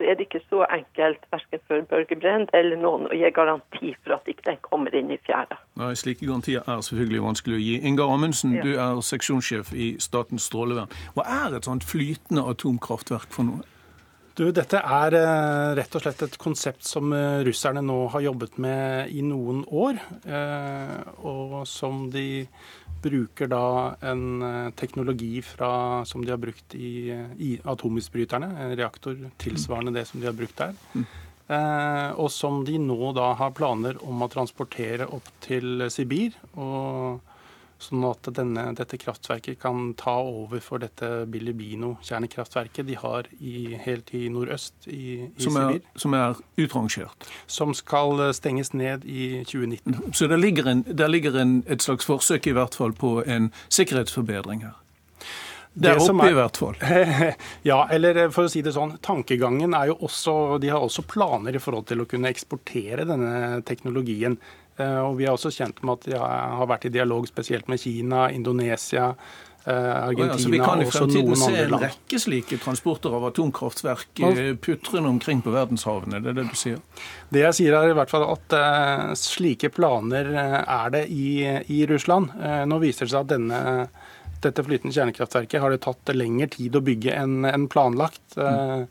så 0.00 0.04
er 0.04 0.14
det 0.14 0.20
ikke 0.20 0.40
så 0.48 0.64
enkelt 0.72 1.24
verken 1.32 1.60
for 1.68 1.80
Børge 1.88 2.16
Brend 2.16 2.52
eller 2.56 2.78
noen 2.80 3.08
å 3.08 3.16
gi 3.16 3.28
garanti 3.36 3.90
for 4.00 4.16
at 4.16 4.28
ikke 4.32 4.46
den 4.46 4.60
kommer 4.64 4.94
inn 4.96 5.12
i 5.12 5.18
fjæra. 5.26 5.58
Nei, 5.80 5.90
Slike 5.96 6.24
garantier 6.24 6.64
er 6.64 6.80
selvfølgelig 6.86 7.24
vanskelig 7.26 7.58
å 7.58 7.60
gi. 7.60 7.74
Ingar 7.90 8.14
Amundsen, 8.14 8.54
ja. 8.56 8.64
du 8.64 8.70
er 8.80 9.02
seksjonssjef 9.04 9.74
i 9.76 9.90
Statens 10.00 10.48
strålevern. 10.48 10.88
Hva 11.16 11.26
er 11.44 11.58
et 11.58 11.68
sånt 11.68 11.84
flytende 11.84 12.46
atomkraftverk 12.48 13.28
for 13.34 13.48
noe? 13.50 13.68
Du, 14.40 14.46
dette 14.56 14.78
er 14.80 15.14
eh, 15.18 15.70
rett 15.76 15.96
og 15.98 16.00
slett 16.00 16.22
et 16.24 16.36
konsept 16.40 16.86
som 16.88 17.12
eh, 17.12 17.42
russerne 17.44 17.82
nå 17.84 17.96
har 18.14 18.22
jobbet 18.24 18.54
med 18.64 19.12
i 19.12 19.20
noen 19.20 19.66
år. 19.68 19.98
Eh, 20.24 20.94
og 21.28 21.58
som 21.68 22.06
de 22.08 22.46
bruker 23.04 23.50
da 23.52 23.98
en 24.04 24.72
teknologi 24.76 25.42
fra, 25.44 25.70
som 26.08 26.24
de 26.24 26.32
har 26.32 26.40
brukt 26.40 26.74
i, 26.76 27.12
i 27.40 27.50
atomutbryterne, 27.68 28.48
en 28.64 28.74
reaktor 28.76 29.16
tilsvarende 29.40 29.92
det 29.96 30.06
som 30.08 30.20
de 30.20 30.28
har 30.28 30.36
brukt 30.36 30.60
der. 30.60 30.76
Og 32.20 32.28
som 32.28 32.60
de 32.68 32.76
nå 32.80 33.14
da 33.16 33.30
har 33.40 33.56
planer 33.56 33.96
om 34.04 34.20
å 34.20 34.28
transportere 34.28 35.08
opp 35.08 35.32
til 35.40 35.88
Sibir. 35.88 36.36
og 36.60 37.29
Sånn 37.80 38.02
at 38.04 38.28
denne, 38.36 38.66
dette 38.76 38.98
kraftverket 39.00 39.56
kan 39.62 39.94
ta 39.96 40.18
over 40.20 40.60
for 40.60 40.82
dette 40.82 41.24
Bilibino-kjernekraftverket 41.32 42.84
de 42.90 42.98
har 43.00 43.28
i, 43.40 43.72
helt 43.80 44.12
i 44.16 44.26
nordøst 44.32 44.84
i, 44.92 45.24
i 45.24 45.46
som 45.46 45.56
er, 45.56 45.78
Sibir. 45.78 46.02
Som 46.04 46.16
er 46.18 46.42
utrangert? 46.60 47.30
Som 47.48 47.72
skal 47.78 48.20
eh, 48.26 48.34
stenges 48.36 48.74
ned 48.76 49.08
i 49.08 49.30
2019. 49.48 50.12
Så 50.12 50.28
det 50.28 50.42
ligger, 50.42 50.68
en, 50.68 50.84
der 50.84 51.08
ligger 51.08 51.40
en, 51.40 51.62
et 51.72 51.80
slags 51.80 52.04
forsøk 52.04 52.50
i 52.50 52.54
hvert 52.58 52.76
fall 52.76 52.92
på 52.92 53.22
en 53.24 53.48
sikkerhetsforbedring 53.72 54.66
her? 54.68 54.76
Der 55.72 56.00
oppe 56.02 56.26
er, 56.26 56.32
i 56.34 56.34
hvert 56.34 56.56
fall. 56.58 56.76
Ja, 57.70 57.84
eller 57.88 58.26
eh, 58.26 58.32
for 58.34 58.44
å 58.44 58.52
si 58.52 58.60
det 58.66 58.74
sånn, 58.76 58.98
tankegangen 59.00 59.72
er 59.78 59.92
jo 59.92 60.00
også 60.04 60.58
De 60.60 60.68
har 60.72 60.82
også 60.82 61.06
planer 61.08 61.56
i 61.56 61.62
forhold 61.62 61.88
til 61.88 62.02
å 62.02 62.08
kunne 62.10 62.28
eksportere 62.28 63.06
denne 63.08 63.62
teknologien 63.64 64.36
og 64.80 65.18
vi 65.18 65.28
er 65.28 65.34
også 65.34 65.52
kjent 65.54 65.82
med 65.84 65.98
at 65.98 66.10
de 66.10 66.18
har 66.18 66.66
vært 66.70 66.88
i 66.88 66.94
dialog 66.94 67.28
spesielt 67.28 67.68
med 67.70 67.80
Kina, 67.82 68.28
Indonesia, 68.34 69.12
Argentina 69.12 69.40
og 69.66 70.20
ja, 70.24 70.36
så 70.40 70.48
vi 70.48 70.58
kan 70.58 70.80
i 70.80 70.86
fremtiden 70.88 71.36
se 71.36 71.50
en 71.66 71.74
rekke 71.82 72.18
slike 72.20 72.56
transporter 72.62 73.12
av 73.12 73.26
atomkraftverk 73.28 74.22
eh, 74.24 74.54
putrende 74.56 75.10
omkring 75.12 75.42
på 75.44 75.52
verdenshavene? 75.52 76.22
Det 76.24 76.32
er 76.32 76.38
det 76.38 76.46
du 76.48 76.56
sier? 76.56 76.78
Det 77.28 77.42
jeg 77.44 77.58
sier 77.58 77.76
er 77.76 77.90
i 77.90 77.98
hvert 77.98 78.12
fall 78.12 78.24
at 78.24 78.56
uh, 78.56 79.12
slike 79.18 79.68
planer 79.76 80.32
er 80.62 80.96
det 80.96 81.04
i, 81.12 81.44
i 81.44 81.84
Russland. 81.90 82.32
Uh, 82.40 82.64
nå 82.70 82.80
viser 82.80 83.04
det 83.04 83.12
seg 83.12 83.26
at 83.26 83.32
denne, 83.34 83.60
dette 84.40 84.64
flytende 84.64 84.96
kjernekraftverket 84.96 85.60
har 85.60 85.76
det 85.76 85.82
tatt 85.84 86.14
lengre 86.16 86.48
tid 86.56 86.80
å 86.80 86.84
bygge 86.84 87.20
enn 87.20 87.44
en 87.44 87.68
planlagt. 87.68 88.24
Uh, 88.40 88.88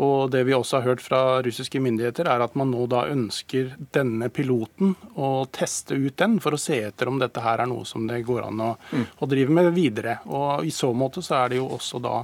og 0.00 0.30
det 0.32 0.44
vi 0.48 0.54
også 0.56 0.78
har 0.78 0.92
hørt 0.92 1.02
fra 1.04 1.42
russiske 1.44 1.80
myndigheter, 1.82 2.28
er 2.30 2.44
at 2.44 2.54
man 2.58 2.70
nå 2.72 2.86
da 2.90 3.04
ønsker 3.12 3.74
denne 3.92 4.30
piloten 4.32 4.94
å 5.14 5.44
teste 5.52 5.98
ut 5.98 6.16
den 6.18 6.38
for 6.42 6.56
å 6.56 6.60
se 6.60 6.80
etter 6.88 7.10
om 7.10 7.20
dette 7.20 7.42
her 7.44 7.62
er 7.62 7.70
noe 7.70 7.84
som 7.88 8.06
det 8.08 8.22
går 8.26 8.48
an 8.48 8.64
å, 8.64 8.70
mm. 8.92 9.04
å 9.20 9.28
drive 9.28 9.58
med 9.60 9.72
videre. 9.76 10.18
Og 10.32 10.64
i 10.64 10.72
så 10.72 10.92
måte 10.96 11.22
så 11.22 11.42
er 11.42 11.52
det 11.52 11.60
jo 11.60 11.68
også 11.76 12.00
da 12.02 12.22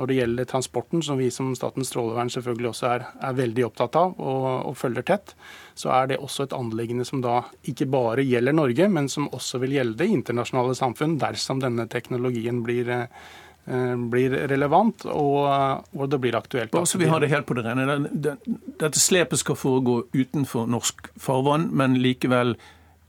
når 0.00 0.08
det 0.08 0.16
gjelder 0.16 0.48
transporten, 0.48 1.02
som 1.04 1.18
vi 1.20 1.28
som 1.30 1.50
Statens 1.56 1.90
strålevern 1.92 2.30
selvfølgelig 2.32 2.70
også 2.70 2.86
er, 2.88 3.04
er 3.28 3.36
veldig 3.36 3.66
opptatt 3.66 3.98
av 4.00 4.14
og, 4.16 4.46
og, 4.70 4.72
følger 4.80 5.04
tett, 5.06 5.34
så 5.78 5.92
er 5.94 6.08
det 6.10 6.18
også 6.22 6.46
et 6.46 6.56
anliggende 6.56 7.04
som 7.06 7.20
da 7.24 7.42
ikke 7.68 7.90
bare 7.92 8.24
gjelder 8.24 8.56
Norge, 8.56 8.88
men 8.88 9.10
som 9.12 9.28
også 9.28 9.60
vil 9.62 9.76
gjelde 9.76 10.00
det 10.00 10.08
internasjonale 10.14 10.74
samfunn 10.78 11.18
dersom 11.20 11.60
denne 11.62 11.86
teknologien 11.92 12.64
blir 12.64 12.88
eh, 12.88 13.22
blir 13.62 14.32
relevant, 14.50 15.04
og, 15.06 15.84
hvor 15.94 16.08
det 16.10 16.18
blir 16.18 16.34
aktuelt. 16.34 16.72
Bare 16.74 16.88
så 16.90 16.98
vi 16.98 17.06
har 17.06 17.22
det 17.22 17.28
helt 17.30 17.46
på 17.46 17.54
det 17.54 17.62
rene. 17.62 18.08
Dette 18.10 18.98
slepet 18.98 19.38
skal 19.38 19.54
foregå 19.54 20.00
utenfor 20.10 20.66
norsk 20.66 21.12
farvann, 21.14 21.68
men 21.70 21.94
likevel 22.02 22.56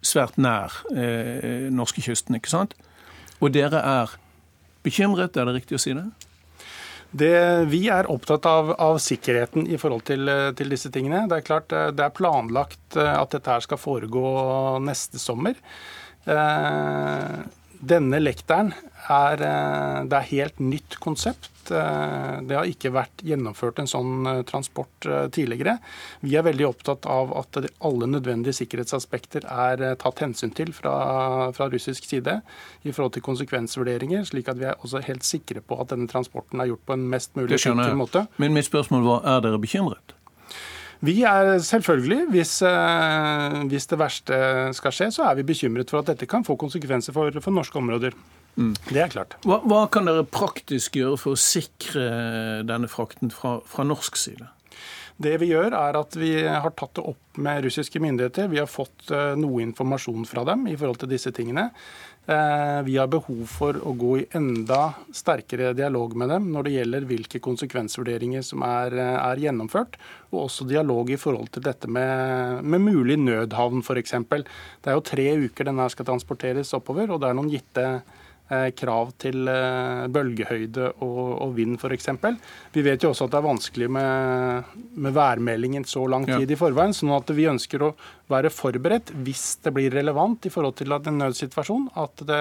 svært 0.05 0.37
nær 0.37 0.75
eh, 0.93 1.71
norskekysten, 1.73 2.37
ikke 2.37 2.51
sant? 2.51 2.75
Og 3.41 3.53
dere 3.55 3.81
er 3.81 4.13
bekymret, 4.85 5.37
er 5.37 5.49
det 5.49 5.57
riktig 5.57 5.79
å 5.79 5.81
si 5.81 5.95
det? 5.97 6.05
Det, 7.13 7.33
vi 7.69 7.83
er 7.93 8.09
opptatt 8.09 8.45
av, 8.49 8.71
av, 8.81 8.97
sikkerheten 9.01 9.67
i 9.69 9.77
forhold 9.77 10.01
til, 10.07 10.29
til, 10.57 10.71
disse 10.73 10.89
tingene. 10.93 11.27
Det 11.29 11.39
er 11.39 11.45
klart 11.45 11.75
eh, 11.75 11.91
det 11.93 12.07
er 12.07 12.15
planlagt 12.15 12.97
eh, 12.97 13.11
at 13.13 13.35
dette 13.35 13.53
her 13.53 13.65
skal 13.65 13.81
foregå 13.81 14.29
neste 14.81 15.21
sommer. 15.21 15.59
Eh, 16.25 17.35
denne 17.83 18.19
lekteren 18.21 18.71
er, 19.11 19.41
eh, 19.41 20.03
det 20.07 20.17
er 20.17 20.29
helt 20.29 20.59
nytt 20.59 20.95
konsept. 21.03 21.49
Eh, 21.71 22.39
det 22.47 22.55
har 22.55 22.67
ikke 22.67 22.91
vært 22.95 23.23
gjennomført 23.23 23.79
en 23.79 23.89
sånn 23.89 24.27
eh, 24.27 24.41
transport 24.47 25.07
tidligere. 25.35 25.77
Vi 26.21 26.35
er 26.39 26.45
veldig 26.47 26.67
opptatt 26.67 27.07
av 27.09 27.33
at 27.37 27.59
alle 27.83 28.07
nødvendige 28.07 28.55
sikkerhetsaspekter 28.55 29.47
er 29.47 29.95
tatt 29.99 30.23
hensyn 30.23 30.53
til 30.55 30.73
fra, 30.75 31.51
fra 31.55 31.69
russisk 31.71 32.07
side 32.07 32.39
i 32.83 32.91
forhold 32.91 33.17
til 33.17 33.25
konsekvensvurderinger, 33.27 34.23
slik 34.27 34.51
at 34.51 34.59
vi 34.59 34.69
er 34.71 34.79
også 34.79 35.03
helt 35.03 35.27
sikre 35.27 35.61
på 35.61 35.79
at 35.81 35.91
denne 35.91 36.07
transporten 36.11 36.63
er 36.63 36.71
gjort 36.71 36.85
på 36.87 36.97
en 36.97 37.07
mest 37.11 37.35
mulig 37.39 37.59
sikker 37.59 37.95
måte. 37.99 38.27
Men 38.37 38.55
mitt 38.55 38.69
spørsmål 38.69 39.07
var, 39.07 39.25
er 39.35 39.47
dere 39.47 39.61
bekymret? 39.61 40.15
Vi 41.03 41.17
er 41.27 41.57
selvfølgelig, 41.59 42.21
hvis, 42.31 42.61
eh, 42.63 43.57
hvis, 43.67 43.87
det 43.91 43.99
verste 43.99 44.37
skal 44.77 44.95
skje, 44.95 45.09
så 45.11 45.25
er 45.27 45.35
vi 45.35 45.43
bekymret 45.43 45.91
for 45.91 45.99
at 45.99 46.13
dette 46.13 46.29
kan 46.31 46.45
få 46.47 46.55
konsekvenser 46.55 47.15
for, 47.15 47.31
for 47.43 47.51
norske 47.51 47.75
områder. 47.79 48.15
Mm. 48.55 48.71
Det 48.87 49.01
er 49.01 49.11
klart. 49.11 49.35
Hva, 49.43 49.59
hva, 49.67 49.83
kan 49.91 50.07
dere 50.07 50.23
praktisk 50.23 50.95
gjøre 51.01 51.19
for 51.19 51.35
å 51.35 51.41
sikre 51.41 52.05
denne 52.69 52.87
frakten 52.87 53.33
fra, 53.33 53.57
fra 53.67 53.83
norsk 53.87 54.19
side? 54.21 54.47
Det 55.23 55.35
vi 55.41 55.51
gjør, 55.51 55.75
er 55.77 55.97
at 55.99 56.15
vi 56.17 56.31
har 56.47 56.71
tatt 56.77 56.95
det 56.97 57.03
opp 57.11 57.37
med 57.41 57.65
russiske 57.67 57.99
myndigheter. 58.01 58.47
Vi 58.49 58.61
har 58.61 58.69
fått 58.69 59.11
eh, 59.13 59.35
noe 59.39 59.61
informasjon 59.65 60.25
fra 60.29 60.45
dem 60.47 60.65
i 60.71 60.77
forhold 60.77 61.03
til 61.03 61.11
disse 61.13 61.33
tingene. 61.35 61.67
Eh, 62.25 62.81
vi 62.83 62.95
har 62.97 63.09
behov 63.11 63.41
for 63.51 63.75
å 63.83 63.91
gå 63.99 64.13
i 64.21 64.25
enda 64.37 64.93
sterkere 65.11 65.73
dialog 65.75 66.13
med 66.15 66.29
dem 66.31 66.45
når 66.53 66.63
det 66.63 66.75
gjelder 66.77 67.07
hvilke 67.09 67.41
konsekvensvurderinger 67.43 68.45
som 68.47 68.63
er, 68.63 68.95
eh, 68.95 69.17
er 69.19 69.41
gjennomført, 69.43 69.97
og 70.31 70.45
også 70.45 70.67
dialog 70.69 71.11
i 71.11 71.19
forhold 71.19 71.51
til 71.51 71.65
dette 71.67 71.89
med, 71.91 72.63
med 72.63 72.79
mulig 72.79 73.19
nødhavn 73.19 73.83
f.eks. 73.83 74.15
Det 74.31 74.87
er 74.87 74.95
jo 74.95 75.03
tre 75.03 75.27
uker 75.49 75.67
denne 75.67 75.89
skal 75.91 76.07
transporteres 76.07 76.71
oppover, 76.73 77.11
og 77.11 77.19
det 77.19 77.27
er 77.27 77.35
noen 77.35 77.51
gitte 77.51 77.85
eh, 77.91 78.71
krav 78.71 79.11
til 79.19 79.43
bølgehøyde 80.15 80.93
og, 81.03 81.21
og 81.43 81.53
vind 81.59 81.75
f.eks. 81.75 82.07
Vi 82.71 82.87
vet 82.87 83.03
jo 83.03 83.11
også 83.11 83.27
at 83.27 83.35
det 83.35 83.41
er 83.41 83.49
vanskelig 83.51 83.91
med, 83.91 84.73
med 84.95 85.11
værmeldingen 85.11 85.83
så 85.83 86.07
lang 86.07 86.23
tid 86.23 86.47
ja. 86.47 86.55
i 86.55 86.61
forveien. 86.63 86.95
sånn 86.95 87.11
at 87.19 87.35
vi 87.35 87.51
ønsker 87.51 87.83
å 87.83 87.95
være 88.33 88.51
forberedt 88.53 89.13
hvis 89.25 89.45
det 89.63 89.73
blir 89.75 89.93
relevant 89.93 90.47
i 90.47 90.51
forhold 90.53 90.77
til 90.79 90.93
en 90.93 91.19
nødsituasjon. 91.21 91.87
At 91.99 92.25
det, 92.27 92.39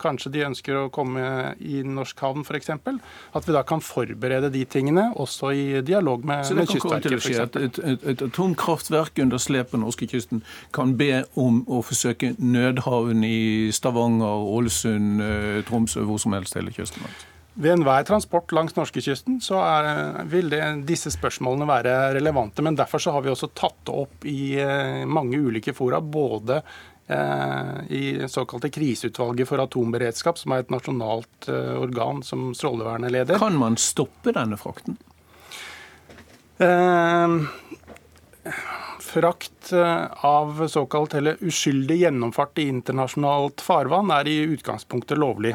kanskje 0.00 0.32
de 0.34 0.44
ønsker 0.48 0.78
å 0.78 0.88
komme 0.94 1.54
i 1.60 1.82
norsk 1.86 2.20
havn 2.24 2.44
f.eks. 2.44 2.70
At 2.70 3.48
vi 3.48 3.56
da 3.56 3.64
kan 3.66 3.82
forberede 3.84 4.52
de 4.54 4.64
tingene 4.68 5.10
også 5.20 5.52
i 5.54 5.66
dialog 5.86 6.24
med, 6.24 6.44
Så 6.46 6.56
det 6.58 6.68
kan 6.70 6.84
komme 6.84 7.02
til 7.04 7.18
å 7.18 7.22
skje 7.24 7.42
at 7.44 7.60
et, 7.60 7.78
et, 7.82 8.08
et 8.14 8.24
atomkraftverk 8.28 9.20
under 9.24 9.42
slep 9.42 9.72
på 9.74 9.80
norskekysten 9.82 10.44
kan 10.74 10.96
be 11.00 11.24
om 11.40 11.62
å 11.66 11.82
forsøke 11.84 12.34
nødhavn 12.38 13.24
i 13.26 13.70
Stavanger, 13.74 14.48
Ålesund, 14.54 15.22
eh, 15.24 15.62
Tromsø, 15.68 16.04
hvor 16.08 16.20
som 16.22 16.36
helst 16.36 16.58
hele 16.58 16.74
kysten? 16.74 17.04
Ved 17.54 17.70
enhver 17.70 18.02
transport 18.02 18.50
langs 18.52 18.74
norskekysten 18.74 19.36
så 19.42 19.60
er, 19.62 20.24
vil 20.26 20.48
det, 20.50 20.60
disse 20.88 21.12
spørsmålene 21.14 21.68
være 21.68 21.92
relevante. 22.16 22.62
Men 22.66 22.74
derfor 22.74 22.98
så 22.98 23.12
har 23.14 23.22
vi 23.22 23.30
også 23.30 23.52
tatt 23.54 23.76
det 23.86 23.94
opp 23.94 24.24
i 24.26 24.56
eh, 24.58 25.04
mange 25.06 25.38
ulike 25.38 25.70
fora. 25.76 26.00
Både 26.02 26.56
eh, 27.06 27.76
i 27.94 28.04
såkalte 28.26 28.72
kriseutvalget 28.74 29.46
for 29.46 29.62
atomberedskap, 29.62 30.40
som 30.40 30.54
er 30.56 30.64
et 30.64 30.72
nasjonalt 30.74 31.46
eh, 31.46 31.76
organ 31.78 32.24
som 32.26 32.48
Strålevernet 32.58 33.14
leder. 33.14 33.38
Kan 33.38 33.60
man 33.60 33.78
stoppe 33.78 34.34
denne 34.34 34.58
frakten? 34.58 34.98
Eh, 36.58 37.36
frakt 39.04 39.70
av 40.26 40.66
såkalt 40.68 41.14
eller 41.14 41.38
uskyldig 41.46 42.00
gjennomfart 42.00 42.58
i 42.58 42.66
internasjonalt 42.72 43.62
farvann 43.62 44.10
er 44.10 44.26
i 44.26 44.40
utgangspunktet 44.56 45.22
lovlig. 45.22 45.54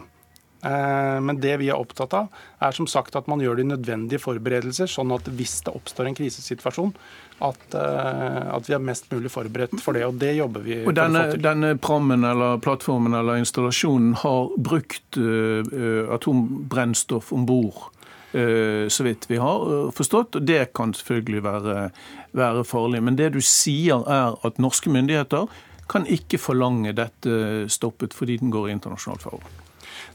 Eh, 0.64 1.20
men 1.24 1.40
det 1.40 1.56
vi 1.62 1.70
er 1.72 1.80
opptatt 1.80 2.14
av, 2.18 2.28
er 2.60 2.76
som 2.76 2.88
sagt 2.90 3.16
at 3.16 3.30
man 3.32 3.40
gjør 3.44 3.62
de 3.62 3.70
nødvendige 3.70 4.20
forberedelser, 4.20 4.90
sånn 4.92 5.14
at 5.16 5.30
hvis 5.32 5.62
det 5.64 5.76
oppstår 5.76 6.10
en 6.10 6.18
krisesituasjon, 6.18 6.92
at, 7.40 7.62
eh, 7.80 8.40
at 8.52 8.68
vi 8.68 8.76
er 8.76 8.84
mest 8.84 9.08
mulig 9.14 9.32
forberedt 9.32 9.80
for 9.80 9.96
det. 9.96 10.04
Og 10.10 10.18
det 10.20 10.34
jobber 10.36 10.66
vi 10.66 10.82
og 10.84 10.98
denne, 10.98 11.22
for 11.22 11.30
å 11.30 11.30
få 11.30 11.38
til. 11.38 11.46
Denne 11.46 11.70
prammen 11.80 12.28
eller 12.28 12.60
plattformen 12.64 13.16
eller 13.16 13.40
installasjonen 13.40 14.18
har 14.26 14.52
brukt 14.60 15.22
uh, 15.22 16.12
atombrennstoff 16.18 17.32
om 17.36 17.48
bord. 17.48 17.88
Uh, 18.34 18.92
så 18.92 19.08
vidt 19.08 19.30
vi 19.32 19.40
har 19.42 19.90
forstått, 19.96 20.36
og 20.36 20.46
det 20.46 20.74
kan 20.76 20.92
selvfølgelig 20.94 21.46
være, 21.48 21.78
være 22.36 22.68
farlig. 22.68 23.02
Men 23.08 23.16
det 23.16 23.32
du 23.38 23.40
sier 23.40 24.04
er 24.12 24.36
at 24.44 24.60
norske 24.60 24.92
myndigheter 24.92 25.48
kan 25.90 26.04
ikke 26.06 26.38
forlange 26.38 26.92
dette 26.94 27.66
stoppet 27.72 28.14
fordi 28.14 28.38
den 28.44 28.52
går 28.54 28.68
i 28.68 28.76
internasjonalt 28.76 29.24
farvann. 29.24 29.69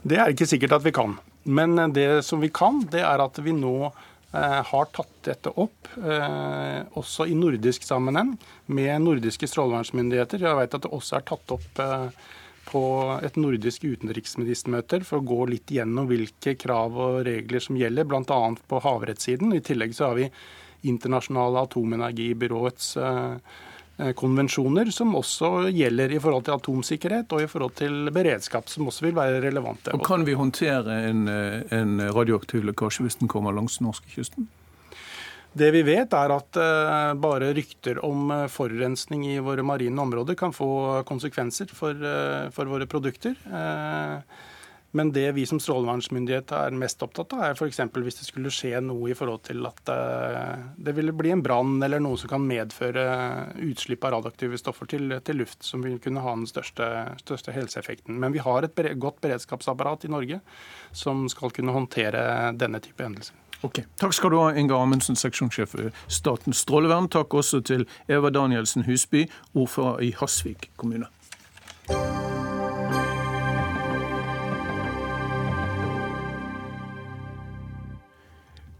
Det 0.05 0.19
er 0.21 0.29
ikke 0.29 0.45
sikkert 0.45 0.75
at 0.77 0.85
vi 0.85 0.93
kan. 0.93 1.15
Men 1.45 1.77
det 1.93 2.25
som 2.27 2.41
vi 2.41 2.51
kan, 2.53 2.83
det 2.93 3.01
er 3.01 3.21
at 3.23 3.39
vi 3.41 3.53
nå 3.57 3.73
eh, 3.89 4.61
har 4.69 4.89
tatt 4.93 5.13
dette 5.25 5.53
opp, 5.61 5.89
eh, 5.97 6.81
også 6.97 7.25
i 7.29 7.37
nordisk 7.37 7.85
sammenheng, 7.85 8.35
med 8.69 9.01
nordiske 9.01 9.49
strålevernsmyndigheter. 9.49 10.45
Jeg 10.45 10.59
vet 10.61 10.77
at 10.77 10.85
det 10.85 10.93
også 10.93 11.17
er 11.17 11.25
tatt 11.29 11.55
opp 11.57 11.81
eh, 11.81 12.07
på 12.69 12.83
et 13.25 13.37
nordisk 13.37 13.85
utenriksministermøte 13.85 15.01
for 15.05 15.21
å 15.21 15.25
gå 15.25 15.41
litt 15.53 15.73
gjennom 15.73 16.09
hvilke 16.09 16.53
krav 16.57 16.97
og 16.97 17.23
regler 17.25 17.65
som 17.65 17.77
gjelder, 17.77 18.05
bl.a. 18.09 18.41
på 18.69 18.85
havrettssiden. 18.85 19.57
I 19.57 19.65
tillegg 19.65 19.97
så 19.97 20.11
har 20.11 20.21
vi 20.21 20.29
Internasjonale 20.85 21.65
atomenergibyråets 21.65 22.91
eh, 23.01 23.37
Eh, 23.41 23.64
konvensjoner 24.19 24.89
som 24.91 25.13
også 25.15 25.69
gjelder 25.71 26.11
i 26.11 26.19
forhold 26.19 26.45
til 26.47 26.55
atomsikkerhet 26.57 27.31
og 27.35 27.45
i 27.45 27.47
forhold 27.47 27.75
til 27.79 28.11
beredskap, 28.15 28.67
som 28.71 28.89
også 28.91 29.07
vil 29.07 29.15
være 29.15 29.39
relevante. 29.45 29.93
Og 29.95 30.03
Kan 30.05 30.25
vi 30.27 30.35
håndtere 30.35 30.99
en, 31.09 31.27
eh, 31.27 31.61
en 31.71 32.01
radioaktiv 32.11 32.65
lekkasje 32.67 33.05
hvis 33.05 33.19
den 33.21 33.31
kommer 33.31 33.55
langs 33.55 33.79
norskekysten? 33.79 34.49
Det 35.55 35.69
vi 35.71 35.85
vet, 35.87 36.11
er 36.11 36.33
at 36.35 36.57
uh, 36.59 37.13
bare 37.15 37.53
rykter 37.55 38.01
om 38.03 38.27
forurensning 38.51 39.23
i 39.29 39.37
våre 39.39 39.63
marine 39.63 40.01
områder 40.03 40.35
kan 40.35 40.51
få 40.51 41.01
konsekvenser 41.07 41.71
for, 41.71 41.95
for 42.51 42.67
våre 42.67 42.83
produkter. 42.91 43.39
Men 44.95 45.11
det 45.11 45.27
vi 45.35 45.43
som 45.45 45.59
strålevernsmyndighet 45.59 46.53
er 46.55 46.75
mest 46.79 47.01
opptatt 47.03 47.33
av, 47.35 47.41
er 47.43 47.57
f.eks. 47.57 47.81
hvis 47.91 48.19
det 48.21 48.27
skulle 48.29 48.53
skje 48.53 48.79
noe 48.79 49.11
i 49.11 49.17
forhold 49.17 49.43
til 49.49 49.67
at 49.67 49.91
eh, 49.91 50.65
det 50.87 50.95
ville 50.95 51.11
bli 51.15 51.33
en 51.35 51.43
brann 51.43 51.83
eller 51.83 51.99
noe 52.03 52.15
som 52.21 52.31
kan 52.31 52.45
medføre 52.47 53.03
utslipp 53.65 54.07
av 54.07 54.15
radioaktive 54.15 54.59
stoffer 54.61 54.87
til, 54.95 55.17
til 55.27 55.41
luft, 55.43 55.59
som 55.67 55.83
vil 55.83 55.99
kunne 56.03 56.23
ha 56.23 56.35
den 56.37 56.47
største, 56.47 56.87
største 57.19 57.55
helseeffekten. 57.55 58.15
Men 58.23 58.35
vi 58.35 58.43
har 58.45 58.63
et 58.63 58.79
godt 58.95 59.19
beredskapsapparat 59.25 60.07
i 60.07 60.13
Norge 60.15 60.39
som 60.95 61.25
skal 61.31 61.51
kunne 61.51 61.75
håndtere 61.75 62.53
denne 62.55 62.79
type 62.79 63.03
hendelser. 63.03 63.35
Ok, 63.65 63.81
Takk 63.99 64.13
skal 64.13 64.31
du 64.31 64.39
ha, 64.39 64.49
Inger 64.55 64.77
Amundsen, 64.77 65.17
seksjonssjef 65.19 65.75
i 65.79 65.89
Statens 66.11 66.63
strålevern. 66.63 67.09
Takk 67.11 67.33
også 67.35 67.63
til 67.65 67.87
Eva 68.11 68.31
Danielsen 68.31 68.85
Husby, 68.87 69.25
ordfører 69.57 70.03
i 70.05 70.13
Hasvik 70.19 70.69
kommune. 70.79 71.09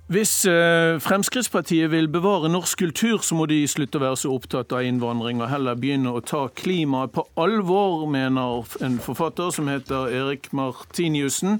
Hvis 0.05 0.45
eh, 0.45 0.99
Fremskrittspartiet 1.01 1.89
vil 1.89 2.05
bevare 2.13 2.49
norsk 2.49 2.77
kultur, 2.77 3.23
så 3.25 3.33
må 3.33 3.47
de 3.49 3.63
slutte 3.65 3.97
å 3.97 4.03
være 4.03 4.19
så 4.21 4.35
opptatt 4.35 4.75
av 4.77 4.85
innvandring 4.85 5.41
og 5.41 5.49
heller 5.49 5.79
begynne 5.81 6.13
å 6.13 6.21
ta 6.21 6.43
klimaet 6.53 7.15
på 7.15 7.23
alvor, 7.41 8.03
mener 8.05 8.69
en 8.85 8.99
forfatter 9.01 9.49
som 9.55 9.71
heter 9.71 10.13
Erik 10.13 10.51
Martiniussen. 10.53 11.57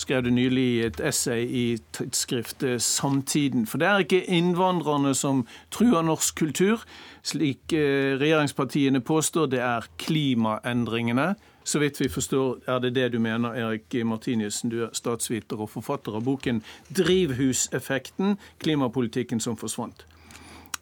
Skrev 0.00 0.24
det 0.24 0.32
nylig 0.32 0.64
i 0.70 0.80
et 0.86 1.04
essay 1.04 1.44
i 1.44 1.66
tidsskriftet 1.92 2.80
Samtiden. 2.80 3.68
For 3.68 3.76
det 3.76 3.90
er 3.90 4.06
ikke 4.06 4.24
innvandrerne 4.24 5.12
som 5.12 5.44
truer 5.68 6.00
norsk 6.00 6.40
kultur, 6.40 6.88
slik 7.20 7.76
eh, 7.76 8.16
regjeringspartiene 8.16 9.04
påstår, 9.04 9.52
det 9.52 9.60
er 9.60 9.92
klimaendringene. 10.00 11.34
Så 11.64 11.78
vidt 11.78 12.00
vi 12.00 12.08
forstår, 12.10 12.58
er 12.66 12.78
det 12.82 12.94
det 12.94 13.12
du 13.12 13.18
mener, 13.22 13.54
Erik 13.54 13.94
Martiniussen. 14.04 14.70
Du 14.70 14.82
er 14.84 14.94
statsviter 14.96 15.60
og 15.60 15.70
forfatter 15.70 16.16
av 16.16 16.24
boken 16.26 16.62
'Drivhuseffekten 16.90 18.36
klimapolitikken 18.58 19.40
som 19.40 19.56
forsvant'. 19.56 20.02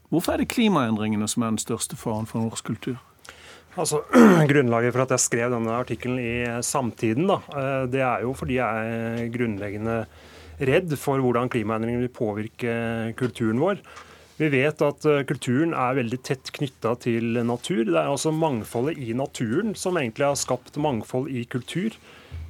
Hvorfor 0.08 0.32
er 0.32 0.42
det 0.42 0.48
klimaendringene 0.48 1.28
som 1.28 1.42
er 1.42 1.52
den 1.54 1.58
største 1.58 1.96
faren 1.96 2.26
for 2.26 2.40
norsk 2.40 2.64
kultur? 2.64 2.96
Altså, 3.76 4.02
Grunnlaget 4.50 4.92
for 4.92 5.04
at 5.04 5.10
jeg 5.14 5.20
skrev 5.20 5.52
denne 5.52 5.70
artikkelen 5.70 6.18
i 6.18 6.62
Samtiden, 6.62 7.28
da, 7.30 7.38
eh, 7.54 7.86
det 7.92 8.00
er 8.00 8.24
jo 8.24 8.32
fordi 8.34 8.56
jeg 8.58 8.90
er 8.90 9.30
grunnleggende 9.30 10.04
redd 10.60 10.96
for 10.98 11.22
hvordan 11.22 11.48
klimaendringene 11.48 12.08
vil 12.08 12.16
påvirke 12.16 12.72
kulturen 13.16 13.60
vår. 13.62 13.78
Vi 14.40 14.48
vet 14.48 14.80
at 14.80 15.04
eh, 15.04 15.22
kulturen 15.28 15.74
er 15.76 15.98
veldig 15.98 16.18
tett 16.24 16.48
knytta 16.56 16.94
til 17.02 17.42
natur. 17.44 17.84
Det 17.84 17.98
er 17.98 18.08
altså 18.08 18.32
mangfoldet 18.32 18.96
i 18.96 19.12
naturen 19.16 19.74
som 19.76 19.98
egentlig 20.00 20.30
har 20.30 20.38
skapt 20.40 20.78
mangfold 20.80 21.28
i 21.28 21.44
kultur. 21.44 21.98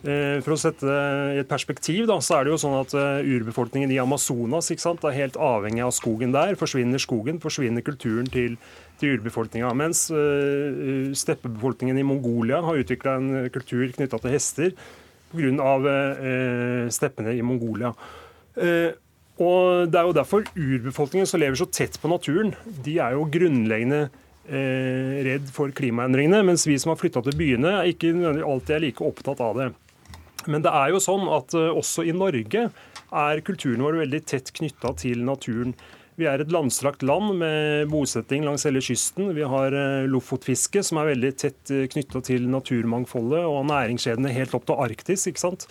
Eh, 0.06 0.38
for 0.44 0.54
å 0.54 0.60
sette 0.60 0.86
det 0.86 1.00
i 1.34 1.40
et 1.42 1.50
perspektiv, 1.50 2.06
da, 2.08 2.20
så 2.22 2.38
er 2.38 2.46
det 2.46 2.54
jo 2.54 2.60
sånn 2.62 2.78
at 2.78 2.94
eh, 2.94 3.32
urbefolkningen 3.34 3.90
i 3.90 3.98
Amazonas 4.02 4.70
sant, 4.78 5.02
er 5.02 5.18
helt 5.18 5.40
avhengig 5.40 5.82
av 5.88 5.92
skogen 5.96 6.36
der. 6.36 6.54
Forsvinner 6.60 7.02
skogen, 7.02 7.42
forsvinner 7.42 7.82
kulturen 7.84 8.30
til, 8.30 8.54
til 9.02 9.18
urbefolkninga. 9.18 9.74
Mens 9.74 10.06
steppebefolkningen 11.18 11.98
i 11.98 12.06
Mongolia 12.06 12.62
har 12.62 12.78
utvikla 12.84 13.18
en 13.18 13.30
kultur 13.50 13.88
knytta 13.98 14.22
til 14.22 14.38
hester 14.38 14.74
pga. 15.30 15.74
Uh, 15.78 16.88
steppene 16.90 17.34
i 17.38 17.42
Mongolia. 17.46 17.92
Uh, 18.58 18.90
og 19.40 19.88
Det 19.90 19.98
er 19.98 20.08
jo 20.08 20.16
derfor 20.16 20.44
urbefolkningen 20.54 21.28
som 21.28 21.40
lever 21.40 21.56
så 21.56 21.68
tett 21.72 21.96
på 22.00 22.10
naturen, 22.12 22.52
de 22.84 22.98
er 23.00 23.16
jo 23.16 23.28
grunnleggende 23.32 24.02
eh, 24.48 25.20
redd 25.24 25.48
for 25.54 25.72
klimaendringene. 25.72 26.42
Mens 26.44 26.66
vi 26.68 26.76
som 26.78 26.92
har 26.92 27.00
flytta 27.00 27.22
til 27.24 27.38
byene, 27.40 27.78
er 27.80 27.92
ikke 27.92 28.12
alltid 28.44 28.76
er 28.76 28.84
like 28.84 29.06
opptatt 29.06 29.40
av 29.44 29.56
det. 29.56 29.70
Men 30.48 30.64
det 30.64 30.72
er 30.72 30.92
jo 30.92 31.00
sånn 31.02 31.24
at 31.32 31.56
eh, 31.56 31.72
også 31.72 32.04
i 32.08 32.16
Norge 32.16 32.68
er 33.10 33.42
kulturen 33.46 33.82
vår 33.84 34.02
veldig 34.04 34.20
tett 34.28 34.52
knytta 34.56 34.92
til 35.00 35.24
naturen. 35.26 35.74
Vi 36.20 36.26
er 36.28 36.42
et 36.42 36.52
landstrakt 36.52 37.04
land 37.06 37.38
med 37.40 37.88
bosetting 37.88 38.44
langs 38.44 38.66
hele 38.68 38.82
kysten. 38.84 39.30
Vi 39.32 39.46
har 39.46 39.72
uh, 39.72 40.08
lofotfiske, 40.10 40.82
som 40.84 41.00
er 41.00 41.14
veldig 41.14 41.30
tett 41.40 41.72
uh, 41.72 41.86
knytta 41.88 42.20
til 42.26 42.44
naturmangfoldet 42.52 43.40
og 43.48 43.64
næringskjedene 43.70 44.34
helt 44.36 44.52
opp 44.58 44.66
til 44.68 44.82
Arktis. 44.84 45.24
ikke 45.30 45.40
sant? 45.40 45.64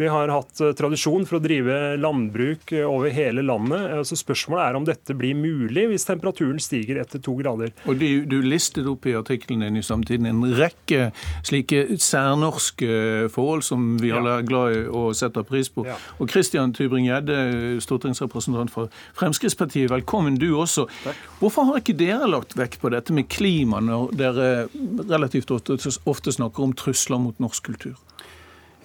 Vi 0.00 0.08
har 0.08 0.28
hatt 0.32 0.60
eh, 0.60 0.70
tradisjon 0.72 1.26
for 1.28 1.36
å 1.36 1.42
drive 1.44 1.74
landbruk 2.00 2.72
eh, 2.72 2.86
over 2.88 3.12
hele 3.12 3.42
landet. 3.44 3.82
Eh, 3.84 3.98
så 4.08 4.16
Spørsmålet 4.16 4.62
er 4.64 4.78
om 4.78 4.86
dette 4.88 5.16
blir 5.16 5.36
mulig 5.36 5.84
hvis 5.90 6.08
temperaturen 6.08 6.56
stiger 6.62 7.02
etter 7.02 7.20
to 7.20 7.34
grader. 7.36 7.74
Og 7.84 8.00
Du, 8.00 8.06
du 8.24 8.38
listet 8.40 8.88
opp 8.88 9.04
i 9.04 9.12
artikkelen 9.18 9.66
din 9.66 9.76
i 9.76 9.84
Samtiden 9.84 10.30
en 10.30 10.40
rekke 10.56 11.10
slike 11.44 11.98
særnorske 12.00 13.28
forhold 13.34 13.66
som 13.66 13.92
vi 14.00 14.14
alle 14.16 14.38
er 14.38 14.48
glad 14.48 14.78
i 14.78 14.82
og 14.88 15.12
setter 15.18 15.44
pris 15.44 15.68
på. 15.68 15.84
Ja. 15.84 15.98
Og 16.16 16.32
Christian 16.32 16.72
Tybring-Gjedde, 16.76 17.36
stortingsrepresentant 17.84 18.72
for 18.72 18.88
Fremskrittspartiet, 19.20 19.90
velkommen 19.92 20.40
du 20.40 20.54
også. 20.54 20.86
Takk. 21.04 21.24
Hvorfor 21.42 21.68
har 21.68 21.82
ikke 21.84 21.98
dere 22.00 22.30
lagt 22.30 22.56
vekk 22.56 22.80
på 22.80 22.96
dette 22.96 23.12
med 23.12 23.28
klima 23.28 23.84
når 23.84 24.16
dere 24.16 24.48
relativt 25.12 25.52
ofte, 25.52 25.76
ofte 26.08 26.32
snakker 26.40 26.70
om 26.70 26.72
trusler 26.72 27.20
mot 27.20 27.36
norsk 27.42 27.68
kultur? 27.68 28.00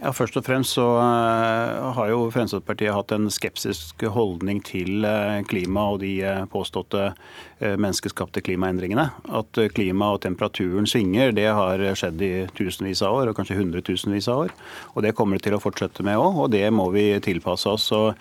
Ja, 0.05 0.11
Først 0.13 0.35
og 0.37 0.43
fremst 0.45 0.75
så 0.75 0.83
uh, 1.01 1.87
har 1.97 2.11
jo 2.11 2.27
Fremskrittspartiet 2.29 2.93
hatt 2.93 3.09
en 3.15 3.25
skepsisk 3.33 4.03
holdning 4.13 4.59
til 4.61 5.01
uh, 5.01 5.41
klima 5.49 5.87
og 5.95 6.03
de 6.03 6.11
uh, 6.21 6.43
påståtte 6.51 7.07
menneskeskapte 7.55 8.41
klimaendringene. 8.43 9.05
At 9.39 9.57
klima 9.73 10.09
og 10.13 10.19
temperaturen 10.25 10.85
svinger, 10.85 11.31
det 11.33 11.47
har 11.55 11.79
skjedd 11.95 12.19
i 12.21 12.31
tusenvis 12.53 12.99
av 13.07 13.15
år, 13.15 13.31
og 13.31 13.37
kanskje 13.37 13.55
hundretusenvis 13.55 14.27
av 14.29 14.41
år. 14.43 14.51
Og 14.91 15.05
det 15.05 15.13
kommer 15.15 15.39
det 15.39 15.47
til 15.47 15.55
å 15.55 15.61
fortsette 15.63 16.03
med 16.03 16.19
òg, 16.19 16.41
og 16.43 16.51
det 16.51 16.65
må 16.75 16.89
vi 16.91 17.07
tilpasse 17.23 17.71
oss. 17.71 17.87
Og, 17.95 18.19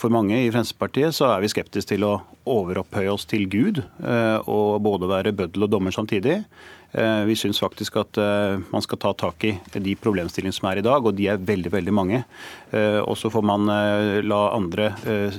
for 0.00 0.14
mange 0.16 0.40
i 0.40 0.48
Fremskrittspartiet 0.48 1.12
så 1.12 1.28
er 1.28 1.44
vi 1.44 1.52
skeptiske 1.52 1.92
til 1.92 2.08
å 2.08 2.14
overopphøye 2.48 3.12
oss 3.12 3.28
til 3.28 3.44
Gud, 3.52 3.82
og 4.48 4.80
både 4.88 5.12
være 5.12 5.36
bøddel 5.36 5.68
og 5.68 5.74
dommer 5.76 5.92
samtidig. 5.92 6.40
Eh, 6.92 7.24
vi 7.24 7.36
syns 7.36 7.60
faktisk 7.60 7.96
at 7.96 8.18
eh, 8.20 8.58
man 8.72 8.82
skal 8.84 9.00
ta 9.00 9.12
tak 9.16 9.44
i 9.48 9.54
de 9.72 9.94
problemstillingene 9.96 10.52
som 10.52 10.68
er 10.68 10.80
i 10.80 10.84
dag, 10.84 11.06
og 11.06 11.16
de 11.16 11.28
er 11.32 11.40
veldig 11.40 11.72
veldig 11.72 11.94
mange. 11.96 12.20
Eh, 12.70 12.98
og 13.00 13.16
Så 13.16 13.30
får 13.32 13.44
man 13.46 13.68
la 14.26 14.40
andre 14.52 14.90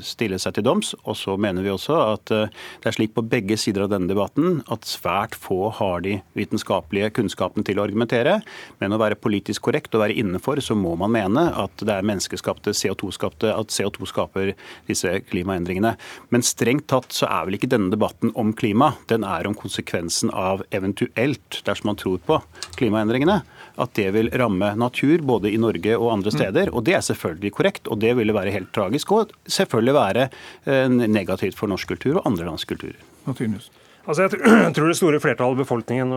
stille 0.02 0.38
seg 0.40 0.56
til 0.56 0.66
doms. 0.66 0.94
Og 1.04 1.18
så 1.20 1.36
mener 1.38 1.66
vi 1.66 1.72
også 1.74 1.98
at 2.14 2.32
det 2.32 2.88
er 2.88 2.96
slik 2.96 3.14
på 3.14 3.26
begge 3.28 3.58
sider 3.60 3.86
av 3.86 3.92
denne 3.92 4.10
debatten 4.10 4.62
at 4.72 4.88
svært 4.88 5.36
få 5.36 5.68
har 5.78 6.04
de 6.06 6.16
vitenskapelige 6.38 7.12
kunnskapene 7.18 7.66
til 7.68 7.80
å 7.80 7.86
argumentere. 7.86 8.40
Men 8.80 8.96
å 8.96 9.02
være 9.02 9.20
politisk 9.20 9.66
korrekt 9.68 9.94
og 9.94 10.06
være 10.06 10.18
innenfor, 10.22 10.62
så 10.64 10.78
må 10.80 10.96
man 11.00 11.14
mene 11.14 11.46
at 11.60 11.84
det 11.84 11.92
er 11.92 12.08
menneskeskapte 12.08 12.74
CO2-skapte, 12.78 13.52
at 13.52 13.74
CO2 13.74 14.08
skaper 14.10 14.54
disse 14.88 15.12
klimaendringene. 15.28 15.96
Men 16.34 16.48
strengt 16.48 16.88
tatt 16.94 17.12
så 17.14 17.28
er 17.30 17.50
vel 17.50 17.60
ikke 17.60 17.72
denne 17.74 17.92
debatten 17.94 18.34
om 18.40 18.54
klima. 18.56 18.94
Den 19.12 19.28
er 19.28 19.50
om 19.50 19.58
konsekvensen 19.58 20.32
av 20.34 20.64
eventuelt 20.72 21.43
gjort 21.54 21.66
dersom 21.66 21.88
man 21.88 21.96
tror 21.96 22.18
på 22.18 22.42
klimaendringene, 22.76 23.42
at 23.76 23.94
det 23.94 24.12
vil 24.14 24.30
ramme 24.32 24.76
natur 24.76 25.22
både 25.22 25.52
i 25.52 25.58
Norge 25.58 25.98
og 25.98 26.12
andre 26.14 26.32
mm. 26.32 26.38
steder. 26.38 26.74
Og 26.74 26.84
det 26.84 26.96
er 26.96 27.02
selvfølgelig 27.02 27.54
korrekt, 27.54 27.88
og 27.88 28.00
det 28.00 28.16
ville 28.18 28.34
være 28.34 28.52
helt 28.52 28.74
tragisk. 28.74 29.12
Og 29.12 29.32
selvfølgelig 29.46 29.94
være 29.94 30.28
eh, 30.66 30.90
negativt 30.90 31.58
for 31.58 31.68
norsk 31.68 31.88
kultur 31.88 32.20
og 32.20 32.28
andre 32.28 32.46
lands 32.46 32.66
kulturer. 32.66 33.00
Altså 34.04 34.28
jeg 34.28 34.74
tror 34.76 34.88
det 34.90 35.00
store 35.00 35.20
flertallet 35.24 35.56
av 35.56 35.64
befolkningen 35.64 36.14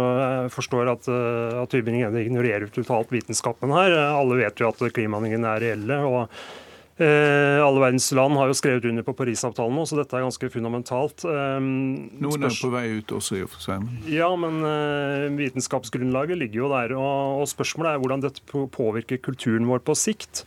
forstår 0.51 0.93
at, 0.97 1.09
eh, 1.09 1.59
at 1.63 1.73
Tybring-Gjedde 1.73 2.25
ignorerer 2.27 2.71
totalt 2.75 3.13
vitenskapen 3.15 3.73
her. 3.73 3.97
Alle 4.11 4.43
vet 4.43 4.61
jo 4.61 4.71
at 4.73 4.87
klimaendringene 4.93 5.57
er 5.57 5.69
reelle. 5.69 6.01
og 6.05 6.27
Eh, 6.27 6.66
alle 7.05 7.81
verdens 7.83 8.09
land 8.17 8.39
har 8.41 8.49
jo 8.49 8.57
skrevet 8.57 8.87
under 8.89 9.05
på 9.05 9.13
Parisavtalen 9.17 9.77
nå, 9.77 9.85
så 9.89 9.99
dette 9.99 10.17
er 10.17 10.25
ganske 10.25 10.49
fundamentalt. 10.53 11.27
Eh, 11.29 11.59
Noen 11.61 12.47
er 12.49 12.55
på 12.57 12.71
vei 12.73 12.87
ut 12.99 13.13
også, 13.19 13.37
i 13.37 13.43
og 13.45 13.51
for 13.53 13.65
seg. 13.67 13.85
Ja, 14.09 14.31
men 14.41 14.63
eh, 14.65 15.27
vitenskapsgrunnlaget 15.37 16.41
ligger 16.41 16.65
jo 16.65 16.71
der. 16.73 16.97
Og, 16.97 17.43
og 17.43 17.51
spørsmålet 17.53 17.93
er 17.93 18.01
hvordan 18.01 18.25
dette 18.25 18.65
påvirker 18.73 19.21
kulturen 19.21 19.69
vår 19.69 19.85
på 19.85 19.97
sikt. 19.99 20.47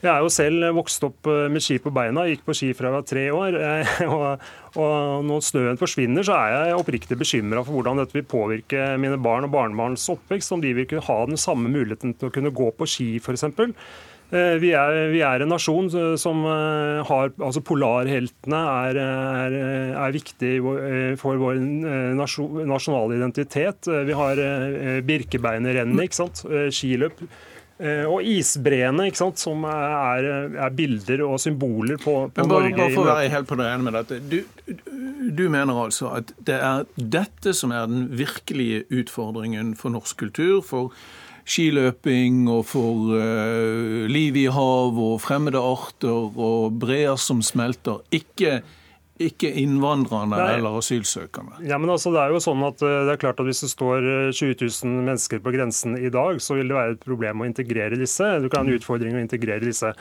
Jeg 0.00 0.08
er 0.14 0.24
jo 0.24 0.30
selv 0.32 0.64
vokst 0.78 1.04
opp 1.04 1.28
eh, 1.28 1.50
med 1.52 1.60
ski 1.60 1.76
på 1.84 1.92
beina, 1.92 2.24
gikk 2.30 2.46
på 2.46 2.56
ski 2.56 2.70
fra 2.72 2.88
jeg 2.88 2.96
var 2.96 3.08
tre 3.10 3.26
år. 3.36 3.60
Og, 4.14 4.50
og 4.80 5.24
når 5.26 5.40
snøen 5.42 5.78
forsvinner, 5.80 6.24
så 6.24 6.36
er 6.38 6.70
jeg 6.70 6.78
oppriktig 6.78 7.16
bekymra 7.18 7.64
for 7.66 7.76
hvordan 7.76 7.98
dette 7.98 8.14
vil 8.14 8.24
påvirke 8.30 8.92
mine 9.02 9.18
barn 9.20 9.48
og 9.48 9.52
barnebarns 9.52 10.06
oppvekst. 10.14 10.54
Om 10.54 10.62
de 10.64 10.70
vil 10.78 10.86
kunne 10.88 11.04
ha 11.08 11.18
den 11.26 11.40
samme 11.40 11.68
muligheten 11.68 12.14
til 12.14 12.30
å 12.30 12.32
kunne 12.32 12.54
gå 12.54 12.70
på 12.78 12.88
ski, 12.88 13.08
f.eks. 13.18 13.50
Eh, 14.30 14.56
vi 14.62 14.70
er, 14.78 14.96
vi 15.10 15.22
er, 15.26 15.42
en 15.42 15.50
nasjon 15.50 15.88
som 16.20 16.44
eh, 16.46 17.00
har 17.08 17.32
altså 17.34 17.62
Polarheltene 17.66 18.60
er, 18.86 18.98
er, 19.02 19.56
er 19.98 20.14
viktig 20.14 20.52
for 21.18 21.40
vår 21.40 21.58
nasjonale 22.14 23.18
identitet. 23.18 23.90
Vi 24.06 24.16
har 24.16 24.42
Birkebeinerrennet, 25.06 26.04
ikke 26.06 26.22
sant? 26.22 26.44
skiløp. 26.74 27.24
Og 27.80 28.26
isbreene, 28.28 29.06
ikke 29.08 29.22
sant? 29.22 29.40
som 29.40 29.64
er, 29.64 30.26
er, 30.52 30.74
bilder 30.76 31.22
og 31.24 31.38
symboler 31.40 31.96
på, 31.96 32.14
på 32.28 32.44
bare, 32.44 32.68
Norge. 32.68 32.76
Bare 32.76 32.92
for 32.92 33.06
å 33.06 33.14
være 33.14 33.30
helt 33.32 33.48
på 33.48 33.56
det 33.56 33.70
ene 33.70 33.86
med 33.86 33.96
dette. 33.96 34.18
Du, 34.20 34.36
du 35.40 35.46
mener 35.48 35.80
altså 35.86 36.12
at 36.18 36.34
det 36.44 36.58
er 36.60 36.84
dette 37.00 37.56
som 37.56 37.72
er 37.72 37.88
den 37.88 38.10
virkelige 38.20 38.84
utfordringen 39.00 39.72
for 39.80 39.96
norsk 39.96 40.20
kultur? 40.26 40.60
for 40.66 40.92
skiløping 41.50 42.44
og 42.50 42.64
for 42.70 43.14
uh, 43.14 44.06
liv 44.10 44.38
i 44.38 44.46
hav 44.52 44.98
og 44.98 45.16
fremmede 45.24 45.60
arter 45.60 46.30
og 46.30 46.76
breer 46.82 47.18
som 47.20 47.42
smelter. 47.44 48.00
Ikke, 48.14 48.60
ikke 49.20 49.50
innvandrerne 49.62 50.38
Nei. 50.38 50.54
eller 50.58 50.78
asylsøkerne. 50.80 51.60
Ja, 51.68 51.80
men 51.82 51.92
altså, 51.92 52.14
det 52.14 52.22
er 52.22 52.34
jo 52.34 52.42
sånn 52.44 52.62
at 52.66 52.82
eh, 52.86 53.02
det 53.08 53.14
er 53.14 53.20
klart 53.20 53.42
at 53.42 53.48
Hvis 53.50 53.64
det 53.66 53.72
står 53.74 54.08
20 54.32 54.54
eh, 54.54 54.64
000 54.64 55.04
mennesker 55.10 55.42
på 55.44 55.52
grensen 55.56 55.98
i 55.98 56.12
dag, 56.12 56.40
så 56.40 56.56
vil 56.56 56.70
det 56.70 56.78
være 56.78 56.96
et 56.96 57.04
problem 57.04 57.42
å 57.42 57.48
integrere 57.50 58.00
disse. 58.00 58.30
Du 58.40 58.48
kan 58.48 58.64
ha 58.64 58.70
en 58.70 58.80
utfordring 58.80 59.18
å 59.18 59.22
integrere 59.22 59.66
disse. 59.66 59.92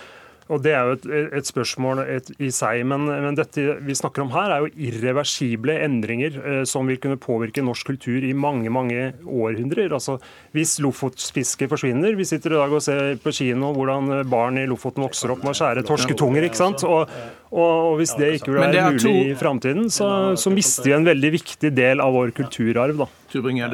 Og 0.49 0.63
Det 0.65 0.71
er 0.73 0.87
jo 0.87 0.95
et, 0.97 1.05
et 1.37 1.45
spørsmål 1.45 2.01
et, 2.09 2.29
i 2.41 2.49
seg, 2.53 2.81
men, 2.89 3.05
men, 3.05 3.37
dette 3.37 3.77
vi 3.85 3.95
snakker 3.97 4.23
om 4.23 4.31
her 4.33 4.53
er 4.53 4.63
jo 4.63 4.87
irreversible 4.89 5.75
endringer 5.85 6.39
eh, 6.39 6.61
som 6.69 6.89
vil 6.89 6.97
kunne 7.01 7.19
påvirke 7.21 7.61
norsk 7.65 7.91
kultur 7.91 8.25
i 8.25 8.33
mange 8.33 8.71
mange 8.73 9.11
århundrer. 9.25 9.93
Altså, 9.93 10.17
Hvis 10.55 10.79
lofotfisket 10.81 11.69
forsvinner 11.69 12.17
Vi 12.17 12.25
sitter 12.25 12.55
i 12.55 12.61
dag 12.61 12.73
og 12.73 12.81
ser 12.81 13.19
på 13.21 13.33
kino 13.35 13.73
hvordan 13.75 14.23
barn 14.29 14.57
i 14.57 14.65
Lofoten 14.69 15.05
vokser 15.05 15.35
opp 15.35 15.45
med 15.45 15.53
å 15.53 15.59
skjære 15.59 15.85
torsketunger. 15.85 16.49
ikke 16.49 16.61
sant? 16.63 16.83
Og, 16.87 17.13
og, 17.53 17.93
Hvis 18.01 18.15
det 18.17 18.33
ikke 18.39 18.55
vil 18.55 18.63
være 18.65 18.89
mulig 18.97 19.15
i 19.29 19.37
framtiden, 19.37 19.89
så, 19.93 20.09
så 20.33 20.53
mister 20.53 20.89
vi 20.89 20.97
en 20.97 21.07
veldig 21.07 21.33
viktig 21.37 21.73
del 21.77 22.01
av 22.01 22.17
vår 22.17 22.33
kulturarv. 22.41 23.05
da. 23.05 23.09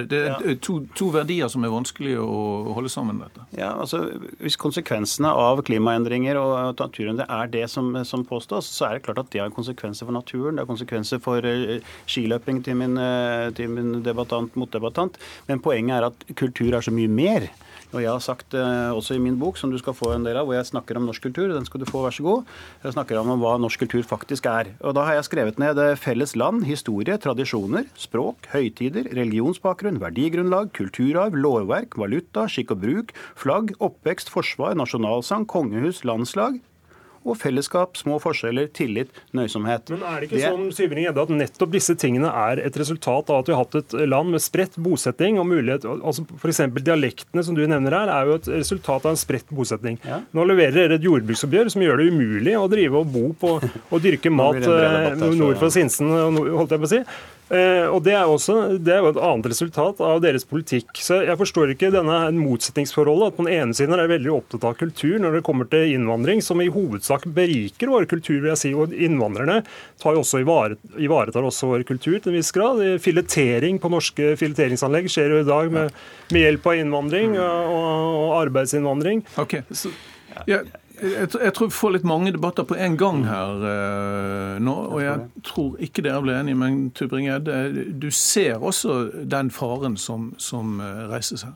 Det 0.10 0.22
er 0.30 0.58
to, 0.64 0.80
to, 0.98 1.10
verdier 1.16 1.50
som 1.52 1.66
er 1.66 1.74
vanskelig 1.74 2.16
å 2.22 2.74
holde 2.76 2.92
sammen. 2.92 3.22
dette. 3.24 3.46
Ja, 3.58 3.72
altså 3.80 4.04
Hvis 4.42 4.58
konsekvensene 4.60 5.32
av 5.32 5.64
klimaendringer 5.68 6.40
og 6.40 6.80
naturen 6.80 7.20
det 7.20 7.28
er 7.32 7.52
det 7.52 7.66
som, 7.72 7.94
som, 8.06 8.26
påstås, 8.26 8.70
så 8.76 8.90
er 8.90 8.98
det 8.98 9.06
klart 9.08 9.22
at 9.24 9.32
det 9.34 9.44
har 9.44 9.54
konsekvenser 9.56 10.08
for 10.08 10.16
naturen. 10.16 10.56
Det 10.58 10.66
har 10.66 10.72
konsekvenser 10.72 11.22
for 11.24 11.46
uh, 11.46 11.78
skiløping 12.10 12.64
til 12.66 12.80
min, 12.80 12.98
uh, 13.00 13.52
til 13.56 13.72
min 13.72 14.02
debattant, 14.06 14.56
motdebattant. 14.60 15.20
Men 15.48 15.64
poenget 15.64 16.00
er 16.00 16.10
at 16.10 16.28
kultur 16.36 16.74
er 16.76 16.86
så 16.86 16.94
mye 16.96 17.12
mer. 17.12 17.50
Og 17.96 18.04
jeg 18.04 18.12
har 18.12 18.24
sagt 18.24 18.52
uh, 18.60 18.92
også 18.92 19.16
i 19.16 19.22
min 19.24 19.38
bok, 19.40 19.56
som 19.56 19.72
du 19.72 19.78
skal 19.80 19.96
få 19.96 20.12
en 20.12 20.26
del 20.28 20.36
av, 20.36 20.50
hvor 20.50 20.58
jeg 20.58 20.68
snakker 20.68 21.00
om 21.00 21.08
norsk 21.08 21.24
kultur, 21.30 21.54
den 21.54 21.68
skal 21.68 21.80
du 21.80 21.88
få, 21.88 22.02
vær 22.04 22.16
så 22.16 22.26
god. 22.26 22.52
Jeg 22.84 22.96
snakker 22.98 23.22
om 23.22 23.32
hva 23.40 23.56
norsk 23.64 23.86
kultur 23.86 24.04
faktisk 24.04 24.50
er. 24.52 24.74
Og 24.84 24.98
da 24.98 25.06
har 25.08 25.16
jeg 25.16 25.30
skrevet 25.30 25.62
ned 25.64 25.80
felles 26.04 26.36
land, 26.36 26.66
historie, 26.68 27.16
tradisjoner, 27.24 27.88
språk, 27.96 28.52
høytider, 28.52 29.08
religionsbakgrunn, 29.16 30.02
verdigrunnlag, 30.04 30.74
kulturarv, 30.76 31.40
lovverk, 31.40 31.96
valuta, 32.02 32.50
skikk 32.52 32.76
og 32.76 32.84
bruk, 32.84 33.16
flagg, 33.40 33.72
oppvekst, 33.80 34.34
forsvar, 34.34 34.76
nasjonalsang, 34.76 35.48
kongehus, 35.48 36.04
landslag, 36.04 36.60
og 37.26 37.38
fellesskap, 37.42 37.98
små 37.98 38.20
forskjeller, 38.22 38.70
tillit, 38.76 39.12
nøysomhet. 39.36 39.90
Men 39.94 40.06
er 40.06 40.22
det 40.22 40.30
ikke 40.30 40.38
det... 40.38 40.46
sånn 40.46 40.72
Syvring 40.76 41.08
at 41.10 41.34
nettopp 41.34 41.74
disse 41.74 41.96
tingene 42.00 42.30
er 42.30 42.62
et 42.64 42.78
resultat 42.80 43.32
av 43.34 43.42
at 43.42 43.50
vi 43.50 43.56
har 43.56 43.64
hatt 43.64 43.78
et 43.82 43.96
land 44.06 44.34
med 44.36 44.44
spredt 44.44 44.78
bosetting 44.82 45.40
og 45.42 45.48
mulighet 45.50 45.88
altså 45.96 46.26
F.eks. 46.38 46.62
dialektene 46.78 47.46
som 47.46 47.58
du 47.58 47.64
nevner 47.66 47.96
her, 47.98 48.12
er 48.14 48.30
jo 48.30 48.40
et 48.40 48.50
resultat 48.60 49.08
av 49.08 49.16
en 49.16 49.20
spredt 49.20 49.50
bosetting. 49.56 50.00
Ja. 50.06 50.22
Nå 50.36 50.46
leverer 50.50 50.78
dere 50.78 51.00
et 51.00 51.08
jordbruksoppgjør 51.08 51.72
som 51.74 51.86
gjør 51.86 52.02
det 52.02 52.12
umulig 52.14 52.58
å 52.60 52.68
drive 52.72 53.02
og 53.02 53.14
bo 53.14 53.30
på 53.40 53.56
og 53.58 54.04
dyrke 54.04 54.34
mat 54.42 54.62
eh, 54.62 55.26
nord 55.38 55.58
for 55.62 55.74
Sinsen, 55.74 56.12
holdt 56.12 56.76
jeg 56.76 56.84
på 56.84 56.90
å 56.90 56.94
si. 56.94 57.02
Eh, 57.54 57.86
og 57.86 58.02
Det 58.06 58.14
er, 58.16 58.26
jo 58.26 59.10
et 59.12 59.20
annet 59.22 59.50
resultat 59.52 60.00
av 60.02 60.22
deres 60.24 60.46
politikk. 60.50 60.90
Så 60.98 61.22
Jeg 61.26 61.38
forstår 61.38 61.74
ikke 61.74 61.92
denne 61.94 62.32
motsetningsforholdet. 62.34 63.28
at 63.28 63.38
På 63.38 63.46
den 63.46 63.54
ene 63.54 63.74
siden 63.74 63.94
er 63.94 64.10
veldig 64.10 64.34
opptatt 64.34 64.64
av 64.64 64.74
kultur 64.74 65.20
når 65.20 65.38
det 65.38 65.44
kommer 65.44 65.70
til 65.70 65.94
innvandring, 65.94 66.42
som 66.42 66.62
i 66.62 66.70
hovedsak 66.70 67.26
beriker 67.26 67.88
vår 67.88 68.06
kultur. 68.06 68.42
vil 68.42 68.50
jeg 68.50 68.58
si, 68.58 68.74
og 68.74 68.94
Innvandrerne 68.94 69.64
tar 70.02 70.14
jo 70.14 70.24
også 70.24 70.42
ivaretar 70.42 71.44
også 71.44 71.68
vår 71.68 71.84
kultur 71.86 72.20
til 72.20 72.34
en 72.34 72.40
viss 72.40 72.52
grad. 72.52 72.82
Filetering 73.00 73.80
på 73.80 73.92
norske 73.92 74.36
fileteringsanlegg 74.38 75.06
skjer 75.10 75.30
jo 75.30 75.44
i 75.44 75.48
dag 75.48 75.72
med, 75.72 75.92
med 76.32 76.42
hjelp 76.42 76.66
av 76.66 76.80
innvandring 76.82 77.38
og, 77.38 77.76
og 77.76 78.34
arbeidsinnvandring. 78.42 79.24
Okay. 79.38 79.62
Så, 79.70 79.92
ja, 80.48 80.64
jeg, 81.02 81.30
jeg, 81.34 81.54
tror 81.54 81.70
vi 81.70 81.76
får 81.76 81.94
litt 81.96 82.08
mange 82.08 82.34
debatter 82.36 82.68
på 82.68 82.78
en 82.80 82.98
gang 83.00 83.24
her 83.28 83.64
uh, 83.66 84.56
nå. 84.64 84.76
Og 84.96 85.04
jeg 85.04 85.44
tror 85.48 85.78
ikke 85.84 86.06
dere 86.06 86.24
blir 86.24 86.40
enige, 86.40 86.60
men 86.60 86.82
Tubring-Gjedde, 86.96 87.86
du 88.02 88.10
ser 88.14 88.64
også 88.64 89.00
den 89.24 89.52
faren 89.54 89.98
som, 90.00 90.34
som 90.38 90.80
uh, 90.84 91.08
reises 91.12 91.46
her? 91.48 91.56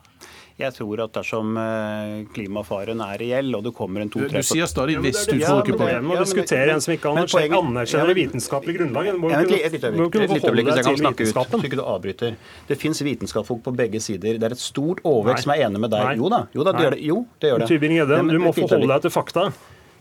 Jeg 0.59 0.75
tror 0.75 0.99
at 1.05 1.13
dersom 1.15 1.53
eh, 1.55 2.25
klimafaren 2.35 2.99
er 3.05 3.21
reell, 3.21 3.53
og 3.55 3.63
det 3.63 3.71
kommer 3.77 4.03
en 4.03 4.09
to-tre 4.11 4.41
Du 4.41 4.43
sier 4.43 4.67
stadig 4.67 4.97
'hvis', 4.99 5.21
du 5.29 5.39
får 5.39 5.61
ikke 5.63 5.77
det. 5.79 6.01
Du 6.01 6.07
må 6.09 6.17
diskutere 6.19 6.73
en 6.75 6.83
som 6.83 6.93
ikke 6.93 7.13
anerkjenner 7.15 8.11
det 8.11 8.17
vitenskapelige 8.17 8.81
grunnlaget. 8.81 9.15
øyeblikk, 9.87 10.19
må 10.19 10.19
jeg 10.19 10.41
forholde 10.41 10.65
deg 10.67 10.83
til 10.83 10.99
vitenskapen. 11.07 11.63
Ikke 11.63 11.79
du 11.79 11.85
avbryter. 11.85 12.35
Det 12.67 12.77
fins 12.77 12.99
vitenskapsfolk 13.03 13.63
på 13.63 13.75
begge 13.75 14.03
sider. 14.03 14.35
Det 14.35 14.43
er 14.43 14.51
et 14.51 14.59
stort 14.59 14.99
overvekt 15.03 15.47
som 15.47 15.55
er 15.55 15.63
enig 15.69 15.79
med 15.79 15.91
deg. 15.95 16.17
Jo 16.17 16.27
da, 16.27 16.43
jo 16.53 16.63
da, 16.63 16.71
det 16.75 16.83
gjør 16.83 16.95
det. 16.97 17.01
Jo, 17.07 17.25
det 17.39 17.53
gjør 17.53 17.59
det. 17.63 18.31
Du 18.35 18.39
må 18.39 18.51
forholde 18.51 18.87
deg 18.87 19.01
til 19.01 19.11
fakta. 19.15 19.51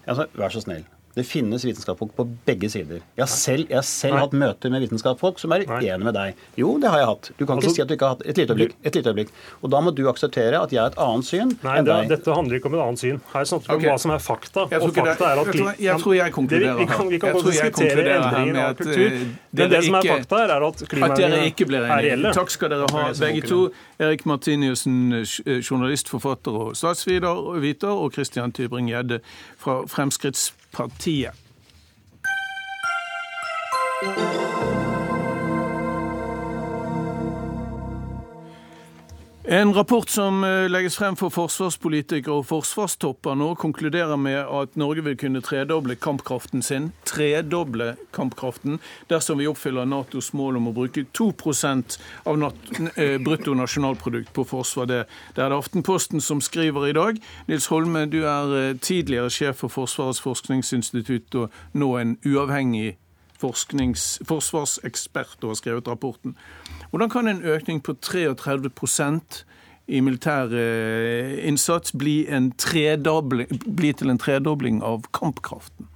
Altså, 0.09 0.27
vær 0.35 0.51
så 0.51 0.61
snill. 0.65 0.85
Det 1.19 1.25
finnes 1.27 1.64
vitenskapsfolk 1.66 2.12
på 2.14 2.25
begge 2.47 2.69
sider. 2.71 3.01
Jeg 3.16 3.25
har 3.25 3.31
selv, 3.33 3.66
jeg 3.66 3.75
har 3.81 3.87
selv 3.87 4.19
hatt 4.21 4.35
møter 4.39 4.71
med 4.71 4.85
vitenskapsfolk 4.85 5.41
som 5.43 5.55
er 5.57 5.64
uenige 5.66 5.97
med 6.05 6.14
deg. 6.14 6.43
Jo, 6.61 6.77
det 6.79 6.93
har 6.93 7.03
jeg 7.03 7.09
hatt. 7.11 7.31
Du 7.39 7.43
kan 7.43 7.57
altså, 7.57 7.73
ikke 7.73 7.75
si 7.75 7.83
at 7.83 7.89
du 7.91 7.95
ikke 7.97 8.07
har 8.07 8.14
hatt 8.14 8.23
et 8.23 8.39
lite 8.39 8.55
øyeblikk. 8.55 8.77
Et 8.87 8.99
lite 8.99 9.11
øyeblikk. 9.11 9.33
Og 9.62 9.73
da 9.73 9.81
må 9.83 9.93
du 9.99 10.05
akseptere 10.11 10.61
at 10.61 10.75
jeg 10.75 10.81
har 10.85 10.93
et 10.93 11.01
annet 11.03 11.27
syn 11.27 11.51
Nei, 11.64 11.75
enn 11.81 11.89
deg. 11.89 12.12
Dette 12.12 12.37
handler 12.37 12.61
ikke 12.61 12.71
om 12.71 12.77
et 12.79 12.85
annet 12.85 13.03
syn. 13.03 13.19
Her 13.33 13.49
snakker 13.51 13.66
vi 13.66 13.75
okay. 13.75 13.89
om 13.89 13.91
hva 13.91 14.03
som 14.05 14.14
er 14.14 14.23
fakta. 14.23 14.66
Og 14.69 14.87
fakta 15.01 15.33
er 15.33 15.43
at 15.43 15.51
jeg, 15.51 15.57
tror, 15.59 15.73
jeg 15.89 16.05
tror 16.05 16.16
jeg 16.19 16.35
konkluderer 16.37 16.71
her. 16.71 16.79
Vi 16.79 16.89
kan, 16.93 17.11
vi 17.11 17.21
kan 17.25 17.35
godt 17.39 17.51
diskutere 17.51 18.07
endringen 18.19 18.61
av 18.62 18.79
kultur. 18.79 19.05
Eh, 19.09 19.27
Men 19.59 19.75
det 19.75 19.83
som 19.89 19.99
er 19.99 20.11
fakta, 20.12 20.45
er 20.45 20.69
at 20.69 20.85
klimaendringene 20.93 21.83
er 21.83 22.05
reelle. 22.05 22.35
Takk 22.39 22.55
skal 22.55 22.75
dere 22.77 22.87
ha, 22.95 23.09
begge 23.19 23.43
to. 23.49 23.61
Erik 23.99 24.23
Martiniussen, 24.31 25.01
eh, 25.19 25.59
journalist, 25.59 26.14
forfatter 26.14 26.62
og 26.62 26.79
statsviter, 26.79 27.91
og 27.91 28.14
Christian 28.14 28.55
Tybring-Gjedde 28.55 29.19
fra 29.59 29.81
Fremskrittspartiet 29.91 30.58
partiet. 30.71 31.33
En 39.51 39.74
rapport 39.74 40.09
som 40.09 40.44
eh, 40.44 40.66
legges 40.68 40.99
frem 40.99 41.14
for 41.16 41.32
forsvarspolitikere 41.32 42.34
og 42.36 42.44
forsvarstopper 42.51 43.38
nå, 43.40 43.46
konkluderer 43.57 44.20
med 44.20 44.42
at 44.44 44.76
Norge 44.76 45.01
vil 45.07 45.16
kunne 45.16 45.40
tredoble 45.40 45.96
kampkraften 45.96 46.61
sin, 46.61 46.90
tredoble 47.09 47.94
kampkraften, 48.12 48.76
dersom 49.09 49.40
vi 49.40 49.49
oppfyller 49.49 49.88
Natos 49.88 50.34
mål 50.36 50.61
om 50.61 50.68
å 50.68 50.74
bruke 50.76 51.07
2% 51.16 51.96
av 52.28 52.44
bruttonasjonalprodukt 53.24 54.34
på 54.36 54.44
forsvar. 54.53 54.92
Det 54.92 55.01
er 55.07 55.49
det 55.49 55.62
Aftenposten 55.62 56.20
som 56.20 56.44
skriver 56.44 56.90
i 56.90 56.96
dag. 57.01 57.24
Nils 57.49 57.72
Holme, 57.72 58.05
du 58.05 58.26
er 58.28 58.57
eh, 58.61 58.76
tidligere 58.76 59.32
sjef 59.32 59.64
for 59.64 59.72
Forsvarets 59.72 60.20
forskningsinstitutt 60.28 61.40
og 61.40 61.61
nå 61.72 61.94
en 61.96 62.18
uavhengig 62.20 62.99
forsvarsekspert 63.41 65.45
og 65.45 65.53
har 65.53 65.61
skrevet 65.61 65.91
rapporten. 65.91 66.36
Hvordan 66.91 67.12
kan 67.12 67.30
en 67.30 67.43
økning 67.43 67.82
på 67.84 67.93
33% 67.95 69.45
i 69.89 70.01
militær 70.05 70.53
eh, 70.53 71.39
innsats 71.49 71.95
bli, 71.97 72.26
bli, 72.28 73.93
til 73.97 74.12
en 74.12 74.20
tredobling 74.20 74.82
av 74.84 75.09
kampkraften? 75.16 75.89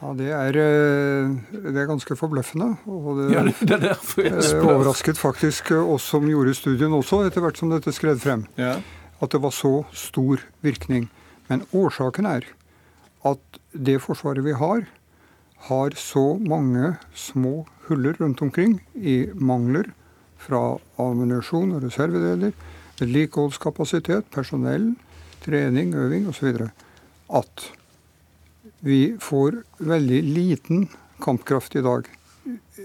Ja, 0.00 0.14
Det 0.16 0.30
er, 0.32 0.56
eh, 0.56 1.28
det 1.52 1.76
er 1.76 1.90
ganske 1.90 2.16
forbløffende. 2.16 2.76
Og 2.86 3.18
det, 3.18 3.26
ja, 3.34 3.42
det 3.44 3.90
er 3.90 4.40
spør. 4.40 4.76
overrasket 4.76 5.18
faktisk 5.18 5.72
oss 5.80 6.06
som 6.08 6.28
gjorde 6.28 6.54
studien 6.56 6.94
også, 6.96 7.24
etter 7.26 7.40
hvert 7.44 7.58
som 7.60 7.72
dette 7.72 7.92
skred 7.92 8.22
frem. 8.22 8.46
Ja. 8.56 8.78
At 9.20 9.30
det 9.34 9.42
var 9.42 9.52
så 9.52 9.82
stor 9.92 10.40
virkning. 10.64 11.10
Men 11.50 11.66
årsaken 11.74 12.26
er 12.30 12.46
at 13.26 13.60
det 13.74 13.98
forsvaret 14.00 14.44
vi 14.46 14.54
har, 14.56 14.86
har 15.68 15.96
så 15.96 16.24
mange 16.40 16.94
små 17.14 17.66
huller 17.88 18.16
rundt 18.20 18.42
omkring 18.42 18.78
i 18.94 19.26
mangler 19.34 19.90
fra 20.40 20.78
ammunisjon 21.00 21.74
og 21.76 21.84
reservedeler, 21.84 22.54
vedlikeholdskapasitet, 23.00 24.30
personell, 24.32 24.94
trening, 25.44 25.94
øving 25.94 26.28
osv. 26.28 26.68
at 27.30 27.66
vi 28.80 29.16
får 29.20 29.62
veldig 29.78 30.22
liten 30.22 30.88
kampkraft 31.20 31.76
i 31.76 31.84
dag 31.84 32.08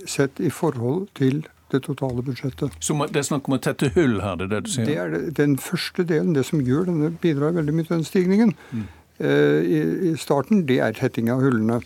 sett 0.06 0.40
i 0.40 0.50
forhold 0.52 1.08
til 1.16 1.46
det 1.72 1.82
totale 1.88 2.24
budsjettet. 2.24 2.76
Så 2.84 2.96
det 3.10 3.22
er 3.22 3.28
snakk 3.30 3.48
om 3.50 3.58
å 3.58 3.62
tette 3.64 3.90
hull 3.96 4.20
her, 4.24 4.38
det 4.40 4.46
er 4.48 4.52
det 4.52 4.62
du 4.68 4.72
sier? 4.74 4.86
Det 4.86 4.98
er 5.02 5.14
det, 5.16 5.22
den 5.40 5.56
første 5.62 6.06
delen, 6.08 6.36
det 6.36 6.46
som 6.48 6.62
gjør 6.62 6.90
denne, 6.92 7.12
bidrar 7.22 7.56
veldig 7.56 7.76
mye 7.76 7.88
til 7.88 7.98
den 7.98 8.08
stigningen. 8.08 8.54
Mm. 8.72 8.86
Eh, 9.18 9.62
i, 9.64 9.80
i, 10.12 10.14
starten, 10.20 10.66
det 10.70 10.82
er 10.84 10.96
tetting 10.98 11.32
av 11.32 11.44
hullene. 11.44 11.80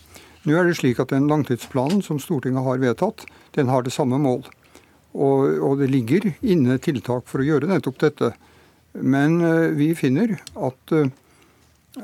Nå 0.50 0.58
er 0.58 0.66
det 0.66 0.80
slik 0.80 0.98
at 0.98 1.12
den 1.14 1.28
langtidsplanen 1.30 2.02
som 2.02 2.18
Stortinget 2.18 2.66
har 2.66 2.82
vedtatt, 2.82 3.28
den 3.54 3.70
har 3.70 3.84
det 3.86 3.94
samme 3.94 4.18
mål. 4.18 4.48
Og, 5.14 5.44
og 5.62 5.78
det 5.82 5.92
ligger 5.94 6.32
inne 6.42 6.80
tiltak 6.82 7.28
for 7.30 7.42
å 7.42 7.46
gjøre 7.46 7.70
nettopp 7.70 8.00
dette. 8.02 8.32
Men 8.98 9.38
uh, 9.46 9.70
vi 9.78 9.92
finner 9.98 10.40
at 10.58 10.94
uh, 10.96 11.10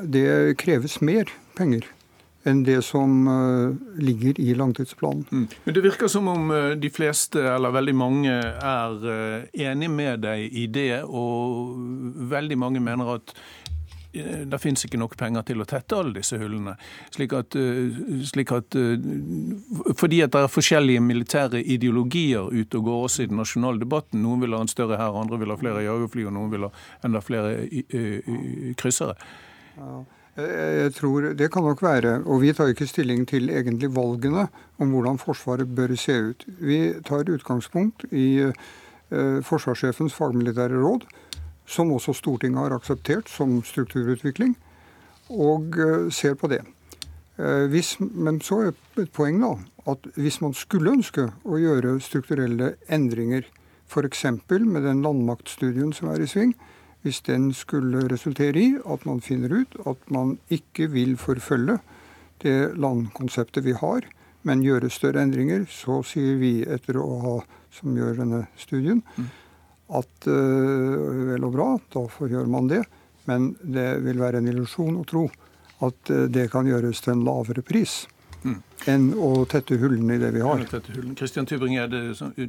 det 0.01 0.57
kreves 0.61 0.99
mer 1.01 1.31
penger 1.57 1.87
enn 2.45 2.61
det 2.67 2.77
som 2.85 3.25
uh, 3.25 3.73
ligger 3.97 4.37
i 4.37 4.53
langtidsplanen. 4.53 5.25
Mm. 5.31 5.45
Men 5.65 5.77
Det 5.79 5.85
virker 5.87 6.11
som 6.11 6.29
om 6.29 6.53
de 6.77 6.91
fleste, 6.93 7.41
eller 7.55 7.73
veldig 7.73 7.97
mange, 7.97 8.35
er 8.45 9.49
enig 9.71 9.89
med 9.89 10.21
deg 10.27 10.53
i 10.53 10.67
det. 10.69 11.01
Og 11.09 11.73
veldig 12.29 12.61
mange 12.61 12.85
mener 12.85 13.15
at 13.17 13.33
Eh, 13.65 13.74
det 14.23 14.59
finnes 14.61 14.85
ikke 14.87 14.99
nok 14.99 15.15
penger 15.19 15.45
til 15.49 15.61
å 15.61 15.67
tette 15.67 15.97
alle 15.97 16.15
disse 16.15 16.37
hullene. 16.39 16.75
Slik 17.13 17.33
at, 17.35 17.55
eh, 17.59 17.97
slik 18.23 18.51
at, 18.55 18.75
eh, 18.75 19.93
fordi 19.93 20.21
at 20.23 20.31
det 20.31 20.43
er 20.43 20.51
forskjellige 20.51 21.03
militære 21.03 21.63
ideologier 21.63 22.51
ute 22.51 22.77
og 22.79 22.85
går 22.85 23.03
også 23.07 23.23
i 23.23 23.27
den 23.27 23.37
nasjonale 23.37 23.79
debatten. 23.79 24.21
Noen 24.21 24.41
vil 24.41 24.53
ha 24.53 24.61
en 24.61 24.71
større 24.71 24.97
hær, 24.97 25.19
andre 25.21 25.39
vil 25.39 25.49
ha 25.49 25.57
flere 25.57 25.83
jagerfly, 25.83 26.27
og 26.27 26.33
noen 26.33 26.51
vil 26.51 26.67
ha 26.67 26.71
enda 27.03 27.19
flere 27.19 27.67
kryssere. 28.75 29.15
Jeg 30.35 30.91
tror 30.93 31.33
Det 31.35 31.49
kan 31.49 31.63
nok 31.63 31.79
være. 31.81 32.25
Og 32.27 32.41
vi 32.41 32.51
tar 32.51 32.67
ikke 32.67 32.87
stilling 32.87 33.25
til 33.25 33.47
egentlig 33.47 33.89
valgene 33.89 34.49
om 34.79 34.91
hvordan 34.91 35.17
Forsvaret 35.17 35.73
bør 35.73 35.95
se 35.97 36.11
ut. 36.11 36.45
Vi 36.59 36.93
tar 37.05 37.23
utgangspunkt 37.23 38.03
i 38.11 38.51
forsvarssjefens 39.11 40.13
fagmilitære 40.13 40.75
råd 40.81 41.05
som 41.65 41.91
også 41.93 42.13
Stortinget 42.13 42.61
har 42.61 42.75
akseptert 42.75 43.29
som 43.29 43.57
strukturutvikling, 43.65 44.55
og 45.29 45.77
eh, 45.79 46.11
ser 46.13 46.35
på 46.37 46.49
det. 46.51 46.61
Eh, 47.37 47.65
hvis, 47.71 47.95
men 47.99 48.39
så 48.41 48.61
er 48.67 48.73
et 49.01 49.11
poeng 49.13 49.41
da, 49.41 49.55
at 49.89 50.07
hvis 50.15 50.39
man 50.41 50.53
skulle 50.57 50.93
ønske 50.97 51.29
å 51.43 51.59
gjøre 51.61 51.97
strukturelle 52.01 52.75
endringer, 52.87 53.45
f.eks. 53.89 54.25
med 54.49 54.81
den 54.81 55.03
landmaktstudien 55.05 55.93
som 55.93 56.09
er 56.13 56.21
i 56.21 56.29
sving, 56.29 56.55
hvis 57.05 57.21
den 57.21 57.51
skulle 57.53 58.07
resultere 58.09 58.57
i 58.57 58.69
at 58.81 59.05
man 59.05 59.21
finner 59.21 59.61
ut 59.61 59.75
at 59.85 60.09
man 60.09 60.39
ikke 60.49 60.87
vil 60.89 61.13
forfølge 61.21 61.77
det 62.41 62.73
landkonseptet 62.81 63.65
vi 63.65 63.75
har, 63.77 64.07
men 64.45 64.63
gjøre 64.65 64.89
større 64.93 65.21
endringer, 65.21 65.65
så 65.69 66.01
sier 66.05 66.37
vi, 66.41 66.59
etter 66.65 66.97
å 67.01 67.19
ha 67.21 67.35
som 67.73 67.93
gjør 67.97 68.21
denne 68.21 68.45
studien, 68.57 69.01
mm 69.17 69.44
at 69.93 70.27
uh, 70.29 71.29
vel 71.31 71.45
og 71.45 71.53
bra, 71.53 71.69
da 71.93 72.05
gjør 72.31 72.49
man 72.49 72.69
det. 72.71 72.83
Men 73.29 73.53
det 73.61 73.89
vil 74.05 74.21
være 74.21 74.41
en 74.41 74.49
illusjon 74.49 75.01
å 75.01 75.05
tro 75.09 75.27
at 75.85 76.11
uh, 76.13 76.25
det 76.31 76.49
kan 76.53 76.67
gjøres 76.69 77.03
til 77.05 77.15
en 77.15 77.25
lavere 77.27 77.65
pris. 77.65 78.03
Mm. 78.45 78.59
enn 78.85 79.05
å 79.17 79.29
tette 79.49 79.79
hullene 79.81 80.19
i 80.19 80.21
det 80.21 80.27
vi 80.35 80.41
har. 80.45 80.59
Kristian 81.17 81.47
Tybring-Gjedde, 81.49 82.01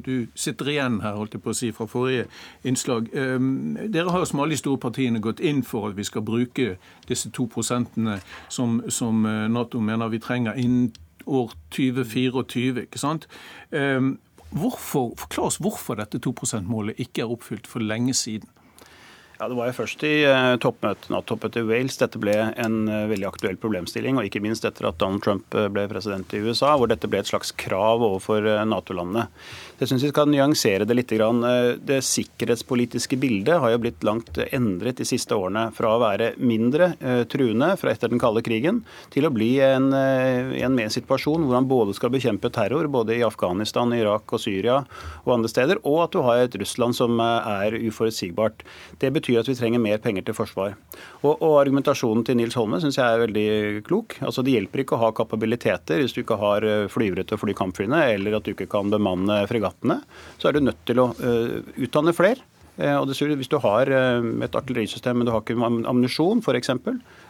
du 0.05 0.27
sitter 0.37 0.69
igjen 0.69 0.99
her 1.01 1.15
holdt 1.17 1.33
jeg 1.33 1.41
på 1.41 1.49
å 1.49 1.57
si, 1.57 1.71
fra 1.73 1.87
forrige 1.89 2.27
innslag. 2.67 3.07
Um, 3.17 3.73
dere 3.81 4.13
har 4.13 4.27
som 4.29 4.43
alle 4.43 4.53
de 4.53 4.61
store 4.61 4.77
partiene 4.83 5.23
gått 5.23 5.41
inn 5.41 5.63
for 5.65 5.89
at 5.89 5.97
vi 5.97 6.05
skal 6.05 6.25
bruke 6.27 6.75
disse 7.09 7.31
to 7.33 7.47
prosentene 7.49 8.19
som, 8.53 8.83
som 8.93 9.25
eh, 9.25 9.47
Nato 9.49 9.81
mener 9.81 10.13
vi 10.13 10.21
trenger 10.21 10.59
innen 10.61 10.91
år 11.25 11.57
2024. 11.73 12.85
ikke 12.85 13.01
sant? 13.01 13.25
Hvorfor, 14.51 15.11
forklar 15.19 15.49
oss 15.49 15.59
hvorfor 15.61 15.99
dette 15.99 16.21
2 16.23 16.33
%-målet 16.33 17.01
ikke 17.03 17.25
er 17.25 17.33
oppfylt 17.33 17.67
for 17.67 17.83
lenge 17.83 18.13
siden. 18.15 18.49
Ja, 19.39 19.47
Det 19.47 19.55
var 19.55 19.67
jo 19.69 19.73
først 19.77 20.01
i 20.01 20.13
uh, 20.25 20.55
toppmøtet, 20.57 21.11
NATO-toppmøtet 21.13 21.61
i 21.61 21.67
Wales 21.67 21.99
dette 22.01 22.17
ble 22.17 22.33
en 22.57 22.77
uh, 22.89 23.05
veldig 23.11 23.27
aktuell 23.29 23.59
problemstilling. 23.61 24.17
Og 24.17 24.25
ikke 24.25 24.41
minst 24.41 24.65
etter 24.65 24.87
at 24.89 24.97
Donald 24.97 25.21
Trump 25.21 25.53
uh, 25.53 25.67
ble 25.69 25.83
president 25.91 26.33
i 26.33 26.41
USA, 26.41 26.71
hvor 26.73 26.89
dette 26.89 27.05
ble 27.11 27.21
et 27.21 27.29
slags 27.29 27.53
krav 27.53 28.01
overfor 28.01 28.47
Nato-landene. 28.65 29.27
Jeg 29.77 29.91
syns 29.91 30.01
vi 30.07 30.09
skal 30.09 30.29
nyansere 30.31 30.87
det 30.89 30.95
litt. 30.97 31.11
Det 31.85 31.97
sikkerhetspolitiske 32.01 33.17
bildet 33.21 33.59
har 33.61 33.75
jo 33.75 33.81
blitt 33.83 34.01
langt 34.05 34.39
endret 34.49 34.97
de 34.97 35.05
siste 35.05 35.37
årene. 35.37 35.67
Fra 35.77 35.91
å 35.93 35.99
være 36.01 36.31
mindre 36.41 36.95
eh, 36.97 37.21
truende 37.29 37.69
fra 37.77 37.93
etter 37.93 38.09
den 38.09 38.21
kalde 38.21 38.41
krigen, 38.45 38.81
til 39.13 39.27
å 39.27 39.31
bli 39.33 39.51
en, 39.61 39.91
eh, 39.93 40.55
en 40.65 40.73
mer 40.73 40.89
situasjon 40.93 41.45
hvor 41.45 41.59
han 41.59 41.69
både 41.69 41.93
skal 41.93 42.09
bekjempe 42.13 42.49
terror, 42.53 42.89
både 42.89 43.19
i 43.19 43.25
Afghanistan, 43.25 43.93
Irak 43.93 44.33
og 44.33 44.41
Syria 44.41 44.79
og 45.27 45.35
andre 45.35 45.51
steder, 45.53 45.81
og 45.85 46.07
at 46.07 46.17
du 46.17 46.25
har 46.25 46.41
et 46.41 46.57
Russland 46.57 46.97
som 46.97 47.21
eh, 47.21 47.51
er 47.67 47.77
uforutsigbart. 47.77 48.65
Det 48.97 49.13
betyr 49.13 49.26
at 49.35 49.49
vi 49.49 49.55
trenger 49.57 49.81
mer 49.83 49.99
penger 50.03 50.23
til 50.27 50.37
forsvar. 50.37 50.77
Og, 51.21 51.33
og 51.33 51.57
argumentasjonen 51.59 52.23
til 52.27 52.37
Nils 52.39 52.55
Holme 52.55 52.79
syns 52.79 52.99
jeg 52.99 53.05
er 53.05 53.23
veldig 53.25 53.47
klok. 53.87 54.15
Altså 54.23 54.45
Det 54.45 54.55
hjelper 54.55 54.83
ikke 54.83 54.95
å 54.95 55.01
ha 55.03 55.13
kapabiliteter 55.17 55.99
hvis 55.99 56.15
du 56.15 56.21
ikke 56.23 56.39
har 56.39 56.67
flyvere 56.93 57.25
til 57.27 57.35
å 57.35 57.41
fly 57.41 57.55
kampflyene, 57.57 58.03
eller 58.15 58.37
at 58.37 58.47
du 58.47 58.53
ikke 58.53 58.69
kan 58.71 58.93
bemanne 58.93 59.41
fregattene, 59.49 59.99
så 60.37 60.49
er 60.49 60.57
du 60.57 60.67
nødt 60.67 60.85
til 60.87 61.03
å 61.03 61.09
uh, 61.17 61.57
utdanne 61.75 62.15
flere. 62.15 62.39
Uh, 62.77 62.99
og 63.01 63.07
dessuten, 63.09 63.35
hvis 63.39 63.51
du 63.51 63.57
har 63.63 63.89
et 63.89 64.57
artillerisystem, 64.61 65.17
men 65.17 65.27
du 65.27 65.33
har 65.33 65.43
ikke 65.43 65.57
ammunisjon 65.57 66.43
f.eks., 66.45 66.71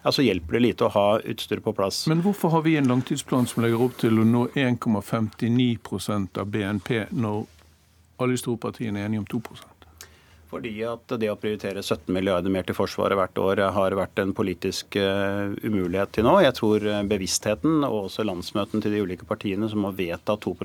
ja, 0.03 0.13
så 0.13 0.23
hjelper 0.23 0.57
det 0.57 0.63
lite 0.63 0.87
å 0.87 0.93
ha 0.93 1.07
utstyret 1.19 1.65
på 1.65 1.73
plass. 1.75 2.05
Men 2.11 2.21
hvorfor 2.25 2.53
har 2.53 2.65
vi 2.67 2.77
en 2.79 2.87
langtidsplan 2.91 3.49
som 3.49 3.63
legger 3.65 3.87
opp 3.87 3.97
til 4.01 4.21
å 4.21 4.27
nå 4.27 4.47
1,59% 4.55 6.41
av 6.43 6.51
BNP, 6.53 7.07
når 7.11 7.45
alle 8.17 8.37
de 8.37 8.41
store 8.41 8.61
partiene 8.61 9.01
er 9.01 9.09
enige 9.09 9.25
om 9.25 9.31
2 9.37 9.41
Fordi 10.47 10.71
at 10.87 11.11
det 11.19 11.27
å 11.27 11.37
prioritere 11.39 11.81
17 11.83 12.07
milliarder 12.15 12.51
mer 12.53 12.63
til 12.67 12.77
Forsvaret 12.77 13.19
hvert 13.19 13.39
år 13.41 13.61
har 13.75 13.95
vært 13.99 14.21
en 14.23 14.31
politisk 14.35 14.95
uh, 14.95 15.51
umulighet 15.59 16.13
til 16.15 16.27
nå. 16.27 16.37
Jeg 16.45 16.55
tror 16.55 16.85
eh, 16.87 17.01
bevisstheten 17.07 17.81
og 17.87 18.05
også 18.05 18.23
landsmøtene 18.27 18.83
til 18.83 18.95
de 18.95 19.01
ulike 19.03 19.27
partiene 19.27 19.67
som 19.71 19.83
har 19.87 19.97
vedtatt 19.97 20.45
2 20.47 20.55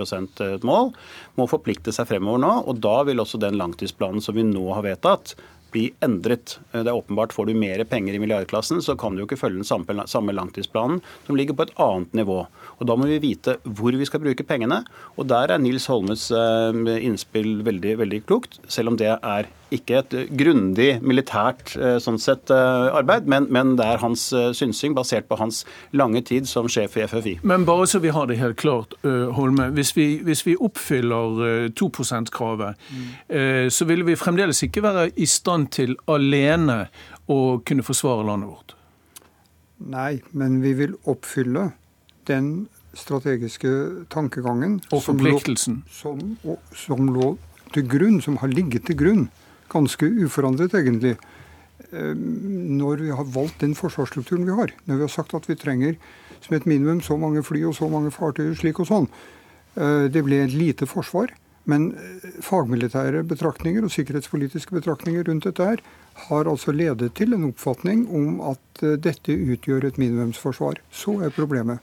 et 0.47 0.66
mål, 0.66 0.93
må 1.39 1.49
forplikte 1.51 1.95
seg 1.95 2.07
fremover 2.11 2.45
nå. 2.45 2.53
Og 2.70 2.78
da 2.85 3.01
vil 3.09 3.22
også 3.22 3.41
den 3.43 3.59
langtidsplanen 3.59 4.22
som 4.22 4.39
vi 4.39 4.45
nå 4.47 4.62
har 4.70 4.87
vedtatt, 4.87 5.35
bli 5.72 5.87
endret. 6.05 6.59
Det 6.70 6.85
er 6.85 6.93
åpenbart 6.93 7.33
Får 7.33 7.49
du 7.49 7.55
mer 7.57 7.80
penger 7.89 8.14
i 8.14 8.20
milliardklassen, 8.20 8.83
så 8.85 8.95
kan 9.01 9.16
du 9.16 9.22
jo 9.22 9.26
ikke 9.26 9.41
følge 9.41 9.62
den 9.62 9.66
samme, 9.66 10.05
samme 10.11 10.35
langtidsplanen, 10.37 11.01
som 11.26 11.39
ligger 11.39 11.57
på 11.57 11.66
et 11.66 11.74
annet 11.80 12.12
nivå. 12.20 12.43
Og 12.78 12.87
Da 12.87 12.97
må 12.99 13.09
vi 13.09 13.22
vite 13.24 13.57
hvor 13.64 13.97
vi 13.97 14.07
skal 14.07 14.22
bruke 14.22 14.47
pengene. 14.47 14.83
Og 15.16 15.26
Der 15.33 15.55
er 15.55 15.62
Nils 15.62 15.89
Holmes 15.91 16.28
innspill 16.30 17.64
veldig, 17.64 17.97
veldig 18.05 18.22
klokt, 18.28 18.61
selv 18.68 18.93
om 18.93 19.01
det 19.01 19.16
er 19.16 19.51
ikke 19.73 20.01
et 20.01 20.14
grundig 20.39 20.89
militært 21.05 21.75
eh, 21.79 21.97
sånn 22.03 22.18
sett, 22.20 22.51
eh, 22.53 22.89
arbeid, 22.93 23.29
men, 23.31 23.49
men, 23.53 23.75
det 23.79 23.87
er 23.89 24.03
hans 24.03 24.29
eh, 24.37 24.51
synsing 24.57 24.97
basert 24.97 25.29
på 25.31 25.39
hans 25.41 25.62
lange 25.97 26.23
tid 26.29 26.49
som 26.51 26.68
sjef 26.70 26.97
i 26.99 27.07
FFI. 27.09 27.35
Men 27.49 27.66
bare 27.68 27.89
så 27.91 28.03
vi 28.03 28.12
har 28.14 28.29
det 28.31 28.39
helt 28.41 28.59
klart, 28.61 28.95
Holme. 29.03 29.70
Hvis 29.77 29.95
vi, 29.97 30.07
hvis 30.25 30.45
vi 30.47 30.57
oppfyller 30.61 31.70
2 31.79 31.89
%-kravet, 31.91 32.79
mm. 32.91 33.70
så 33.73 33.87
vil 33.89 34.05
vi 34.07 34.16
fremdeles 34.18 34.62
ikke 34.64 34.83
være 34.85 35.09
i 35.16 35.27
stand 35.29 35.70
til 35.75 35.97
alene 36.11 36.87
å 37.31 37.39
kunne 37.66 37.85
forsvare 37.87 38.27
landet 38.29 38.53
vårt. 38.53 38.77
Nei, 39.93 40.20
men 40.37 40.61
vi 40.62 40.75
vil 40.79 40.95
oppfylle 41.11 41.70
den 42.31 42.53
strategiske 42.95 43.70
tankegangen 44.12 44.81
Og 44.93 45.03
forpliktelsen. 45.03 45.83
Som 45.91 46.20
lå, 46.45 46.59
som, 46.75 46.99
som 47.01 47.09
lå 47.14 47.33
til 47.73 47.89
grunn, 47.89 48.20
som 48.25 48.37
har 48.43 48.53
ligget 48.53 48.87
til 48.89 48.99
grunn 49.01 49.25
ganske 49.73 50.09
uforandret, 50.25 50.75
egentlig, 50.79 51.16
eh, 51.91 52.14
når 52.14 53.05
vi 53.07 53.11
har 53.11 53.29
valgt 53.35 53.62
den 53.64 53.77
forsvarsstrukturen 53.79 54.47
vi 54.49 54.57
har. 54.59 54.75
Når 54.87 55.01
vi 55.01 55.07
har 55.07 55.12
sagt 55.12 55.35
at 55.35 55.49
vi 55.49 55.59
trenger 55.59 55.97
som 56.43 56.57
et 56.57 56.66
minimum 56.66 57.01
så 57.01 57.16
mange 57.16 57.43
fly 57.47 57.64
og 57.68 57.77
så 57.79 57.89
mange 57.91 58.12
fartøyer 58.14 58.55
slik 58.59 58.81
og 58.83 58.91
sånn. 58.91 59.09
Eh, 59.77 60.09
det 60.12 60.25
ble 60.27 60.45
et 60.45 60.57
lite 60.57 60.87
forsvar. 60.87 61.33
Men 61.64 61.93
eh, 61.95 62.41
fagmilitære 62.43 63.23
betraktninger 63.31 63.85
og 63.87 63.93
sikkerhetspolitiske 63.95 64.75
betraktninger 64.75 65.29
rundt 65.29 65.47
dette 65.47 65.68
her 65.68 65.85
har 66.29 66.51
altså 66.51 66.75
ledet 66.75 67.14
til 67.14 67.33
en 67.33 67.49
oppfatning 67.49 68.05
om 68.11 68.41
at 68.53 68.83
dette 68.83 69.33
utgjør 69.33 69.87
et 69.87 70.01
minimumsforsvar. 70.01 70.83
Så 70.93 71.20
er 71.23 71.33
problemet 71.33 71.81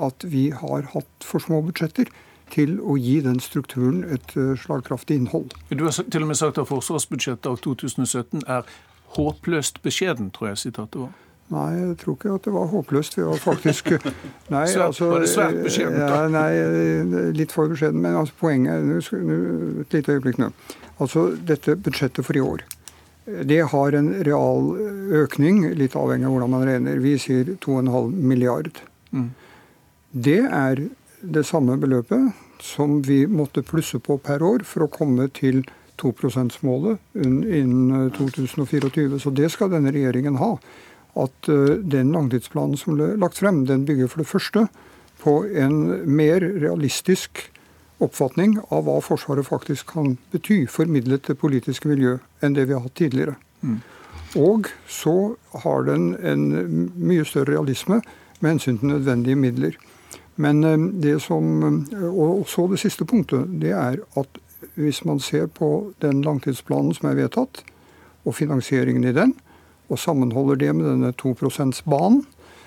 at 0.00 0.24
vi 0.26 0.50
har 0.50 0.90
hatt 0.92 1.26
for 1.26 1.42
små 1.42 1.62
budsjetter 1.64 2.10
til 2.52 2.76
å 2.80 2.96
gi 3.00 3.20
den 3.24 3.40
strukturen 3.42 4.04
et 4.04 4.36
eh, 4.36 4.52
slagkraftig 4.58 5.20
innhold. 5.20 5.56
Du 5.70 5.86
har 5.86 5.96
til 5.96 6.24
og 6.24 6.30
med 6.30 6.38
sagt 6.40 6.60
at 6.60 6.70
forsvarsbudsjettet 6.70 7.48
av 7.50 7.58
2017 7.64 8.46
er 8.46 8.68
håpløst 9.16 9.82
beskjeden, 9.82 10.30
tror 10.34 10.52
jeg 10.52 10.64
sitatet 10.66 11.02
var. 11.02 11.12
Nei, 11.50 11.70
jeg 11.74 11.94
tror 11.98 12.14
ikke 12.14 12.34
at 12.36 12.44
det 12.46 12.52
var 12.54 12.68
håpløst. 12.70 13.16
Vi 13.18 13.24
var 13.26 13.40
faktisk 13.42 13.88
nei, 14.54 14.66
svært, 14.70 14.84
altså, 14.84 15.08
Var 15.10 15.24
det 15.24 15.30
svært 15.32 15.56
beskjedent? 15.64 16.02
Ja, 16.04 16.20
nei, 16.30 17.30
litt 17.34 17.54
for 17.54 17.72
beskjeden. 17.72 17.98
Men 18.04 18.20
altså, 18.20 18.36
poenget 18.38 18.76
er 18.76 19.80
Et 19.82 19.96
lite 19.96 20.14
øyeblikk 20.14 20.38
nå. 20.38 20.52
Altså, 21.02 21.30
dette 21.48 21.74
budsjettet 21.74 22.26
for 22.26 22.38
i 22.38 22.44
år. 22.44 22.62
Det 23.26 23.60
har 23.72 23.96
en 23.98 24.12
real 24.26 24.70
økning, 25.24 25.64
litt 25.78 25.96
avhengig 25.98 26.28
av 26.28 26.36
hvordan 26.36 26.54
man 26.54 26.64
regner. 26.66 27.02
Vi 27.02 27.16
sier 27.18 27.50
2,5 27.62 28.14
milliard. 28.14 28.70
Mm. 29.10 29.30
Det 30.10 30.40
er 30.46 30.86
det 31.20 31.44
samme 31.48 31.76
beløpet 31.80 32.32
som 32.62 33.00
vi 33.02 33.24
måtte 33.26 33.64
plusse 33.66 34.00
på 34.02 34.18
per 34.18 34.42
år 34.44 34.64
for 34.68 34.86
å 34.86 34.92
komme 34.92 35.28
til 35.36 35.62
2 36.00 36.12
%-målet 36.12 36.98
innen 37.14 38.10
2024. 38.16 39.18
Så 39.20 39.30
det 39.30 39.50
skal 39.52 39.72
denne 39.72 39.92
regjeringen 39.92 40.40
ha. 40.40 40.54
At 41.18 41.48
eh, 41.50 41.76
den 41.82 42.12
langtidsplanen 42.14 42.78
som 42.80 42.96
ble 42.96 43.14
lagt 43.20 43.40
frem, 43.40 43.64
den 43.66 43.84
bygger 43.84 44.08
for 44.08 44.22
det 44.22 44.30
første 44.30 44.66
på 45.20 45.42
en 45.44 46.06
mer 46.08 46.40
realistisk 46.40 47.50
oppfatning 48.00 48.56
av 48.72 48.86
hva 48.86 48.96
Forsvaret 49.04 49.44
faktisk 49.44 49.92
kan 49.92 50.14
bety, 50.32 50.64
formidlet 50.70 51.26
til 51.26 51.36
politiske 51.36 51.90
miljø, 51.90 52.16
enn 52.40 52.56
det 52.56 52.68
vi 52.70 52.76
har 52.76 52.86
hatt 52.86 52.96
tidligere. 52.96 53.36
Mm. 53.60 53.80
Og 54.40 54.70
så 54.88 55.34
har 55.64 55.84
den 55.90 56.14
en 56.24 56.46
mye 56.96 57.26
større 57.28 57.58
realisme 57.58 58.00
med 58.40 58.54
hensyn 58.54 58.78
til 58.80 58.94
nødvendige 58.94 59.36
midler. 59.36 59.76
Men 60.36 60.64
eh, 60.64 60.78
det 61.02 61.22
som, 61.22 61.62
eh, 61.92 62.04
og 62.04 62.46
så 62.48 62.66
det 62.70 62.80
siste 62.82 63.04
punktet, 63.04 63.48
det 63.60 63.74
er 63.76 64.00
at 64.20 64.40
hvis 64.74 65.04
man 65.04 65.20
ser 65.20 65.46
på 65.46 65.92
den 66.02 66.22
langtidsplanen 66.22 66.94
som 66.94 67.08
er 67.10 67.18
vedtatt, 67.18 67.64
og 68.24 68.34
finansieringen 68.36 69.04
i 69.04 69.12
den, 69.16 69.34
og 69.88 69.98
sammenholder 69.98 70.54
det 70.54 70.74
med 70.76 70.90
denne 70.90 71.12
2 71.12 71.34
%-banen, 71.34 72.26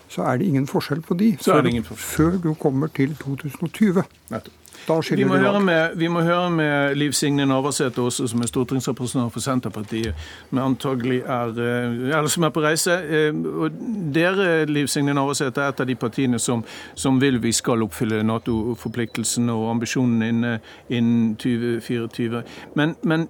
så 0.10 0.24
er 0.24 0.38
det 0.38 0.46
ingen 0.46 0.68
forskjell 0.68 1.02
på 1.02 1.14
de 1.18 1.38
før, 1.42 1.70
før 1.96 2.38
du 2.44 2.54
kommer 2.54 2.88
til 2.88 3.16
2020. 3.16 4.04
Nettopp. 4.30 4.63
Vi 4.88 5.24
må, 5.24 5.60
med, 5.60 5.96
vi 5.96 6.08
må, 6.08 6.22
høre 6.22 6.50
med, 6.52 6.96
Liv 6.96 7.12
Signe 7.12 7.46
Navarsete 7.46 8.02
også, 8.02 8.28
som 8.28 8.42
er 8.42 8.50
stortingsrepresentant 8.50 9.32
for 9.34 9.40
Senterpartiet, 9.40 10.16
er, 10.52 11.54
eh, 11.64 12.18
eller 12.18 12.28
som 12.28 12.44
er 12.44 12.50
på 12.50 12.64
reise. 12.64 12.92
Eh, 12.92 13.32
og 13.34 13.72
dere, 14.16 14.66
Liv 14.66 14.88
Signe 14.88 15.14
Navarsete, 15.14 15.62
er 15.62 15.72
et 15.72 15.80
av 15.80 15.88
de 15.88 15.96
partiene 15.96 16.40
som, 16.40 16.66
som 16.96 17.22
vil 17.22 17.40
vi 17.44 17.52
skal 17.52 17.84
oppfylle 17.84 18.24
Nato-forpliktelsen 18.28 19.50
og 19.50 19.70
ambisjonen 19.72 20.22
innen, 20.28 20.60
innen 20.90 21.36
2024. 21.40 22.44
Men, 22.76 22.96
men 23.04 23.30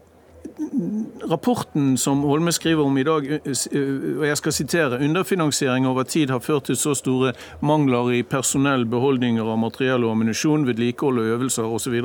rapporten 1.30 1.98
som 1.98 2.22
Holme 2.24 2.52
skriver 2.52 2.84
om 2.84 2.98
i 2.98 3.04
dag, 3.04 3.32
eh, 3.32 3.40
eh, 3.72 4.20
og 4.20 4.26
jeg 4.28 4.38
skal 4.38 4.54
sitere, 4.54 5.00
underfinansiering 5.00 5.88
over 5.88 6.04
tid 6.04 6.30
har 6.30 6.40
ført 6.40 6.64
til 6.64 6.78
så 6.78 6.94
store 6.96 7.34
mangler 7.62 8.12
i 8.14 8.24
personell, 8.24 8.86
beholdninger 8.86 9.44
av 9.44 9.60
materiell 9.60 10.04
og 10.04 10.12
ammunisjon, 10.12 10.68
vedlikehold 10.68 11.20
og 11.20 11.34
øvelser 11.36 11.64
osv. 11.64 12.00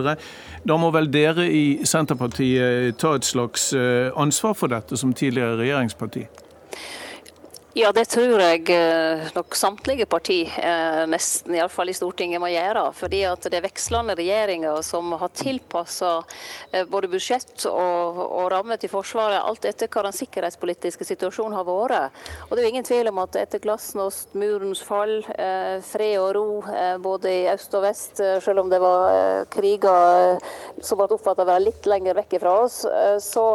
Da 0.65 0.77
må 0.77 0.91
vel 0.91 1.11
dere 1.13 1.49
i 1.53 1.85
Senterpartiet 1.85 2.99
ta 2.99 3.15
et 3.15 3.25
slags 3.25 3.73
eh, 3.73 4.11
ansvar 4.17 4.55
for 4.55 4.69
dette, 4.69 4.97
som 4.97 5.15
tidligere 5.15 5.59
regjeringsparti? 5.59 6.27
Ja, 7.79 7.93
det 7.95 8.09
tror 8.11 8.41
jeg 8.43 8.73
eh, 8.75 9.29
nok 9.37 9.55
samtlige 9.55 10.09
parti, 10.11 10.41
eh, 10.59 11.05
nesten 11.07 11.55
iallfall 11.55 11.93
i 11.93 11.95
Stortinget, 11.95 12.41
må 12.43 12.49
gjøre. 12.51 12.89
Fordi 12.99 13.21
at 13.29 13.45
det 13.47 13.61
er 13.61 13.63
vekslende 13.69 14.17
regjeringer 14.19 14.81
som 14.83 15.13
har 15.21 15.31
tilpassa 15.31 16.17
eh, 16.73 16.83
både 16.91 17.07
budsjett 17.13 17.69
og, 17.71 18.19
og 18.19 18.49
rammer 18.51 18.81
til 18.83 18.91
Forsvaret 18.91 19.39
alt 19.39 19.69
etter 19.71 19.87
hva 19.95 20.03
den 20.09 20.17
sikkerhetspolitiske 20.17 21.07
situasjonen 21.07 21.55
har 21.55 21.69
vært. 21.69 22.19
Og 22.49 22.57
det 22.57 22.65
er 22.65 22.67
jo 22.67 22.73
ingen 22.73 22.89
tvil 22.89 23.13
om 23.13 23.21
at 23.23 23.39
etter 23.45 23.63
glasnost, 23.63 24.35
murens 24.35 24.83
fall, 24.83 25.21
fred 25.87 26.17
og 26.19 26.33
ro 26.35 26.49
både 27.05 27.31
i 27.31 27.47
øst 27.53 27.79
og 27.79 27.87
vest, 27.87 28.19
selv 28.43 28.65
om 28.65 28.73
det 28.73 28.83
var 28.83 29.47
kriger 29.55 30.43
som 30.83 30.99
ble 30.99 31.07
oppfattet 31.15 31.45
å 31.45 31.51
være 31.53 31.67
litt 31.69 31.87
lenger 31.87 32.19
vekk 32.19 32.41
fra 32.43 32.57
oss, 32.65 32.81
så 33.23 33.47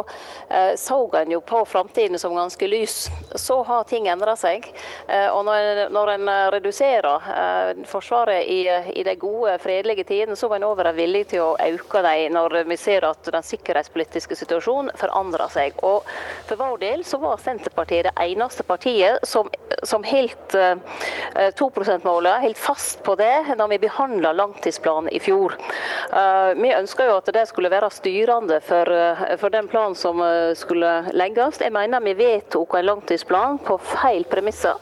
så 0.80 0.98
en 1.18 1.34
jo 1.34 1.42
på 1.44 1.60
framtiden 1.68 2.18
som 2.18 2.36
ganske 2.36 2.68
lys. 2.70 2.96
Så 3.36 3.60
har 3.68 3.84
ting 3.90 4.08
endrer 4.14 4.38
seg. 4.38 4.66
Eh, 5.08 5.28
og 5.32 5.44
når 5.46 6.12
en, 6.14 6.28
eh, 6.28 6.48
reduserer 6.54 7.28
eh, 7.34 7.82
Forsvaret 7.88 8.46
i, 8.48 8.62
i 8.94 9.04
de 9.06 9.14
gode, 9.20 9.56
fredelige 9.62 10.06
tidene, 10.08 10.36
så 10.36 10.48
må 10.48 10.58
en 10.58 10.66
òg 10.68 10.78
være 10.80 10.94
villig 10.96 11.26
til 11.34 11.44
å 11.44 11.54
øke 11.58 12.02
dem 12.04 12.34
når 12.34 12.64
vi 12.68 12.78
ser 12.80 13.06
at 13.08 13.30
den 13.32 13.44
sikkerhetspolitiske 13.44 14.36
situasjonen 14.38 14.92
forandrer 14.98 15.50
seg. 15.52 15.78
Og 15.84 16.06
For 16.48 16.60
vår 16.60 16.78
del 16.82 17.04
så 17.06 17.18
var 17.22 17.40
Senterpartiet 17.42 18.08
det 18.08 18.14
eneste 18.20 18.64
partiet 18.66 19.22
som, 19.26 19.48
som 19.82 20.04
helt 20.04 20.54
2 20.54 21.68
%-målet, 21.70 22.42
helt 22.42 22.58
fast 22.60 23.02
på 23.06 23.14
det 23.18 23.56
da 23.58 23.66
vi 23.70 23.78
behandla 23.80 24.34
langtidsplanen 24.36 25.10
i 25.14 25.20
fjor. 25.22 25.56
Vi 26.58 26.72
ønska 26.74 27.06
jo 27.08 27.16
at 27.16 27.30
det 27.34 27.46
skulle 27.48 27.72
være 27.72 27.90
styrende 27.94 28.60
for, 28.64 28.90
for 29.40 29.54
den 29.54 29.68
planen 29.72 29.96
som 29.98 30.20
skulle 30.58 30.92
legges. 31.16 31.60
Jeg 31.64 31.74
mener 31.74 32.04
vi 32.04 32.16
vedtok 32.18 32.76
en 32.78 32.88
langtidsplan 32.90 33.60
på 33.64 33.78
feil 34.04 34.24
premisser, 34.28 34.76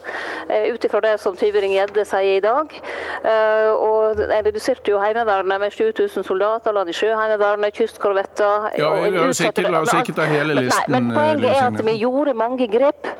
eh, 0.49 0.73
ut 0.73 0.85
ifra 0.85 1.01
det 1.01 1.15
som 1.23 1.37
Tyvring-Gjedde 1.39 2.05
sier 2.07 2.37
i 2.37 2.43
dag. 2.43 2.75
Eh, 3.23 3.71
og 3.71 4.21
En 4.23 4.45
reduserte 4.45 4.91
jo 4.91 4.99
Heimevernet 4.99 5.59
med 5.59 5.73
7000 5.73 6.25
soldater, 6.27 6.73
la 6.75 6.83
de 6.83 6.93
Sjøheimevernet, 6.93 7.73
kystkorvetter 7.73 8.69
ja, 8.77 8.91
oss 9.27 9.41
la 9.43 9.81
oss 9.81 9.93
ikke 9.93 10.15
ta 10.17 10.27
hele 10.29 10.55
listen. 10.59 10.91
Nei, 10.91 10.99
men 10.99 11.11
poenget 11.15 11.51
er 11.51 11.67
at 11.71 11.83
vi 11.85 11.97
gjorde 12.01 12.33
mange 12.37 12.67
grep 12.71 13.11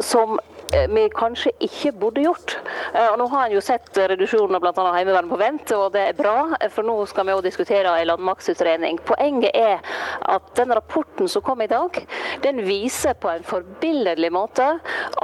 som 0.00 0.38
vi 0.90 1.04
kanskje 1.14 1.52
ikke 1.62 1.92
burde 1.92 2.22
gjort. 2.24 2.56
Og 3.12 3.18
Nå 3.18 3.26
har 3.32 3.46
en 3.46 3.54
jo 3.54 3.62
sett 3.62 3.98
reduksjonen 3.98 4.56
av 4.58 4.64
bl.a. 4.64 4.86
Heimevernet 4.96 5.30
på 5.30 5.38
vent, 5.38 5.72
og 5.76 5.92
det 5.94 6.02
er 6.08 6.18
bra. 6.18 6.36
For 6.74 6.86
nå 6.86 6.96
skal 7.10 7.28
vi 7.28 7.36
òg 7.36 7.44
diskutere 7.46 7.92
en 8.00 8.08
landmaktutredning. 8.10 8.98
Poenget 9.06 9.54
er 9.54 9.84
at 10.34 10.50
den 10.58 10.74
rapporten 10.74 11.30
som 11.30 11.44
kom 11.46 11.62
i 11.62 11.70
dag, 11.70 12.00
den 12.42 12.62
viser 12.66 13.14
på 13.18 13.30
en 13.30 13.46
forbilledlig 13.46 14.32
måte 14.34 14.66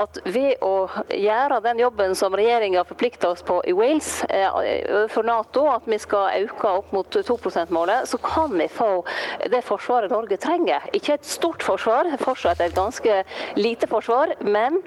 at 0.01 0.18
ved 0.24 0.62
å 0.64 0.88
gjøre 1.12 1.61
den 1.64 1.80
jobben 1.82 2.14
som 2.18 2.34
regjeringa 2.36 2.84
forplikta 2.88 3.30
oss 3.34 3.42
på 3.46 3.59
i 3.68 3.74
Wales 3.76 4.22
overfor 4.30 5.26
Nato, 5.28 5.66
at 5.70 5.86
vi 5.90 5.98
skal 6.01 6.46
øke 6.46 6.72
opp 6.80 6.92
mot 6.96 7.11
2 7.11 7.36
%-målet, 7.36 8.09
så 8.09 8.18
kan 8.24 8.57
vi 8.57 8.68
få 8.72 9.05
det 9.53 9.62
forsvaret 9.66 10.12
Norge 10.12 10.38
trenger. 10.40 10.86
Ikke 10.96 11.14
et 11.18 11.26
stort 11.28 11.62
forsvar, 11.66 12.09
fortsatt 12.22 12.61
et 12.64 12.74
ganske 12.76 13.20
lite 13.61 13.88
forsvar, 13.90 14.34
men 14.40 14.80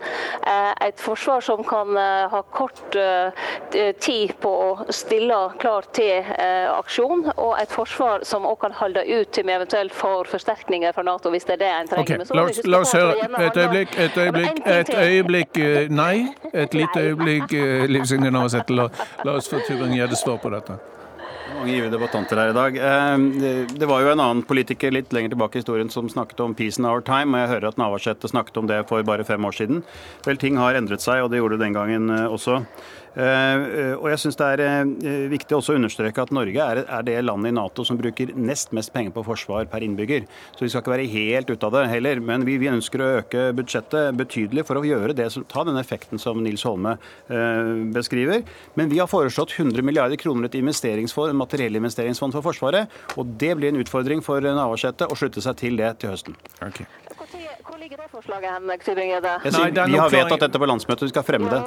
et 0.43 0.99
forsvar 1.01 1.45
som 1.45 1.63
kan 1.67 1.93
ha 2.33 2.41
kort 2.53 2.97
tid 4.03 4.33
på 4.41 4.53
å 4.65 4.87
stille 4.93 5.39
klar 5.61 5.87
til 5.93 6.33
aksjon, 6.73 7.27
og 7.37 7.55
et 7.61 7.71
forsvar 7.73 8.25
som 8.27 8.47
òg 8.49 8.59
kan 8.65 8.75
holde 8.81 9.05
ut 9.05 9.31
til 9.33 9.45
vi 9.47 9.53
eventuelt 9.53 9.93
får 9.93 10.29
forsterkninger 10.31 10.93
fra 10.95 11.03
Nato, 11.05 11.29
hvis 11.33 11.45
det 11.47 11.57
er 11.57 11.63
det 11.63 11.71
en 11.73 11.89
trenger. 11.91 12.23
Okay. 12.23 12.37
La, 12.37 12.43
oss, 12.49 12.61
la 12.65 12.79
oss 12.83 12.93
høre. 12.97 13.27
Et 13.43 13.57
øyeblikk, 13.59 13.97
et 13.99 14.17
øyeblikk, 14.17 14.61
et 14.65 14.93
øyeblikk 15.09 15.59
nei. 15.91 16.29
Et 16.53 16.73
lite 16.73 17.03
øyeblikk, 17.09 17.53
Liv 17.89 18.05
Signe 18.09 18.31
Navarsete. 18.31 18.73
La, 18.75 18.89
la 19.25 19.37
oss 19.37 19.49
få 19.51 19.61
Tybring-Gjedde 19.67 20.19
svar 20.19 20.41
på 20.41 20.51
dette. 20.53 20.79
Mange 21.53 21.75
givende 21.75 21.93
debattanter 21.93 22.39
her 22.39 22.49
i 22.49 22.55
dag. 22.55 22.77
Det 23.77 23.87
var 23.87 24.01
jo 24.01 24.09
en 24.13 24.21
annen 24.23 24.41
politiker 24.47 24.91
litt 24.95 25.13
lenger 25.13 25.35
tilbake 25.35 25.59
i 25.59 25.61
historien 25.61 25.89
som 25.93 26.09
snakket 26.09 26.39
om 26.41 26.55
'peace 26.55 26.79
in 26.79 26.85
our 26.89 27.01
time', 27.01 27.35
og 27.35 27.39
jeg 27.43 27.51
hører 27.53 27.67
at 27.67 27.77
Navarsete 27.77 28.27
snakket 28.27 28.57
om 28.57 28.67
det 28.67 28.87
for 28.89 29.03
bare 29.03 29.23
fem 29.23 29.45
år 29.45 29.53
siden. 29.53 29.83
Vel, 30.25 30.37
ting 30.37 30.57
har 30.57 30.73
endret 30.73 31.01
seg, 31.01 31.21
og 31.23 31.29
det 31.29 31.39
gjorde 31.39 31.59
det 31.59 31.65
den 31.67 31.77
gangen 31.77 32.09
også. 32.09 32.65
Uh, 33.13 33.93
og 33.99 34.07
jeg 34.09 34.21
synes 34.23 34.39
Det 34.39 34.45
er 34.55 34.61
uh, 34.89 35.27
viktig 35.29 35.53
også 35.53 35.75
å 35.75 35.77
understreke 35.77 36.23
at 36.23 36.31
Norge 36.33 36.65
er, 36.65 36.81
det 37.05 37.19
landet 37.21 37.51
i 37.51 37.55
Nato 37.55 37.85
som 37.85 37.99
bruker 37.99 38.31
nest 38.33 38.73
mest 38.73 38.93
penger 38.93 39.13
på 39.13 39.25
forsvar 39.27 39.67
per 39.69 39.85
innbygger. 39.85 40.25
Så 40.55 40.65
vi 40.65 40.71
skal 40.71 40.81
ikke 40.81 40.93
være 40.95 41.09
helt 41.11 41.51
ute 41.51 41.69
av 41.69 41.75
det 41.75 41.85
heller. 41.91 42.23
Men 42.23 42.45
vi, 42.47 42.57
ønsker 42.73 43.03
å 43.03 43.11
øke 43.19 43.45
budsjettet 43.57 44.17
betydelig 44.17 44.65
for 44.65 44.79
å 44.79 44.85
gjøre 44.87 45.13
det, 45.17 45.27
ta 45.51 45.65
den 45.67 45.77
effekten 45.77 46.21
som 46.21 46.39
Nils 46.41 46.63
Holme 46.65 46.95
beskriver. 47.93 48.45
Men 48.79 48.89
vi 48.89 49.01
har 49.01 49.11
foreslått 49.11 49.53
100 49.59 49.83
milliarder 49.85 50.17
kroner 50.17 50.49
til 50.49 50.63
investeringsfond, 50.63 51.35
materiellinvesteringsfond 51.43 52.37
for 52.37 52.47
Forsvaret. 52.47 53.01
Og 53.19 53.35
det 53.41 53.53
blir 53.59 53.73
en 53.73 53.83
utfordring 53.83 54.23
for 54.25 54.41
Navarsete 54.41 55.11
å 55.11 55.19
slutte 55.19 55.43
seg 55.43 55.59
til 55.59 55.81
det 55.81 55.97
til 56.01 56.15
høsten. 56.15 56.39
Okay. 56.63 56.87
Hvor 57.67 57.77
ligger 57.79 57.97
det 57.97 58.07
forslaget 58.11 58.49
hen, 58.53 58.79
Tybring-Gjedde? 58.85 59.33
Vi 59.87 59.97
har 59.97 60.09
vedtatt 60.09 60.39
dette 60.39 60.59
på 60.59 60.65
landsmøtet, 60.65 61.01
vi 61.01 61.09
skal 61.09 61.23
fremme 61.23 61.49
det. 61.49 61.61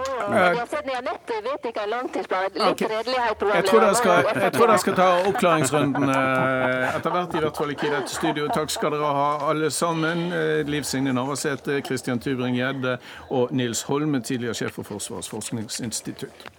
Jeg 3.54 3.64
tror 3.64 3.80
dere 3.80 3.94
skal, 3.94 4.24
jeg 4.42 4.52
tror 4.52 4.66
dere 4.66 4.78
skal 4.78 4.94
ta 4.98 5.08
oppklaringsrunden 5.30 6.08
etter 6.10 7.10
hvert, 7.10 7.34
i 7.34 7.44
hvert 7.46 7.56
fall 7.56 7.70
ikke 7.74 7.86
i 7.88 7.94
dette 7.94 8.12
studio. 8.14 8.48
Takk 8.54 8.70
skal 8.74 8.90
dere 8.96 9.14
ha 9.20 9.30
alle 9.50 9.70
sammen. 9.70 10.28
Liv 10.68 10.84
Signe 10.84 11.12
Navarsete, 11.16 11.80
Christian 11.86 12.20
Tybring-Gjedde 12.20 12.98
og 13.30 13.52
Nils 13.52 13.82
Holme, 13.88 14.20
tidligere 14.20 14.54
sjef 14.54 14.72
for 14.80 14.82
Forsvarets 14.92 15.28
forskningsinstitutt. 15.32 16.50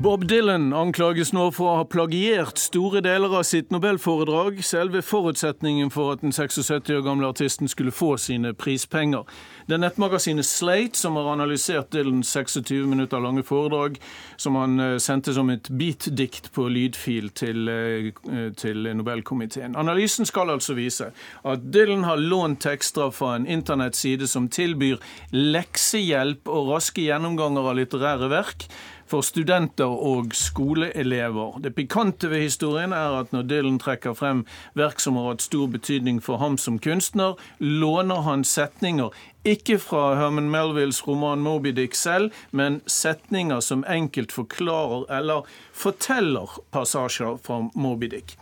Bob 0.00 0.24
Dylan 0.24 0.70
anklages 0.72 1.28
nå 1.36 1.42
for 1.52 1.68
å 1.68 1.72
ha 1.76 1.84
plagiert 1.84 2.56
store 2.56 3.02
deler 3.04 3.34
av 3.36 3.42
sitt 3.44 3.68
nobelforedrag, 3.68 4.62
selve 4.64 5.02
forutsetningen 5.04 5.90
for 5.92 6.14
at 6.14 6.22
den 6.24 6.32
76 6.32 6.88
år 6.94 7.02
gamle 7.04 7.28
artisten 7.28 7.68
skulle 7.68 7.92
få 7.92 8.14
sine 8.16 8.54
prispenger. 8.56 9.28
Det 9.68 9.76
er 9.76 9.82
nettmagasinet 9.82 10.48
Slate 10.48 10.96
som 10.96 11.18
har 11.20 11.28
analysert 11.34 11.90
Dylans 11.92 12.30
26 12.32 12.88
minutter 12.88 13.20
lange 13.20 13.44
foredrag, 13.44 13.98
som 14.40 14.56
han 14.56 14.80
sendte 15.04 15.34
som 15.36 15.52
et 15.52 15.68
beatdikt 15.68 16.48
på 16.54 16.64
lydfil 16.72 17.28
til, 17.36 17.68
til 18.56 18.88
Nobelkomiteen. 19.02 19.76
Analysen 19.76 20.24
skal 20.24 20.54
altså 20.54 20.78
vise 20.78 21.10
at 21.44 21.66
Dylan 21.74 22.06
har 22.08 22.24
lånt 22.24 22.62
tekster 22.64 23.12
fra 23.12 23.34
en 23.36 23.44
internettside 23.44 24.30
som 24.32 24.48
tilbyr 24.48 24.96
leksehjelp 25.36 26.48
og 26.48 26.72
raske 26.72 27.04
gjennomganger 27.04 27.68
av 27.68 27.78
litterære 27.82 28.32
verk 28.32 28.64
for 29.10 29.26
studenter 29.26 29.90
og 29.90 30.34
skoleelever. 30.38 31.58
Det 31.58 31.74
pikante 31.74 32.30
ved 32.30 32.44
historien 32.44 32.92
er 32.92 33.18
at 33.20 33.32
når 33.34 33.42
Dylan 33.50 33.78
trekker 33.82 34.14
frem 34.14 34.44
verk 34.78 35.02
som 35.02 35.18
har 35.18 35.32
hatt 35.32 35.42
stor 35.42 35.66
betydning 35.66 36.22
for 36.22 36.38
ham 36.38 36.58
som 36.58 36.78
kunstner, 36.78 37.34
låner 37.58 38.22
han 38.26 38.44
setninger 38.44 39.10
ikke 39.44 39.78
fra 39.80 40.14
Herman 40.18 40.50
Melvilles 40.52 41.00
roman 41.08 41.40
Moby 41.40 41.72
Dick 41.72 41.94
selv, 41.94 42.30
men 42.50 42.82
setninger 42.86 43.60
som 43.60 43.84
enkelt 43.88 44.32
forklarer 44.32 45.06
eller 45.18 45.48
forteller 45.72 46.60
passasjer 46.70 47.38
fra 47.42 47.62
Moby 47.74 48.10
Dick. 48.12 48.36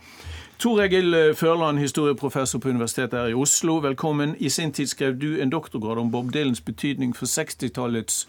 Tor 0.59 0.81
Egil 0.83 1.15
Førland, 1.35 1.79
historieprofessor 1.79 2.59
på 2.59 2.69
Universitetet 2.69 3.19
her 3.19 3.31
i 3.31 3.33
Oslo, 3.33 3.77
velkommen. 3.79 4.35
I 4.39 4.49
sin 4.49 4.71
tid 4.71 4.87
skrev 4.91 5.15
du 5.15 5.41
en 5.41 5.49
doktorgrad 5.49 5.97
om 5.97 6.11
Bob 6.11 6.33
Dylans 6.33 6.61
betydning 6.61 7.15
for 7.15 7.25
60-tallets 7.25 8.27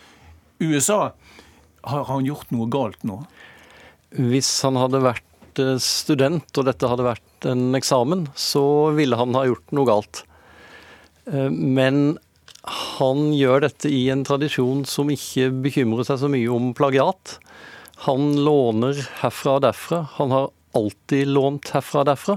USA. 0.60 1.08
Har 1.88 2.04
han 2.10 2.26
gjort 2.26 2.50
noe 2.52 2.68
galt 2.72 3.04
nå? 3.06 3.20
Hvis 4.10 4.50
han 4.66 4.78
hadde 4.80 5.02
vært 5.04 5.26
student, 5.82 6.48
og 6.56 6.66
dette 6.66 6.88
hadde 6.88 7.06
vært 7.06 7.46
en 7.50 7.76
eksamen, 7.76 8.26
så 8.38 8.62
ville 8.96 9.18
han 9.18 9.34
ha 9.36 9.46
gjort 9.48 9.74
noe 9.76 9.88
galt. 9.88 10.22
Men 11.30 12.18
han 12.70 13.30
gjør 13.34 13.64
dette 13.64 13.90
i 13.92 14.02
en 14.12 14.24
tradisjon 14.26 14.84
som 14.88 15.10
ikke 15.12 15.48
bekymrer 15.64 16.06
seg 16.06 16.20
så 16.22 16.30
mye 16.32 16.50
om 16.52 16.72
plagiat. 16.76 17.38
Han 18.06 18.34
låner 18.44 19.00
herfra 19.20 19.58
og 19.58 19.64
derfra. 19.64 20.02
Han 20.18 20.34
har 20.34 20.50
alltid 20.76 21.32
lånt 21.32 21.72
herfra 21.74 22.04
og 22.04 22.10
derfra. 22.10 22.36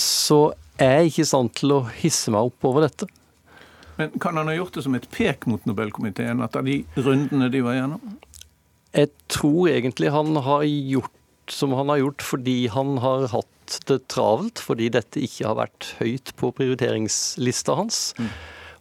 Så 0.00 0.40
jeg 0.80 0.88
er 0.88 1.08
ikke 1.08 1.24
i 1.24 1.28
stand 1.28 1.52
til 1.58 1.76
å 1.76 1.82
hisse 2.00 2.32
meg 2.34 2.50
opp 2.50 2.68
over 2.68 2.86
dette. 2.86 3.08
Men 3.98 4.12
kan 4.20 4.36
han 4.40 4.48
ha 4.48 4.54
gjort 4.56 4.76
det 4.76 4.84
som 4.86 4.94
et 4.96 5.08
pek 5.12 5.46
mot 5.50 5.64
Nobelkomiteen, 5.68 6.40
etter 6.44 6.64
de 6.66 6.78
rundene 6.96 7.50
de 7.52 7.64
var 7.64 7.76
gjennom? 7.76 8.14
Jeg 8.92 9.10
tror 9.32 9.72
egentlig 9.72 10.12
han 10.12 10.36
har 10.44 10.64
gjort 10.68 11.18
som 11.50 11.72
han 11.76 11.90
har 11.90 12.00
gjort 12.00 12.22
fordi 12.24 12.56
han 12.72 12.96
har 13.02 13.26
hatt 13.32 13.78
det 13.88 14.02
travelt, 14.12 14.60
fordi 14.62 14.90
dette 14.92 15.22
ikke 15.22 15.48
har 15.48 15.58
vært 15.58 15.88
høyt 16.00 16.32
på 16.38 16.52
prioriteringslista 16.56 17.76
hans. 17.78 18.00
Mm. 18.18 18.30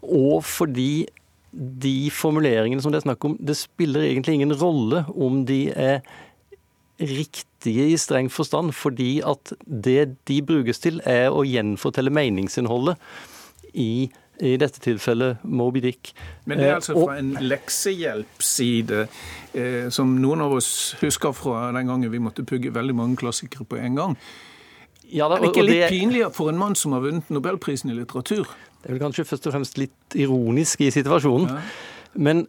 Og 0.01 0.45
fordi 0.45 1.07
de 1.51 2.09
formuleringene 2.13 2.83
som 2.83 2.93
det 2.93 3.01
er 3.01 3.07
snakk 3.09 3.25
om, 3.27 3.37
det 3.39 3.57
spiller 3.59 4.05
egentlig 4.07 4.37
ingen 4.39 4.55
rolle 4.55 5.03
om 5.11 5.43
de 5.47 5.65
er 5.71 5.99
riktige 7.01 7.89
i 7.91 7.97
streng 7.99 8.29
forstand, 8.31 8.75
fordi 8.77 9.19
at 9.25 9.53
det 9.65 10.15
de 10.29 10.39
brukes 10.45 10.81
til, 10.83 11.01
er 11.07 11.33
å 11.33 11.43
gjenfortelle 11.47 12.13
meningsinnholdet 12.13 12.99
i 13.73 14.11
i 14.41 14.55
dette 14.59 14.81
tilfellet 14.83 15.43
Moby 15.45 15.83
Dick. 15.83 16.13
Men 16.49 16.61
det 16.61 16.69
er 16.69 16.77
altså 16.79 16.95
fra 16.97 17.17
en 17.21 17.35
leksehjelpside, 17.45 19.05
eh, 19.53 19.89
som 19.93 20.15
noen 20.21 20.41
av 20.45 20.55
oss 20.57 20.71
husker 21.01 21.35
fra 21.37 21.67
den 21.75 21.91
gangen 21.91 22.11
vi 22.13 22.23
måtte 22.23 22.45
pugge 22.47 22.73
veldig 22.73 22.97
mange 22.97 23.21
klassikere 23.21 23.67
på 23.69 23.79
en 23.81 23.99
gang. 23.99 24.17
Ja, 25.11 25.27
da, 25.27 25.37
er 25.37 25.43
det 25.43 25.51
ikke 25.51 25.67
litt 25.67 25.83
det... 25.83 25.91
pinlig 25.91 26.25
for 26.35 26.51
en 26.51 26.59
mann 26.59 26.75
som 26.79 26.95
har 26.95 27.03
vunnet 27.03 27.29
nobelprisen 27.33 27.91
i 27.91 27.97
litteratur? 27.97 28.49
Det 28.81 28.89
er 28.89 28.95
vel 28.95 29.03
kanskje 29.03 29.27
først 29.27 29.47
og 29.49 29.55
fremst 29.57 29.79
litt 29.79 30.17
ironisk 30.17 30.81
i 30.81 30.89
situasjonen. 30.93 31.51
Ja. 31.51 31.63
Men 32.15 32.45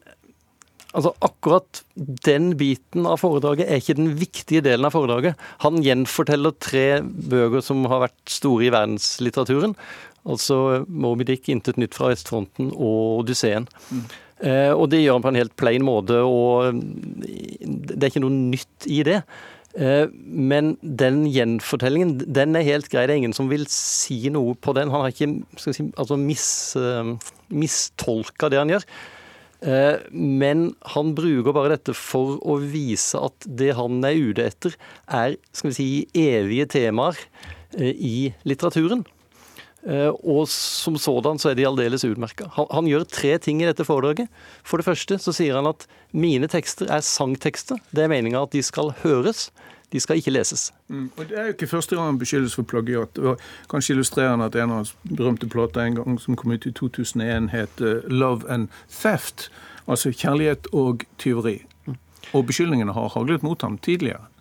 altså, 0.92 1.12
akkurat 1.24 1.82
den 2.26 2.52
biten 2.60 3.08
av 3.08 3.18
foredraget 3.20 3.66
er 3.66 3.82
ikke 3.82 3.98
den 3.98 4.14
viktige 4.20 4.62
delen 4.64 4.86
av 4.88 4.94
foredraget. 4.94 5.40
Han 5.66 5.82
gjenforteller 5.84 6.54
tre 6.62 6.86
bøker 7.02 7.64
som 7.64 7.84
har 7.90 8.06
vært 8.06 8.34
store 8.38 8.68
i 8.68 8.72
verdenslitteraturen. 8.72 9.76
Altså 10.22 10.84
Moby 10.88 11.26
Dick, 11.26 11.48
'Intet 11.48 11.80
nytt 11.80 11.94
fra 11.94 12.12
vestfronten' 12.12 12.72
og 12.72 13.24
'Odysseen'. 13.24 13.66
Mm. 13.90 14.04
Eh, 14.42 14.72
og 14.74 14.90
det 14.90 15.02
gjør 15.02 15.18
han 15.18 15.22
på 15.22 15.30
en 15.30 15.38
helt 15.38 15.56
plain 15.56 15.84
måte, 15.86 16.18
og 16.18 16.74
det 16.74 17.98
er 18.02 18.10
ikke 18.10 18.24
noe 18.24 18.38
nytt 18.50 18.86
i 18.90 19.02
det. 19.06 19.22
Eh, 19.72 20.10
men 20.12 20.74
den 20.82 21.22
gjenfortellingen, 21.32 22.18
den 22.20 22.58
er 22.58 22.66
helt 22.66 22.90
grei. 22.92 23.06
Det 23.06 23.14
er 23.14 23.22
ingen 23.22 23.36
som 23.36 23.48
vil 23.52 23.64
si 23.70 24.26
noe 24.32 24.54
på 24.54 24.74
den. 24.76 24.92
Han 24.92 25.06
har 25.06 25.14
ikke 25.14 25.30
si, 25.62 25.88
altså 25.96 26.18
mis, 26.20 26.46
uh, 26.76 27.14
mistolka 27.48 28.50
det 28.52 28.60
han 28.60 28.74
gjør. 28.74 28.86
Eh, 29.62 30.02
men 30.10 30.72
han 30.90 31.14
bruker 31.14 31.54
bare 31.54 31.76
dette 31.76 31.94
for 31.94 32.40
å 32.42 32.58
vise 32.58 33.20
at 33.22 33.46
det 33.46 33.70
han 33.78 34.02
er 34.04 34.18
ute 34.18 34.48
etter, 34.50 34.74
er 35.06 35.36
skal 35.54 35.70
vi 35.70 35.76
si, 35.76 35.88
evige 36.18 36.66
temaer 36.74 37.20
i 37.78 38.32
litteraturen. 38.44 39.06
Og 39.82 40.46
som 40.48 40.94
sådan 40.96 41.40
så 41.42 41.50
er 41.50 41.58
de 41.58 41.66
aldeles 41.66 42.04
utmerka. 42.06 42.46
Han, 42.54 42.66
han, 42.70 42.86
gjør 42.86 43.04
tre 43.10 43.38
ting 43.42 43.62
i 43.62 43.66
dette 43.66 43.84
foredraget. 43.84 44.30
For 44.62 44.78
det 44.78 44.86
første 44.86 45.18
så 45.18 45.34
sier 45.34 45.58
han 45.58 45.66
at 45.66 45.86
mine 46.14 46.46
tekster 46.46 46.86
er 46.86 47.02
sangtekster. 47.02 47.80
Det 47.90 48.04
er 48.04 48.12
meninga 48.12 48.44
at 48.46 48.54
de 48.54 48.62
skal 48.62 48.92
høres. 49.02 49.50
De 49.92 50.00
skal 50.00 50.16
ikke 50.16 50.30
leses. 50.30 50.72
Mm. 50.88 51.10
Og 51.16 51.28
Det 51.28 51.38
er 51.38 51.42
jo 51.42 51.48
ikke 51.56 51.66
første 51.66 51.96
gang 51.96 52.06
han 52.06 52.18
beskyldes 52.18 52.54
for 52.54 52.62
plagiat. 52.62 53.18
og 53.18 53.40
Kanskje 53.70 53.92
illustrerende 53.94 54.44
at 54.44 54.54
en 54.54 54.70
av 54.70 54.76
hans 54.76 54.94
berømte 55.16 55.48
plater 55.48 55.82
en 55.82 55.94
gang 55.94 56.20
som 56.20 56.36
kom 56.36 56.52
ut 56.52 56.66
i 56.66 56.72
2001, 56.72 57.50
het 57.50 57.80
eh, 57.80 58.06
'Love 58.08 58.48
and 58.48 58.68
Theft'. 58.90 59.50
Altså 59.88 60.12
kjærlighet 60.12 60.66
og 60.72 61.02
tyveri. 61.18 61.62
Og 62.32 62.46
beskyldningene 62.46 62.92
har 62.92 63.08
haglet 63.08 63.42
mot 63.42 63.62
ham 63.62 63.78
tidligere. 63.78 64.31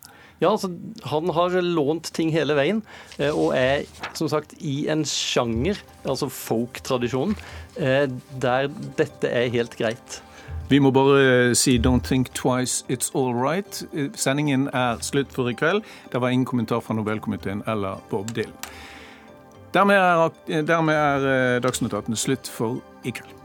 Ja, 0.42 0.52
altså, 0.52 0.72
Han 1.06 1.30
har 1.30 1.62
lånt 1.62 2.12
ting 2.14 2.32
hele 2.34 2.56
veien, 2.58 2.82
eh, 3.20 3.30
og 3.30 3.54
er 3.56 3.86
som 4.18 4.30
sagt 4.32 4.56
i 4.60 4.88
en 4.90 5.06
sjanger, 5.06 5.78
altså 6.04 6.30
folk-tradisjonen, 6.34 7.38
eh, 7.78 8.08
der 8.42 8.70
dette 8.98 9.30
er 9.30 9.54
helt 9.54 9.78
greit. 9.78 10.22
Vi 10.70 10.80
må 10.80 10.92
bare 10.92 11.54
si 11.56 11.78
'don't 11.78 12.02
think 12.02 12.34
twice, 12.34 12.86
it's 12.90 13.12
all 13.14 13.34
right'. 13.34 13.86
Sendingen 14.16 14.70
er 14.74 14.98
slutt 15.02 15.32
for 15.32 15.50
i 15.50 15.54
kveld. 15.54 15.84
Det 16.12 16.22
var 16.22 16.30
ingen 16.30 16.46
kommentar 16.46 16.80
fra 16.80 16.94
Nobelkomiteen 16.94 17.64
eller 17.68 18.02
Bob 18.10 18.34
Dylan. 18.36 18.54
Dermed 19.74 19.96
er, 19.96 20.30
dermed 20.62 20.96
er 20.96 21.60
Dagsnotatene 21.60 22.16
slutt 22.16 22.48
for 22.48 22.82
i 23.04 23.12
kveld. 23.12 23.41